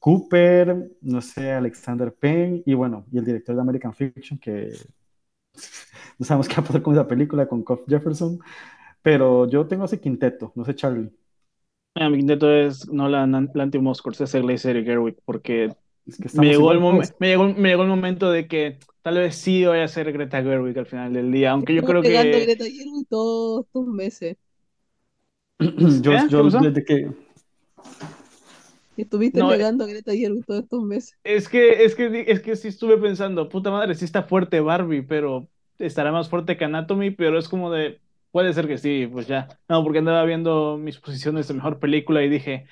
[0.00, 4.72] Cooper, no sé, Alexander Payne y bueno, y el director de American Fiction que
[6.18, 8.38] no sabemos qué va a pasar con esa película, con Kof Jefferson,
[9.02, 11.10] pero yo tengo ese quinteto, no sé, Charlie.
[12.10, 15.74] Mi quinteto es Nolan, Lantimos, Scorsese, Glazer y Gerwig, porque
[16.34, 16.80] me, llegó el
[17.18, 20.42] me, llegó, me llegó el momento de que tal vez sí vaya a ser Greta
[20.42, 22.10] Gerwig al final del día, aunque yo creo que...
[22.10, 24.36] Greta Gerwig todos estos meses.
[25.58, 26.26] yo, ¿Eh?
[26.28, 27.10] yo desde que...
[28.96, 31.16] Estuviste No, pegando a Greta Gerwig todos estos meses.
[31.24, 35.02] Es que, es que, es que sí estuve pensando, puta madre, sí está fuerte Barbie,
[35.02, 35.48] pero
[35.78, 38.00] estará más fuerte que Anatomy, pero es como de,
[38.30, 39.58] puede ser que sí, pues ya.
[39.68, 42.66] No, porque andaba viendo mis posiciones de mejor película y dije,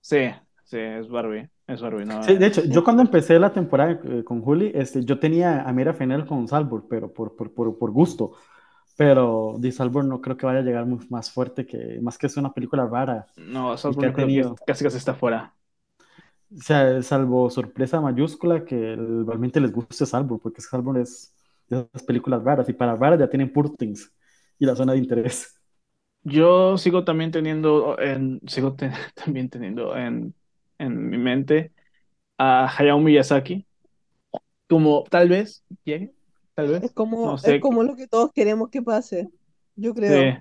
[0.00, 0.30] sí,
[0.64, 2.20] sí, es Barbie, es Barbie, no.
[2.20, 5.72] Sí, de hecho, yo cuando empecé la temporada eh, con Juli, este, yo tenía a
[5.72, 8.32] Mira Fenel con Salzburg, pero por, por, por, por gusto.
[8.96, 12.26] Pero de Salzburg no creo que vaya a llegar muy- más fuerte que, más que
[12.28, 13.26] es una película rara.
[13.36, 15.54] No, Y Salzburg que creo que tenido, casi casi está fuera.
[16.56, 21.34] o sea, salvo sorpresa mayúscula, que realmente les guste Salzburg, porque Salzburg es
[21.68, 24.10] de esas películas raras, y para raras ya tienen Poor Things
[24.58, 25.54] y la zona de interés.
[26.22, 28.76] Yo sigo también teniendo en, sigo
[29.14, 30.34] también teniendo en,
[30.78, 31.72] en mi mente
[32.38, 33.66] a Hayao Miyazaki,
[34.68, 36.12] como tal vez llegue,
[36.54, 39.28] tal Es vez, como, no es como lo que todos queremos que pase,
[39.76, 39.94] yo sí.
[39.94, 40.38] creo.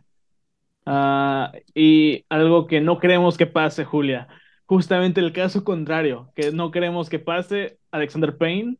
[0.85, 4.27] Ah, y algo que no queremos que pase, Julia.
[4.65, 8.77] Justamente el caso contrario, que no queremos que pase, Alexander Payne,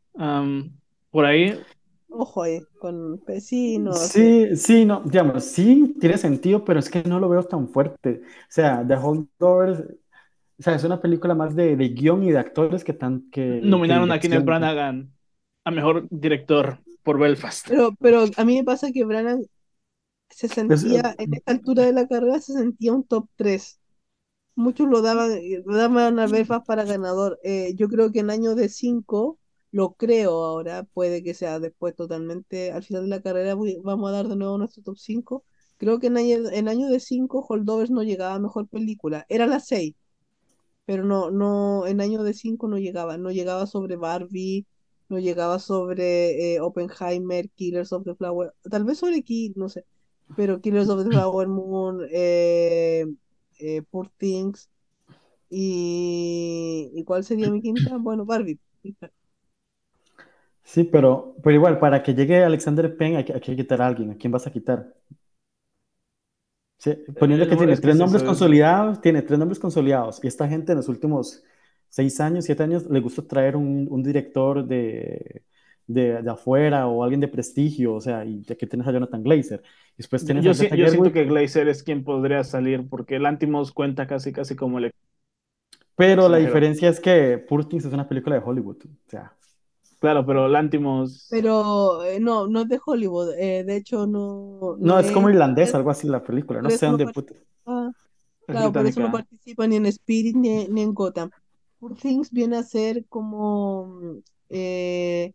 [1.10, 1.58] por ahí.
[2.10, 4.84] Ojo ahí, con pe- sí, sí.
[4.84, 8.22] No, digamos, sí tiene sentido, pero es que no lo veo tan fuerte.
[8.24, 12.38] O sea, The Holdovers, o sea, es una película más de, de guion y de
[12.38, 14.44] actores que, tan, que, que Nominaron a Kenneth.
[14.44, 15.08] Branagh
[15.64, 17.68] a mejor director por Belfast.
[17.68, 19.42] Pero, pero a mí me pasa que Branagh
[20.30, 23.80] se Es- sentía, en esta altura de la carrera, se sentía un top 3.
[24.56, 27.40] Muchos lo daban, eh, lo daban a Belfast para ganador.
[27.44, 29.38] Eh, yo creo que en año de 5,
[29.70, 34.12] lo creo ahora, puede que sea después totalmente, al final de la carrera vamos a
[34.12, 35.44] dar de nuevo nuestro top 5.
[35.78, 39.26] Creo que en año, en año de 5, Holdovers no llegaba a mejor película.
[39.28, 39.94] Era la 6,
[40.86, 43.18] pero no, no, en año de 5 no llegaba.
[43.18, 44.66] No llegaba sobre Barbie,
[45.08, 49.84] no llegaba sobre eh, Oppenheimer, Killers of the Flower, tal vez sobre Kill, no sé,
[50.36, 53.06] pero Killers of the Flower Moon, eh,
[53.58, 54.68] eh, Poor Things,
[55.50, 57.96] y, ¿y cuál sería mi quinta?
[57.98, 58.58] Bueno, Barbie.
[60.72, 63.86] Sí, pero, pero igual, para que llegue Alexander Payne hay que, hay que quitar a
[63.86, 64.10] alguien.
[64.12, 64.94] ¿A quién vas a quitar?
[66.78, 69.38] Sí, poniendo Eh, que no, tiene es que tres es nombres es- consolidados, tiene tres
[69.38, 70.20] nombres consolidados.
[70.22, 71.42] Y esta gente en los últimos
[71.88, 75.42] seis años, siete años, le gusta traer un, un director de,
[75.88, 77.94] de, de afuera o alguien de prestigio.
[77.94, 79.62] O sea, y aquí tienes a Jonathan Glazer.
[79.96, 82.88] Después Yo, tienes yo si- Greta yo siento Gerwig, que Glazer es quien podría salir,
[82.88, 84.92] porque Lantimos cuenta casi casi como el
[85.96, 86.38] pero la extranjero.
[86.38, 88.78] diferencia es que Poor Things es una película de Hollywood.
[88.86, 89.36] O sea,
[90.00, 94.94] Claro, pero Lantimos, Pero eh, no, no es de Hollywood, eh, de hecho no, no,
[94.94, 96.62] no es como irlandés, algo así la película.
[96.62, 97.06] No sé no dónde.
[97.06, 97.92] puta- participa,
[98.46, 101.30] es claro, por eso no participa ni en Spirit ni, ni en Gotham.
[101.80, 104.00] Poor Things viene a ser como,
[104.48, 105.32] eh,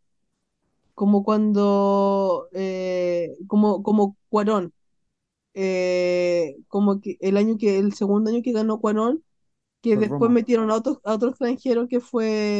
[0.95, 4.73] como cuando, eh, como, como Cuarón,
[5.55, 9.23] eh, como que el año que, el segundo año que ganó Cuarón,
[9.83, 10.31] que después Roma.
[10.31, 12.01] metieron a otro, a otro extranjero que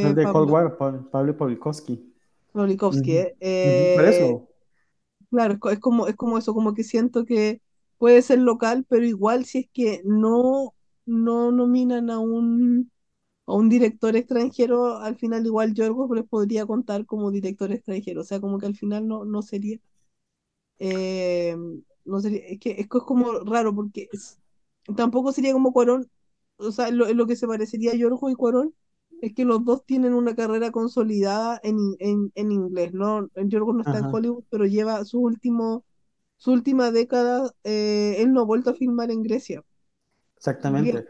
[0.02, 1.36] El fue de Cold Pablo War, Pa- Pablo.
[2.54, 3.36] Pawlikowski, Ujú, eh.
[3.94, 4.50] Por Eh, eso.
[5.30, 7.62] Claro, es como, es como eso, como que siento que
[7.98, 10.76] puede ser local, pero igual si es que no,
[11.06, 12.91] no nominan a un,
[13.48, 18.24] a un director extranjero, al final igual Yorgos les podría contar como director extranjero, o
[18.26, 19.80] sea, como que al final no, no sería,
[20.80, 21.56] eh,
[22.06, 24.10] no sería, es que es como raro porque
[24.98, 26.10] tampoco sería como Cuarón,
[26.64, 28.73] o sea, lo, lo que se parecería a Yorgos y Cuarón
[29.22, 33.30] es que los dos tienen una carrera consolidada en, en, en inglés, ¿no?
[33.35, 35.85] Yorgos no está en Hollywood, pero lleva su último,
[36.38, 39.64] su última década, eh, él no ha vuelto a filmar en Grecia.
[40.35, 41.06] Exactamente.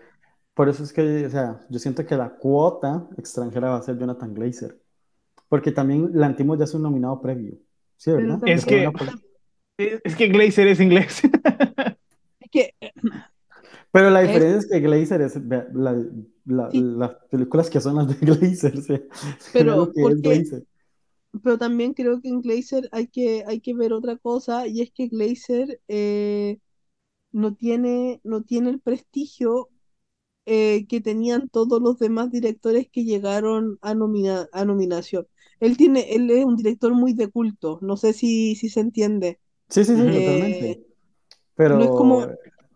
[0.54, 3.98] Por eso es que, o sea, yo siento que la cuota extranjera va a ser
[3.98, 4.80] Jonathan Glazer.
[5.50, 7.58] Porque también Lantimos ya es un nominado previo.
[7.98, 8.40] Sí, ¿verdad?
[8.46, 8.92] Es que,
[9.78, 11.22] es que Glazer es inglés.
[12.40, 12.76] es que
[13.94, 15.40] pero la diferencia es, que Glazer es
[16.46, 18.74] las películas que son las de Glazer.
[19.54, 19.92] pero,
[21.44, 24.90] pero también creo que en Glazer hay que, hay que ver otra cosa y es
[24.92, 26.58] que Glazer eh,
[27.32, 29.70] no, tiene, no tiene el prestigio
[30.48, 35.28] eh, que tenían todos los demás directores que llegaron a, a nominación.
[35.60, 39.40] Él, tiene, él es un director muy de culto, no sé si, si se entiende.
[39.70, 40.88] Sí, sí, sí, eh, totalmente.
[41.54, 41.78] Pero...
[41.78, 42.28] No es como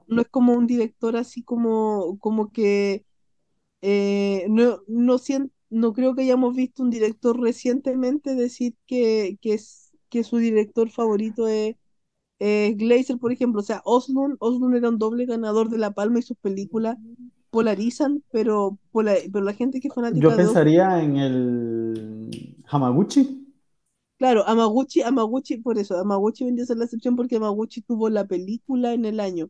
[0.07, 3.05] no es como un director así como, como que
[3.81, 5.17] eh, no, no,
[5.69, 10.89] no creo que hayamos visto un director recientemente decir que, que, es, que su director
[10.89, 11.75] favorito es,
[12.39, 13.61] es Glazer, por ejemplo.
[13.61, 16.97] O sea, Oslund, Oslund era un doble ganador de La Palma y sus películas
[17.49, 23.47] polarizan, pero, pero la gente que es fanática Yo pensaría en el Hamaguchi.
[24.17, 28.25] Claro, Amaguchi, Amaguchi, por eso, Amaguchi vendría a ser la excepción porque Amaguchi tuvo la
[28.25, 29.49] película en el año.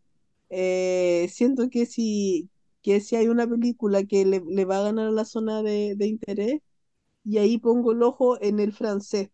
[0.50, 2.50] Eh, siento que si,
[2.82, 6.62] que si hay una película que le, va a ganar a la zona de, interés,
[7.24, 9.30] y ahí pongo el ojo en el francés.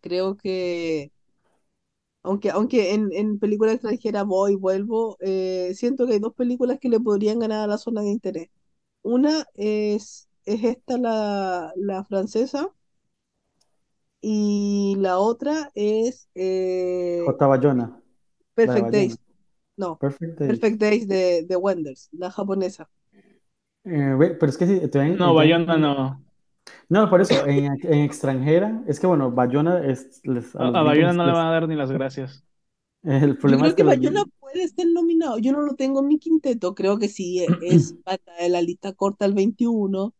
[0.00, 1.12] Creo que,
[2.22, 6.88] aunque, aunque en, en película extranjera voy, vuelvo, eh, siento que hay dos películas que
[6.88, 8.48] le podrían ganar a la zona de interés.
[9.02, 12.70] Una es, es esta, la, la francesa,
[14.20, 16.28] y la otra es...
[16.34, 17.46] Eh, J.
[17.46, 18.02] Bayona.
[18.54, 19.18] Perfect Days.
[19.80, 22.90] No, Perfect Days, de, de Wenders, la japonesa.
[23.84, 26.22] Eh, pero es que si No, Bayona no.
[26.90, 30.20] No, por eso, en, en, extranjera, es que bueno, Bayona es...
[30.54, 32.44] a, Bayona no le van a dar ni las gracias.
[33.02, 35.38] El problema Yo es que, Bayona puede ser nominado.
[35.38, 37.94] Yo no lo tengo en mi quinteto, creo que sí, es
[38.38, 40.14] de la lista corta el 21.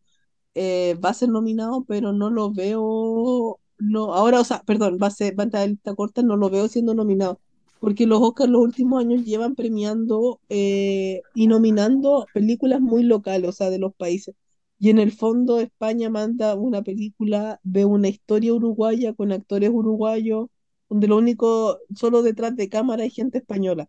[0.54, 3.60] Eh, va a ser nominado, pero no lo veo.
[3.78, 6.48] No, ahora, o sea, perdón, va a ser va a la lista corta, no lo
[6.48, 7.40] veo siendo nominado
[7.80, 13.52] porque los Oscars los últimos años llevan premiando eh, y nominando películas muy locales, o
[13.52, 14.34] sea, de los países.
[14.78, 20.48] Y en el fondo España manda una película de una historia uruguaya con actores uruguayos,
[20.90, 23.88] donde lo único, solo detrás de cámara hay gente española.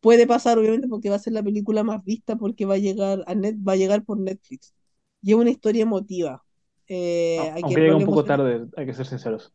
[0.00, 3.24] Puede pasar, obviamente, porque va a ser la película más vista, porque va a llegar
[3.26, 4.74] a net, va a llegar por Netflix.
[5.22, 6.44] Y es una historia emotiva.
[6.86, 9.52] Eh, aunque llega un poco tarde, hay que ser sinceros.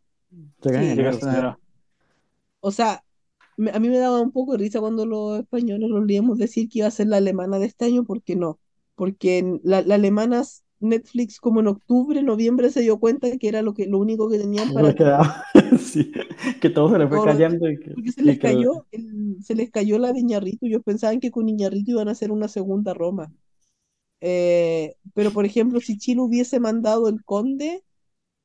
[2.61, 3.03] o sea,
[3.73, 6.80] a mí me daba un poco de risa cuando los españoles los leíamos decir que
[6.80, 8.60] iba a ser la alemana de este año, porque no.
[8.95, 10.44] Porque la, la alemana
[10.80, 14.40] Netflix como en octubre, noviembre se dio cuenta que era lo que lo único que
[14.40, 15.44] tenían para
[15.80, 16.11] sí,
[16.61, 18.86] que todo se le fue cayendo y porque se les cayó
[19.41, 22.48] se les cayó la de Iñarritu ellos pensaban que con Iñarritu iban a hacer una
[22.48, 23.31] segunda Roma
[24.22, 27.84] eh, pero por ejemplo si Chile hubiese mandado el Conde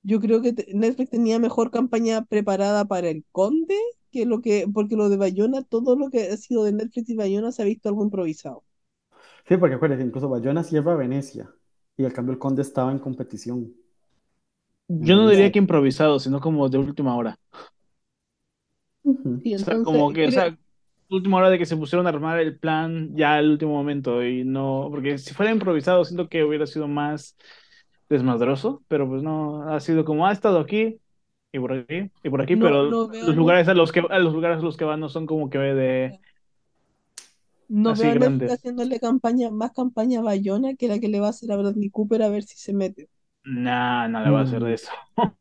[0.03, 3.79] yo creo que Netflix tenía mejor campaña preparada para el Conde
[4.15, 7.17] que lo que, porque lo de Bayona, todo lo que ha sido de Netflix y
[7.17, 8.65] Bayona se ha visto algo improvisado.
[9.49, 11.51] Sí, porque acuérdense, incluso Bayona cierra a Venecia
[11.97, 13.75] y al cambio el Conde estaba en competición.
[14.89, 17.39] Yo no diría que improvisado, sino como de última hora.
[19.03, 20.57] sí, entonces, como que, o sea,
[21.11, 24.45] última hora de que se pusieron a armar el plan ya al último momento y
[24.45, 27.37] no, porque si fuera improvisado siento que hubiera sido más
[28.09, 31.01] desmadroso, pero pues no, ha sido como ha estado aquí,
[31.55, 34.59] y por aquí, y por aquí, pero los lugares a los que a los lugares
[34.59, 36.19] a los que van no son como que de
[37.69, 38.51] no así veo grandes.
[38.51, 41.91] haciéndole campaña, más campaña a Bayona que la que le va a hacer a Bradley
[41.91, 43.09] Cooper a ver si se mete.
[43.45, 44.91] Nah, no le va a hacer eso.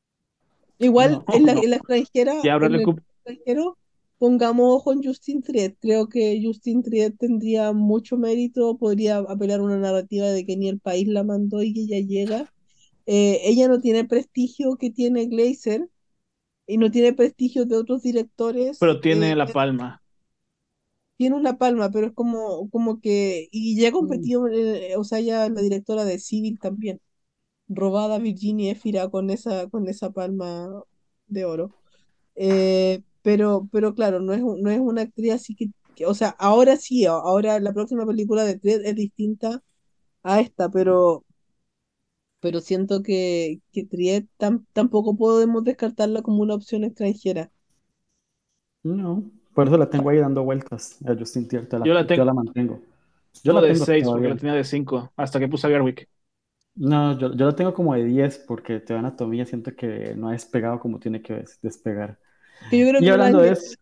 [0.77, 3.79] Igual en, la, en, la, extranjera, en el extranjero,
[4.19, 5.77] pongamos ojo en Justin Triet.
[5.79, 10.79] Creo que Justin Triet tendría mucho mérito, podría apelar una narrativa de que ni el
[10.79, 12.53] país la mandó y que ella llega.
[13.07, 15.89] Eh, ella no tiene el prestigio que tiene Glazer,
[16.67, 18.77] y no tiene prestigio de otros directores.
[18.79, 20.01] Pero tiene eh, la palma.
[21.17, 23.47] Tiene una palma, pero es como, como que.
[23.51, 24.53] Y ya ha competido, mm.
[24.53, 26.99] eh, o sea, ya la directora de Civil también.
[27.67, 30.69] Robada Virginia Efira con esa, con esa palma
[31.27, 31.71] de oro.
[32.35, 35.69] Eh, pero, pero claro, no es, no es una actriz así que,
[36.05, 39.63] o sea, ahora sí, ahora la próxima película de Triet es distinta
[40.23, 41.25] a esta, pero,
[42.43, 44.27] pero siento que, que Triet
[44.73, 47.49] tampoco podemos descartarla como una opción extranjera.
[48.83, 52.25] No, por eso la tengo ahí dando vueltas a Justin Triet, la, yo la, tengo,
[52.25, 52.81] la mantengo.
[53.45, 56.09] Yo la de 6 porque la tenía de 5, hasta que puse a Garwick.
[56.75, 60.33] No, yo, yo la tengo como de 10 porque Teo Anatomía siento que no ha
[60.33, 62.19] despegado como tiene que despegar.
[62.71, 63.75] y hablando de eso...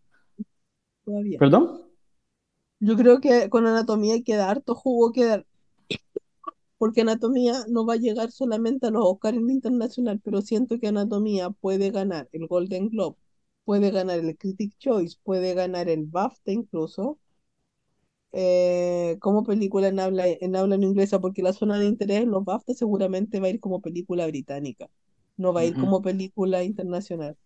[1.39, 1.81] ¿Perdón?
[2.79, 5.47] Yo creo que con Anatomía hay que dar harto jugo que dar.
[6.81, 11.51] Porque Anatomía no va a llegar solamente a los Oscars internacional, pero siento que Anatomía
[11.51, 13.17] puede ganar el Golden Globe,
[13.65, 17.19] puede ganar el Critic Choice, puede ganar el BAFTA incluso,
[18.31, 22.31] eh, como película en habla, en habla no inglesa, porque la zona de interés en
[22.31, 24.89] los BAFTA seguramente va a ir como película británica,
[25.37, 27.37] no va a ir como película internacional.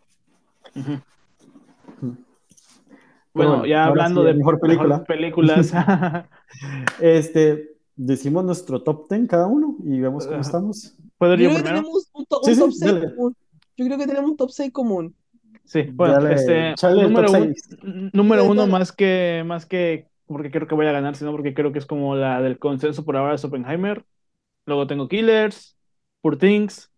[3.34, 5.04] Bueno, ya hablando de mejor película.
[5.04, 5.74] películas.
[7.02, 10.96] este, decimos nuestro top 10 cada uno y vemos cómo estamos.
[11.18, 13.36] ¿Puedo yo, creo que tenemos un, top 6 común.
[13.78, 15.16] yo creo que tenemos un top 6 común.
[15.64, 17.32] Sí, bueno, este, número,
[18.14, 21.72] número uno más que, más que porque creo que voy a ganar, sino porque creo
[21.72, 24.04] que es como la del consenso por ahora es Oppenheimer.
[24.66, 25.78] Luego tengo Killers,
[26.22, 26.92] Poor Things,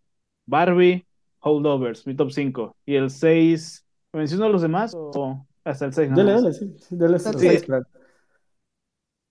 [0.46, 1.06] Barbie,
[1.40, 2.76] Holdovers, mi top 5.
[2.86, 6.10] Y el 6, ¿menciono los demás o hasta el 6?
[6.14, 6.74] Dale, dale, sí.
[6.90, 7.86] Dale, el 6, claro.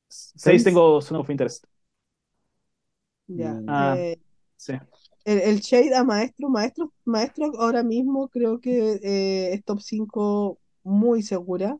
[0.07, 1.65] 6 tengo Son of Interest.
[3.27, 3.53] Ya.
[3.53, 3.65] Mm.
[3.67, 4.19] Ah, eh,
[4.55, 4.73] sí.
[5.25, 10.59] El, el, Shade a Maestro, Maestro, Maestro ahora mismo creo que eh, es top 5
[10.83, 11.77] muy segura.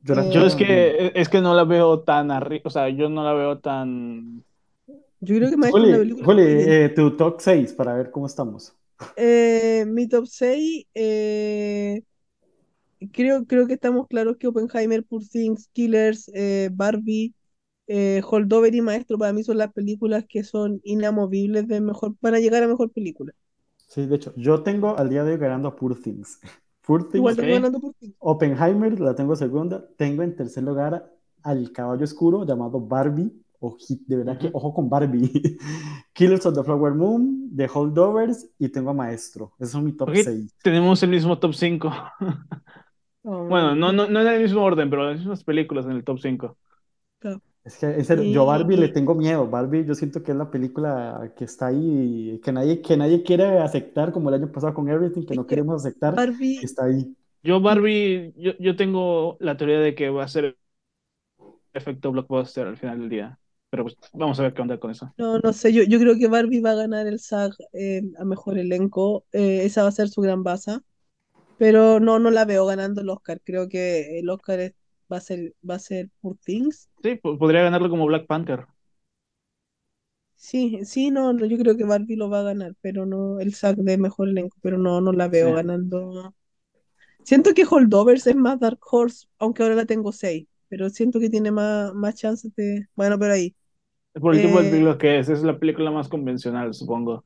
[0.00, 3.32] Yo, es que es que no la veo tan arriba, o sea, yo no la
[3.32, 4.44] veo tan.
[5.20, 8.74] Yo creo que me Juli, Juli eh, tu top 6 para ver cómo estamos.
[9.16, 12.02] Eh, mi top 6, eh,
[13.12, 17.34] creo, creo que estamos claros que Oppenheimer, Poor Things, Killers, eh, Barbie,
[17.88, 22.62] Holdover y Maestro para mí son las películas que son inamovibles de mejor, para llegar
[22.64, 23.32] a mejor película.
[23.88, 25.76] Sí, de hecho, yo tengo al día de hoy ganando a
[26.86, 27.36] Poor Things.
[28.18, 29.84] Oppenheimer la tengo segunda.
[29.96, 31.12] Tengo en tercer lugar
[31.42, 33.32] al caballo oscuro llamado Barbie.
[34.06, 35.58] de verdad que ojo con Barbie.
[36.12, 39.52] Killers of the Flower Moon, The Holdovers y tengo a Maestro.
[39.58, 40.54] Esos son mi top 6.
[40.62, 41.90] Tenemos el mismo top 5.
[43.26, 46.18] bueno, no, no, no en el mismo orden, pero las mismas películas en el top
[46.20, 46.56] 5.
[47.64, 49.48] Es que en serio, yo a Barbie le tengo miedo.
[49.48, 53.58] Barbie yo siento que es la película que está ahí, que nadie, que nadie quiere
[53.58, 56.60] aceptar, como el año pasado con Everything, que no queremos aceptar, Barbie...
[56.62, 57.16] está ahí.
[57.42, 60.56] Yo Barbie, yo, yo tengo la teoría de que va a ser
[61.72, 63.38] efecto blockbuster al final del día.
[63.70, 65.12] Pero pues vamos a ver qué onda con eso.
[65.18, 68.24] No, no sé, yo, yo creo que Barbie va a ganar el SAG eh, a
[68.24, 69.24] mejor elenco.
[69.32, 70.82] Eh, esa va a ser su gran baza.
[71.58, 73.40] Pero no, no la veo ganando el Oscar.
[73.44, 74.74] Creo que el Oscar es
[75.10, 76.88] va a ser, va a ser Poor Things.
[77.02, 78.66] Sí, podría ganarlo como Black Panther.
[80.34, 83.76] Sí, sí, no, yo creo que Barbie lo va a ganar, pero no el SAG
[83.78, 86.34] de mejor elenco, pero no, no la veo ganando.
[87.24, 91.30] Siento que Holdovers es más Dark Horse, aunque ahora la tengo 6, pero siento que
[91.30, 92.86] tiene más, más chances de.
[92.96, 93.54] Bueno, pero ahí.
[94.20, 97.24] Por el tipo de película eh, que es, es la película más convencional, supongo.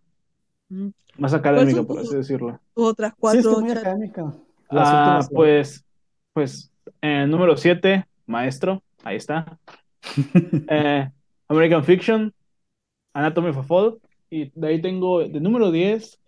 [1.19, 2.59] Más académica, por así decirlo.
[2.75, 3.43] Otras cuatro.
[3.43, 4.33] Sí, es muy académica.
[4.71, 5.85] Ah, pues,
[6.33, 6.71] pues
[7.03, 9.59] eh, número 7, Maestro, ahí está.
[10.69, 11.11] Eh,
[11.49, 12.33] American Fiction,
[13.13, 13.99] Anatomy of a Fall,
[14.31, 16.19] y de ahí tengo de número 10,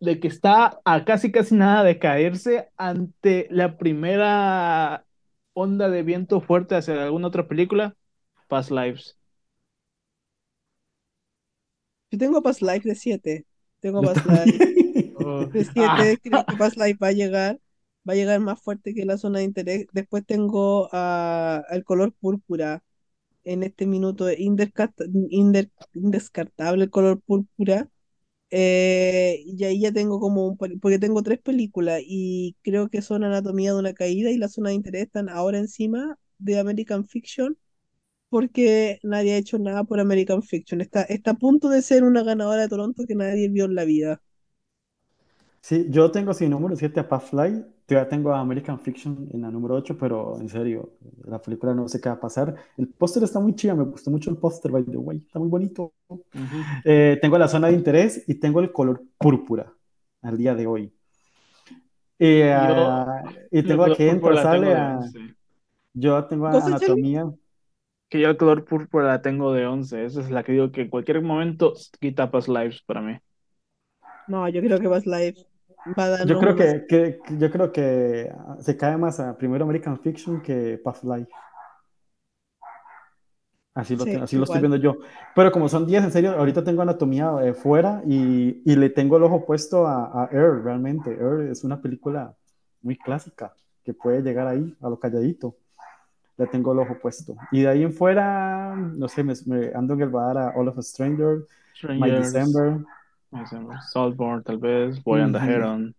[0.00, 5.04] de que está a casi casi nada de caerse ante la primera
[5.54, 7.96] onda de viento fuerte hacia alguna otra película,
[8.48, 9.16] Past Lives.
[12.10, 13.46] Yo tengo Past Lives de 7.
[13.80, 14.58] Tengo Past Lives
[15.52, 15.72] de 7.
[15.76, 16.16] Ah.
[16.22, 17.60] Creo que Past Lives va a llegar
[18.08, 19.86] va a llegar más fuerte que la zona de interés.
[19.92, 22.82] Después tengo al color púrpura.
[23.44, 27.88] En este minuto indescartable el color púrpura.
[28.50, 33.24] Eh, y ahí ya tengo como un, porque tengo tres películas y creo que son
[33.24, 37.58] Anatomía de una caída y la zona de interés están ahora encima de American Fiction
[38.28, 40.80] porque nadie ha hecho nada por American Fiction.
[40.80, 43.84] Está, está a punto de ser una ganadora de Toronto que nadie vio en la
[43.84, 44.20] vida.
[45.60, 49.50] Sí, yo tengo sin número 7 a Fly, ya tengo a American Fiction en la
[49.50, 50.92] número 8, pero en serio,
[51.24, 52.54] la película no sé qué va a pasar.
[52.76, 55.48] El póster está muy chido, me gustó mucho el póster, by the way, está muy
[55.48, 55.92] bonito.
[56.84, 59.72] Eh, tengo la zona de interés y tengo el color púrpura
[60.22, 60.92] al día de hoy.
[62.20, 65.00] Ah, y tengo aquí entra, sale a...
[65.94, 67.28] Yo tengo anatomía.
[68.08, 70.82] Que yo el color púrpura la tengo de 11, esa es la que digo que
[70.82, 73.18] en cualquier momento quita Past Lives para mí.
[74.26, 75.46] No, yo creo que Past Lives
[75.98, 79.36] va a darnos Yo creo que, que- yo creo que ah, se cae más a
[79.36, 81.30] primero American Fiction que Past Life.
[83.74, 84.96] Así lo, Sí, así lo estoy viendo yo.
[85.34, 89.18] Pero como son 10, en serio, ahorita tengo anatomía eh, fuera y, y le tengo
[89.18, 91.10] el ojo puesto a, a Air, realmente.
[91.10, 92.34] Air es una película
[92.80, 93.54] muy clásica
[93.84, 95.56] que puede llegar ahí, a lo calladito.
[96.38, 97.34] Le tengo el ojo puesto.
[97.50, 100.68] Y de ahí en fuera, no sé, me, me ando en el radar a All
[100.68, 101.38] of a Stranger,
[101.98, 102.84] My Strangers, December.
[103.30, 105.40] December, Saltborn, tal vez, Boy and the.
[105.40, 105.94] Heron.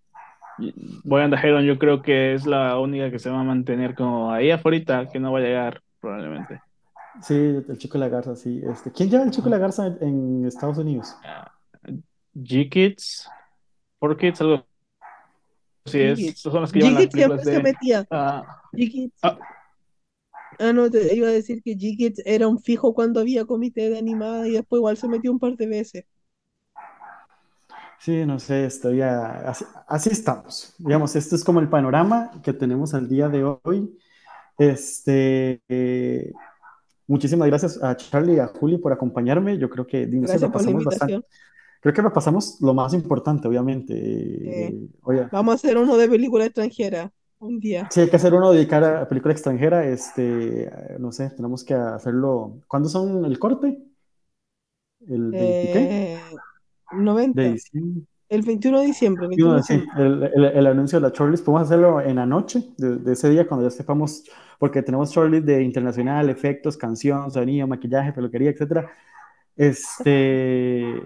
[1.04, 3.96] Boy and the Heron yo creo que es la única que se va a mantener
[3.96, 6.62] como ahí afuera, que no va a llegar probablemente.
[7.22, 8.62] Sí, el chico y la garza, sí.
[8.64, 11.16] Este, ¿quién lleva el chico y la garza en, en Estados Unidos?
[11.24, 11.52] Ah,
[12.36, 13.28] G-Kids,
[14.00, 14.66] 4Kids, algo
[15.86, 16.20] así es.
[16.20, 16.40] G-Kids.
[16.42, 17.64] Son las que llevan las G-Kids siempre películas se de...
[17.64, 18.06] metía.
[18.12, 19.20] ah, G-Kids.
[19.24, 19.38] Ah.
[20.60, 23.98] Ah, no, te iba a decir que G-Kids era un fijo cuando había comité de
[23.98, 26.06] animada y después igual se metió un par de veces.
[28.00, 30.74] Sí, no sé, estoy a- así, así estamos.
[30.78, 33.98] Digamos, esto es como el panorama que tenemos al día de hoy.
[34.58, 36.34] Este, eh,
[37.08, 39.58] muchísimas gracias a Charlie y a Juli por acompañarme.
[39.60, 41.18] Yo creo que, no sé, lo pasamos bastante.
[41.82, 43.94] Creo que repasamos lo más importante, obviamente.
[44.46, 47.90] Eh, oye, Vamos a hacer uno de película extranjera un día.
[47.90, 49.86] sí, hay que hacer uno dedicar a película extranjera.
[49.88, 52.62] Este, no sé, tenemos que hacerlo.
[52.68, 53.78] ¿Cuándo son el corte?
[55.08, 55.96] ¿El 20 qué?
[56.14, 56.20] Eh,
[56.92, 57.42] 90.
[57.42, 58.04] De diciembre.
[58.30, 59.28] El 21 de diciembre.
[59.30, 59.92] Sí, 21 de sí, diciembre.
[59.98, 63.30] el, el- el anuncio de la shortlist, podemos hacerlo en la noche de, de ese
[63.30, 64.24] día cuando ya sepamos,
[64.60, 68.90] porque tenemos shortlist de internacional, efectos, canción, sonido, maquillaje, peluquería, etcétera.
[69.58, 71.04] Este,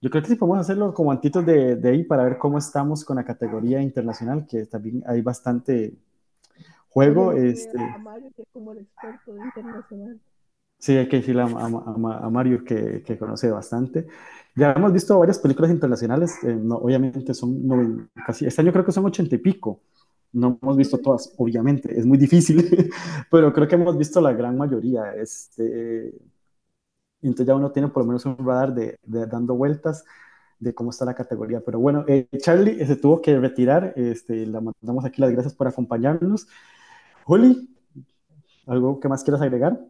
[0.00, 3.04] yo creo que sí podemos hacerlo como antitos de, de ahí para ver cómo estamos
[3.04, 5.94] con la categoría internacional, que también hay bastante
[6.90, 7.32] juego.
[7.32, 10.20] Este, a Mario, que es como el experto de internacional.
[10.78, 14.06] Sí, hay que decirle a, a- a- Mario que, que conoce bastante.
[14.56, 18.84] Ya hemos visto varias películas internacionales, eh, no, obviamente son noven- casi, este año creo
[18.84, 19.80] que son ochenta y pico.
[20.32, 22.64] No hemos visto todas, obviamente, es muy difícil,
[23.30, 25.12] pero creo que hemos visto la gran mayoría.
[25.14, 26.12] Este,
[27.22, 30.04] entonces ya uno tiene por lo menos un radar de, dando vueltas
[30.58, 31.60] de cómo está la categoría.
[31.60, 35.54] Pero bueno, eh, Charlie eh, se tuvo que retirar, este, le mandamos aquí las gracias
[35.54, 36.46] por acompañarnos.
[37.24, 37.68] Juli,
[38.66, 39.80] ¿algo que más quieras agregar?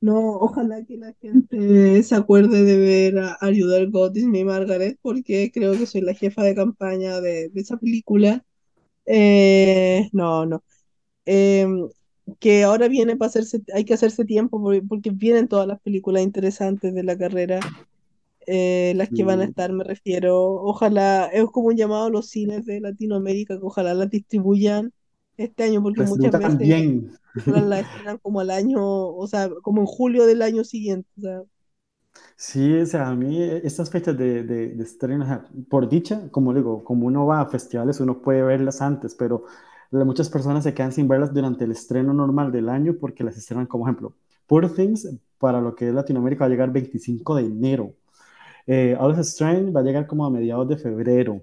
[0.00, 5.50] No, ojalá que la gente se acuerde de ver a Ayudar God Disney Margaret, porque
[5.52, 8.44] creo que soy la jefa de campaña de, de esa película.
[9.06, 10.64] Eh, no, no.
[11.26, 11.88] Em,
[12.40, 16.22] que ahora viene para hacerse, hay que hacerse tiempo porque, porque vienen todas las películas
[16.22, 17.66] interesantes de la carrera,
[18.46, 19.46] eh, las que van a Sí.
[19.46, 20.36] estar, me refiero.
[20.62, 24.92] Ojalá, es como un llamado a los cines de Latinoamérica, que ojalá las distribuyan
[25.36, 26.74] este año, porque muchas veces
[27.32, 31.08] películas las estrenan como al año, o sea, como en julio del año siguiente.
[31.18, 31.42] O sea,
[32.36, 36.84] Sí, o sea, a mí estas fechas de, de, de estreno, por dicha, como digo,
[36.84, 39.44] como uno va a festivales, uno puede verlas antes, pero
[39.90, 43.66] muchas personas se quedan sin verlas durante el estreno normal del año porque las estrenan,
[43.66, 44.14] como ejemplo,
[44.46, 45.08] Poor Things,
[45.38, 47.94] para lo que es Latinoamérica, va a llegar 25 de enero.
[48.66, 51.42] Eh, All of Strange va a llegar como a mediados de febrero.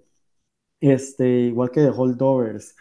[0.79, 2.75] Este, igual que The Holdovers.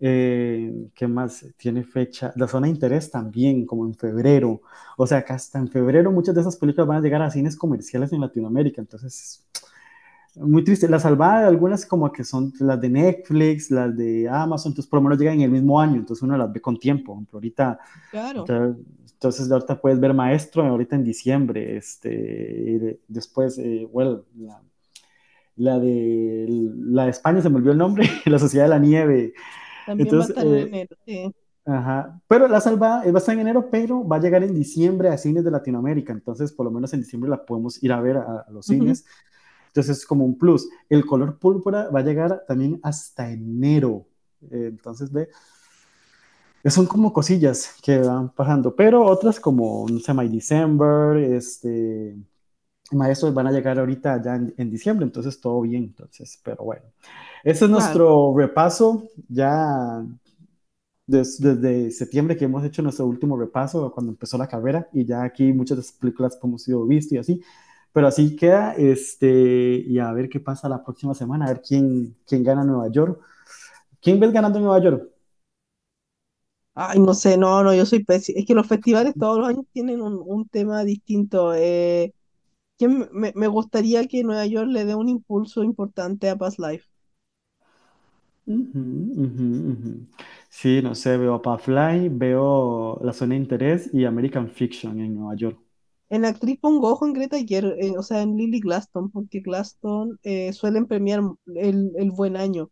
[0.00, 1.46] Eh, ¿qué más?
[1.56, 2.32] Tiene fecha.
[2.36, 4.62] La zona de interés también, como en febrero.
[4.96, 7.56] O sea, que hasta en febrero muchas de esas películas van a llegar a cines
[7.56, 8.80] comerciales en Latinoamérica.
[8.80, 9.46] Entonces,
[10.36, 10.88] muy triste.
[10.88, 14.98] La salvada de algunas como que son las de Netflix, las de Amazon, entonces por
[14.98, 17.22] lo menos llegan en el mismo año, entonces uno las ve con tiempo.
[17.32, 17.78] Ahorita,
[18.10, 18.40] claro.
[18.40, 21.76] entonces, entonces ahorita puedes ver Maestro ahorita en diciembre.
[21.76, 24.62] Este, después, eh, well, la,
[25.56, 29.34] la de, la de España se me olvidó el nombre, La Sociedad de la Nieve.
[29.86, 31.34] También va a estar en eh, enero, sí.
[31.64, 34.52] Ajá, pero la salvada eh, va a estar en enero, pero va a llegar en
[34.52, 38.00] diciembre a cines de Latinoamérica, entonces por lo menos en diciembre la podemos ir a
[38.00, 39.04] ver a, a los cines,
[39.72, 40.68] entonces es como un plus.
[40.88, 44.06] El color púrpura va a llegar también hasta enero,
[44.50, 45.28] Eh, entonces ve,
[46.70, 52.16] son como cosillas que van pasando, pero otras como, no sé, My December, este,
[52.92, 56.84] maestros van a llegar ahorita ya en, en diciembre, entonces todo bien, entonces, pero bueno.
[57.44, 60.04] Ese es nuestro repaso ya
[61.06, 65.22] des- desde septiembre que hemos hecho nuestro último repaso cuando empezó la carrera y ya
[65.24, 67.42] aquí muchas de las películas hemos sido visto y así,
[67.92, 69.28] pero así queda este
[69.86, 73.20] y a ver qué pasa la próxima semana, a ver quién, quién gana Nueva York.
[74.02, 75.10] ¿Quién ves ganando en Nueva York?
[76.74, 78.40] Ay, no sé, no, no, yo soy pésima.
[78.40, 81.52] Es que los festivales todos los años tienen un, un tema distinto.
[81.54, 82.14] Eh,
[82.78, 86.86] ¿quién me, me gustaría que Nueva York le dé un impulso importante a Past Life.
[88.46, 88.80] Ujú,
[89.24, 90.06] ujú, ujú.
[90.50, 95.14] Sí, no sé, veo a Fly, veo La Zona de Interés y American Fiction en
[95.14, 95.58] Nueva York.
[96.12, 100.18] En actriz pongo ojo en Greta Gerwig, eh, o sea, en Lily Glaston, porque Glaston
[100.22, 101.22] eh, suelen premiar
[101.56, 102.70] el, el buen año.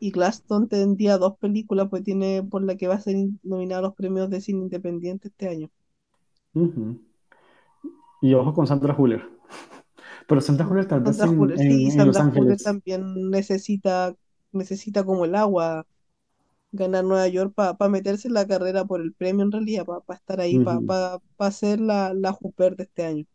[0.00, 3.80] Y Glaston tendría dos películas, pues tiene por la que va a ser in- nominada
[3.80, 5.70] a los premios de cine independiente este año.
[6.54, 6.98] Ujú.
[8.20, 9.22] Y ojo con Sandra Huller.
[10.28, 12.62] Pero Sandra Huller tal vez Sandra en, Huller, sí, en- Los Sandra Huller Ángeles.
[12.62, 14.14] también necesita,
[14.52, 15.86] necesita como el agua
[16.76, 20.40] ganar Nueva York para meterse en la carrera por el premio en realidad, para estar
[20.40, 20.96] ahí, para Ujú,
[21.52, 23.26] ser la, la Hooper de este año.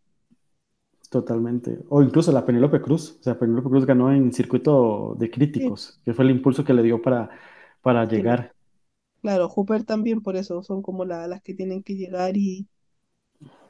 [1.09, 1.79] Totalmente.
[1.89, 3.17] O incluso la Penélope Cruz.
[3.19, 6.73] O sea, Penélope Cruz ganó en circuito de Sí, críticos, que fue el impulso que
[6.73, 7.29] le dio para,
[7.81, 8.53] para sí, llegar.
[9.21, 12.67] claro, Hooper también por eso, son como la- las que tienen que llegar y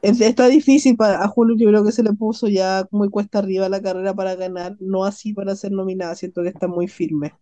[0.02, 3.40] es- está difícil para a Julio, yo creo que se le puso ya muy cuesta
[3.40, 7.34] arriba la carrera para ganar, no así para ser nominada, siento que está muy firme.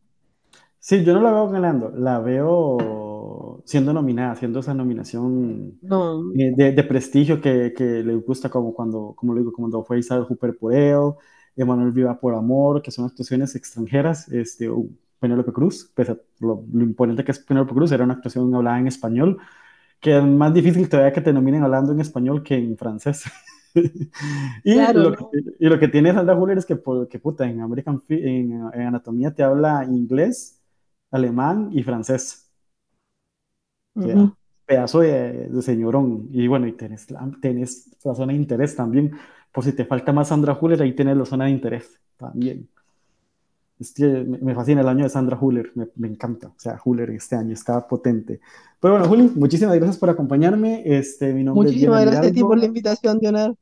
[0.79, 6.51] Sí, yo no la veo ganando, la veo siendo nominada, haciendo esa nominación No, eh,
[6.55, 10.25] de, de prestigio que, que le gusta como cuando, como lo digo, cuando fue Isabel
[10.25, 10.97] Hooper por él,
[11.55, 14.87] Emanuel Viva por Amor, que son actuaciones extranjeras, este, o
[15.19, 18.79] Penélope Cruz, pese a lo, lo imponente que es Penélope Cruz, era una actuación hablada
[18.79, 19.37] en español,
[19.99, 23.23] que es más difícil todavía que te nominen hablando en español que en francés.
[24.63, 25.35] Y claro, lo que, no.
[25.59, 26.77] y lo que tiene Sandra Huller es que,
[27.09, 30.58] que puta, en American Fi- en, en Anatomía te habla inglés,
[31.11, 32.49] alemán y francés.
[34.65, 36.29] Pedazo de, de señorón.
[36.31, 39.11] Y bueno, y tenés la, tenés la zona de interés también.
[39.51, 42.69] Por si te falta más Sandra Huller, ahí tenés la zona de interés también.
[43.79, 46.47] Es que me, fascina el año de Sandra Huller, me, me encanta.
[46.47, 48.41] O sea, Huller este año está potente.
[48.79, 50.83] Pero bueno, Juli, muchísimas gracias por acompañarme.
[50.85, 53.57] Este, mi nombre es Muchísimas gracias a ti por la invitación, Leonardo.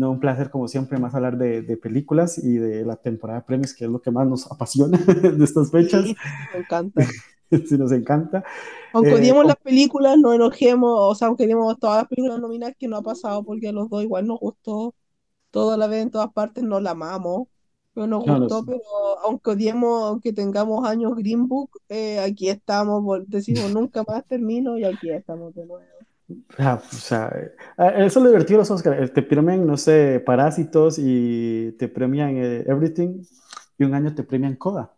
[0.00, 3.46] No, un placer como siempre más hablar de, de películas y de la temporada de
[3.46, 6.14] premios, que es lo que más nos apasiona de estas fechas.
[6.14, 7.14] Sí, me encanta.
[7.68, 8.44] Sí, nos encanta.
[8.92, 12.74] Aunque Eh, odiemos las películas, no enojemos, o sea, aunque odiemos todas las películas nominadas
[12.78, 14.94] que no ha pasado, porque a los dos igual nos gustó,
[15.50, 17.48] toda la vez en todas partes nos la amamos,
[17.94, 18.80] pero nos no, gustó, pero
[19.24, 24.84] aunque odiemos, aunque tengamos años Green Book, eh, aquí estamos, decimos nunca más termino y
[24.84, 25.84] aquí estamos de nuevo.
[26.58, 27.54] Ah, o sea, eh,
[27.98, 29.12] eso es lo divertido de los Oscars.
[29.12, 33.22] Te premian, no sé, Parásitos y te premian eh, Everything
[33.78, 34.92] y un año te premian Coda.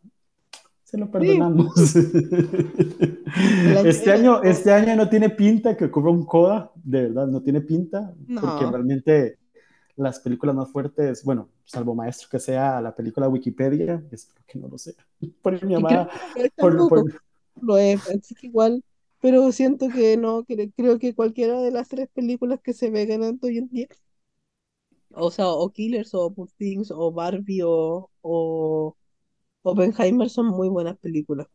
[0.85, 1.97] Se lo Sí, perdonamos.
[1.97, 7.43] año, Este año, este año no tiene pinta que ocurra un Coda, de verdad, no
[7.43, 9.39] tiene pinta, porque no, realmente
[9.97, 14.69] las películas más fuertes, bueno, salvo maestro que sea la película Wikipedia, espero que no
[14.69, 14.95] lo sea,
[15.43, 16.11] por mi amada,
[16.57, 17.23] por, por,
[17.61, 18.83] lo es, así que igual,
[19.23, 23.07] pero siento que no, cre- creo que cualquiera de las tres películas que se ve
[23.07, 23.89] ganando hoy en día
[25.15, 28.97] O sea, o Killers, o Poor Things, o Barbie, o, o
[29.63, 31.49] Oppenheimer son muy buenas películas.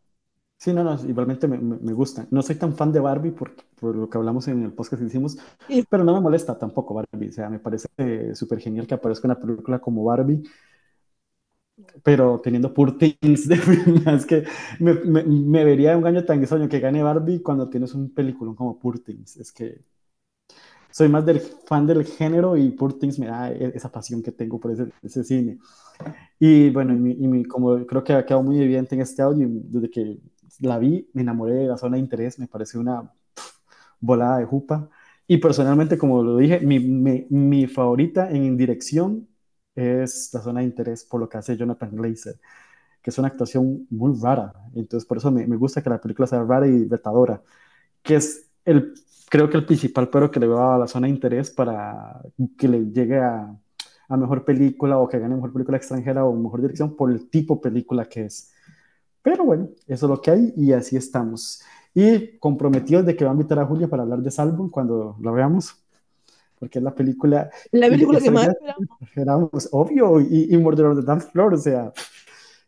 [0.59, 2.27] Sí, no, no, igualmente me, me, me gustan.
[2.31, 5.07] No soy tan fan de Barbie por, por lo que hablamos en el podcast que
[5.07, 5.37] hicimos,
[5.89, 7.29] pero no me molesta tampoco Barbie.
[7.29, 10.41] O sea, me parece eh, súper genial que aparezca una película como Barbie,
[12.03, 13.55] pero teniendo Poor Things de.
[14.15, 14.43] Es que
[14.79, 18.53] me, me, me vería un año tan extraño que gane Barbie cuando tienes un película
[18.55, 19.37] como Poor Things.
[19.37, 19.81] Es que
[20.91, 24.31] soy más del fan del género y Poor Things me da e- esa pasión que
[24.31, 25.59] tengo por ese, ese cine.
[26.39, 29.21] Y bueno, y mi- y mi- como creo que ha quedado muy evidente en este
[29.21, 30.19] audio, desde que
[30.61, 33.47] la vi, me enamoré de la zona de interés, me pareció una pf,
[34.01, 34.89] volada de jupa.
[35.27, 39.27] Y personalmente, como lo dije, mi, mi, mi favorita en dirección
[39.77, 42.39] es la zona de interés por lo que hace Jonathan Glazer,
[43.01, 44.53] que es una actuación muy rara.
[44.75, 47.41] Entonces, por eso me, me gusta que la película sea rara y retadora,
[48.03, 48.93] que es el,
[49.29, 52.21] creo que el principal pero que le veo a la zona de interés para
[52.57, 53.55] que le llegue a,
[54.09, 57.55] a mejor película o que gane mejor película extranjera o mejor dirección por el tipo
[57.55, 58.51] de película que es.
[59.21, 61.61] Pero bueno, eso es lo que hay y así estamos.
[61.93, 65.33] Y comprometidos de que va a invitar a Julia para hablar de Salvo cuando lo
[65.33, 65.75] veamos,
[66.59, 68.49] porque es la película la película que más
[69.01, 69.69] esperamos.
[69.71, 71.91] obvio, y, y Murder on the Dance Floor, o sea,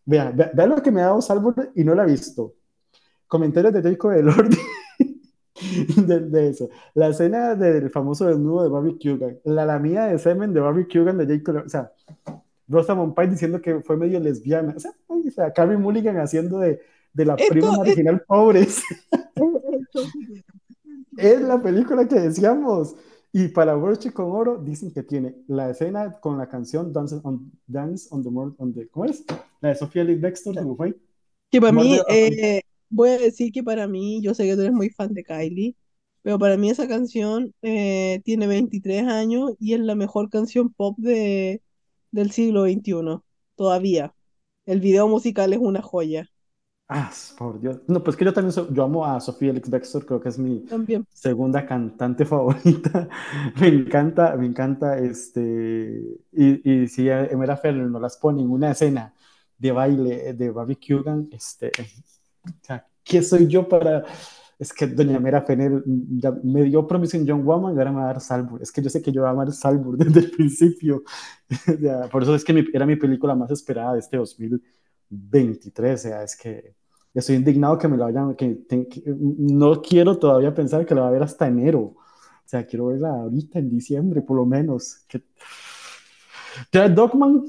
[0.06, 2.54] vea, vea, vea lo que me ha dado Salvo y no la he visto.
[3.28, 4.58] Comentarios de Jacob Elordi
[6.08, 6.70] de, de eso.
[6.94, 11.18] La escena del famoso desnudo de Barbie Kugan, la lamida de semen de Barbie Kugan
[11.18, 11.92] de Jacob Elordi, o sea,
[12.68, 16.80] Rosamund Pike diciendo que fue medio lesbiana, o sea, o sea Carrie Mulligan haciendo de,
[17.14, 18.24] de la prima Esto es, marginal
[18.56, 20.02] es- esto
[21.18, 22.96] es la película que decíamos.
[23.32, 27.52] Y para Broche con Oro dicen que tiene la escena con la canción Dance on,
[27.68, 29.24] Dance on the, Mur- on the ¿cómo es?
[29.62, 30.96] La de Sofía Lee Dexter, ¿cómo fue?
[31.52, 34.74] que para mí, eh, voy a decir que para mí, yo sé que tú eres
[34.74, 35.76] muy fan de Kylie,
[36.22, 40.96] pero para mí esa canción eh, tiene 23 años y es la mejor canción pop
[41.00, 41.62] de,
[42.12, 43.24] del siglo XXI,
[43.56, 44.14] todavía.
[44.66, 46.30] El video musical es una joya.
[46.92, 47.82] Ah, por Dios.
[47.88, 50.66] No, pues que yo también yo amo a Sofía Alex Bextor, creo que es mi
[51.14, 53.08] segunda cantante favorita.
[53.62, 56.18] me encanta, me encanta este.
[56.32, 59.14] Y, y si Emera Ferrer nos las pone en una escena
[59.56, 61.72] de baile de Barbie Kugan, este.
[62.64, 64.04] Sea, ¿qué soy yo para.?
[64.58, 65.84] Es que Doña Mera Fener
[66.44, 68.62] me dio en John Woman y ahora me va a dar Salbur.
[68.62, 71.04] Es que yo sé que yo voy a amar Salbur desde el principio.
[72.12, 75.94] por eso es que era mi película más esperada de este 2023.
[75.94, 76.79] O sea, es que
[77.14, 78.64] estoy indignado que me lo vayan, que,
[79.16, 81.80] no quiero todavía pensar que lo va a ver hasta enero.
[81.80, 81.98] O
[82.46, 85.06] sea, quiero verla ahorita en diciembre, por lo menos.
[85.08, 85.24] Que...
[86.72, 87.44] Ya Dogman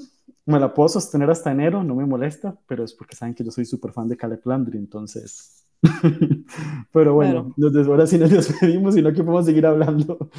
[0.47, 3.51] me la puedo sostener hasta enero, no me molesta, pero es porque saben que yo
[3.51, 5.65] soy súper fan de Caleb Landry, entonces.
[6.93, 7.55] pero bueno,
[7.87, 10.31] ahora sí nos despedimos y no que podemos seguir hablando.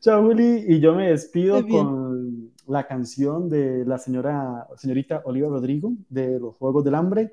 [0.00, 5.92] Chao, Juli, y yo me despido con la canción de la señora, señorita Oliva Rodrigo
[6.08, 7.32] de los Juegos del Hambre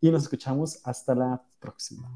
[0.00, 2.08] y nos escuchamos hasta la próxima.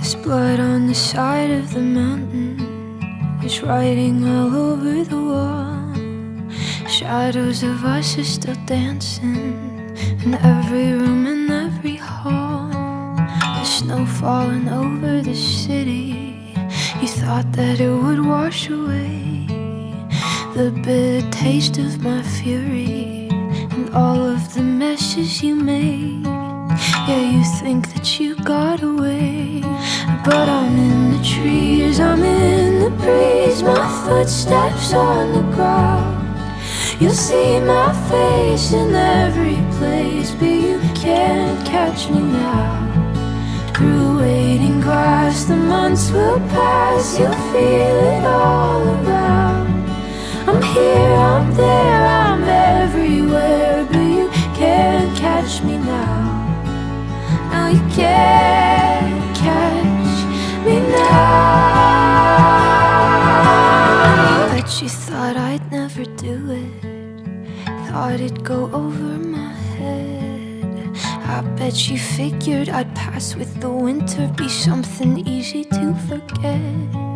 [0.00, 2.56] There's blood on the side of the mountain.
[3.40, 5.72] There's writing all over the wall.
[6.88, 12.68] Shadows of us are still dancing in every room and every hall.
[12.68, 16.54] The snow falling over the city.
[17.00, 19.31] You thought that it would wash away
[20.54, 23.28] the bitter taste of my fury
[23.70, 26.26] and all of the messes you made.
[27.08, 29.62] Yeah, you think that you got away,
[30.26, 36.38] but I'm in the trees, I'm in the breeze, my footsteps on the ground.
[37.00, 43.72] You'll see my face in every place, but you can't catch me now.
[43.74, 49.61] Through waiting grass, the months will pass, you'll feel it all around.
[50.52, 56.28] I'm here, I'm there, I'm everywhere, but you can't catch me now.
[57.50, 60.26] No, you can't catch
[60.66, 61.62] me now.
[64.54, 66.70] But you thought I'd never do it,
[67.88, 70.94] thought it'd go over my head.
[71.34, 77.11] I bet you figured I'd pass with the winter, be something easy to forget.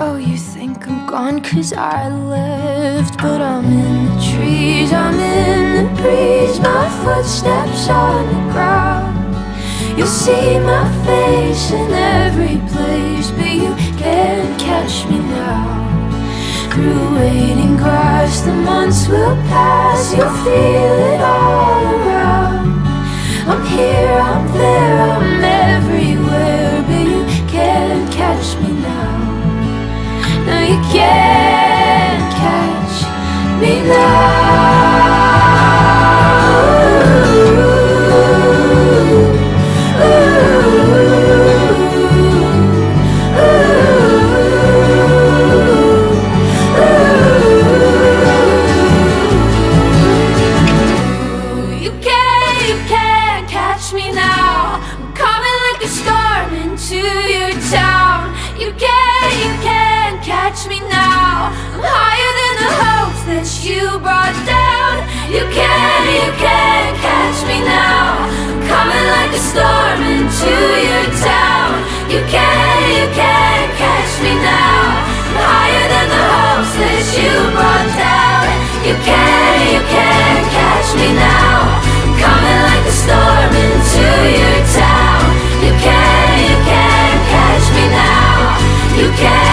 [0.00, 5.86] Oh, you think I'm gone cause I left But I'm in the trees, I'm in
[5.86, 6.58] the breeze.
[6.60, 9.16] My footsteps on the ground.
[9.96, 15.86] You'll see my face in every place But you can't catch me now.
[16.72, 20.12] Through waiting grass the months will pass.
[20.12, 22.86] You'll feel it all around.
[23.50, 29.17] I'm here, I'm there, I'm everywhere But you can't catch me now
[30.48, 35.17] no, you can't catch me now.
[69.38, 71.70] A storm into your town.
[72.10, 74.82] You can't, you can't catch me now.
[75.30, 78.50] I'm higher than the hopes that you brought down.
[78.82, 81.70] You can't, you can't catch me now.
[82.02, 84.06] I'm coming like a storm into
[84.42, 85.22] your town.
[85.62, 88.58] You can't, you can't catch me now.
[88.98, 89.47] You can't.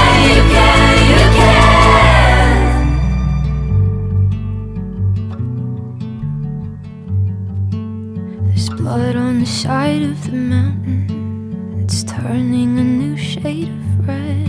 [9.66, 11.82] side of the mountain.
[11.84, 14.48] It's turning a new shade of red.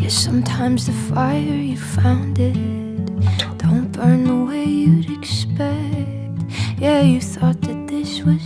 [0.00, 2.58] Yeah, sometimes the fire, you found it
[3.58, 6.36] Don't burn the way you'd expect.
[6.80, 8.42] Yeah, you thought that this was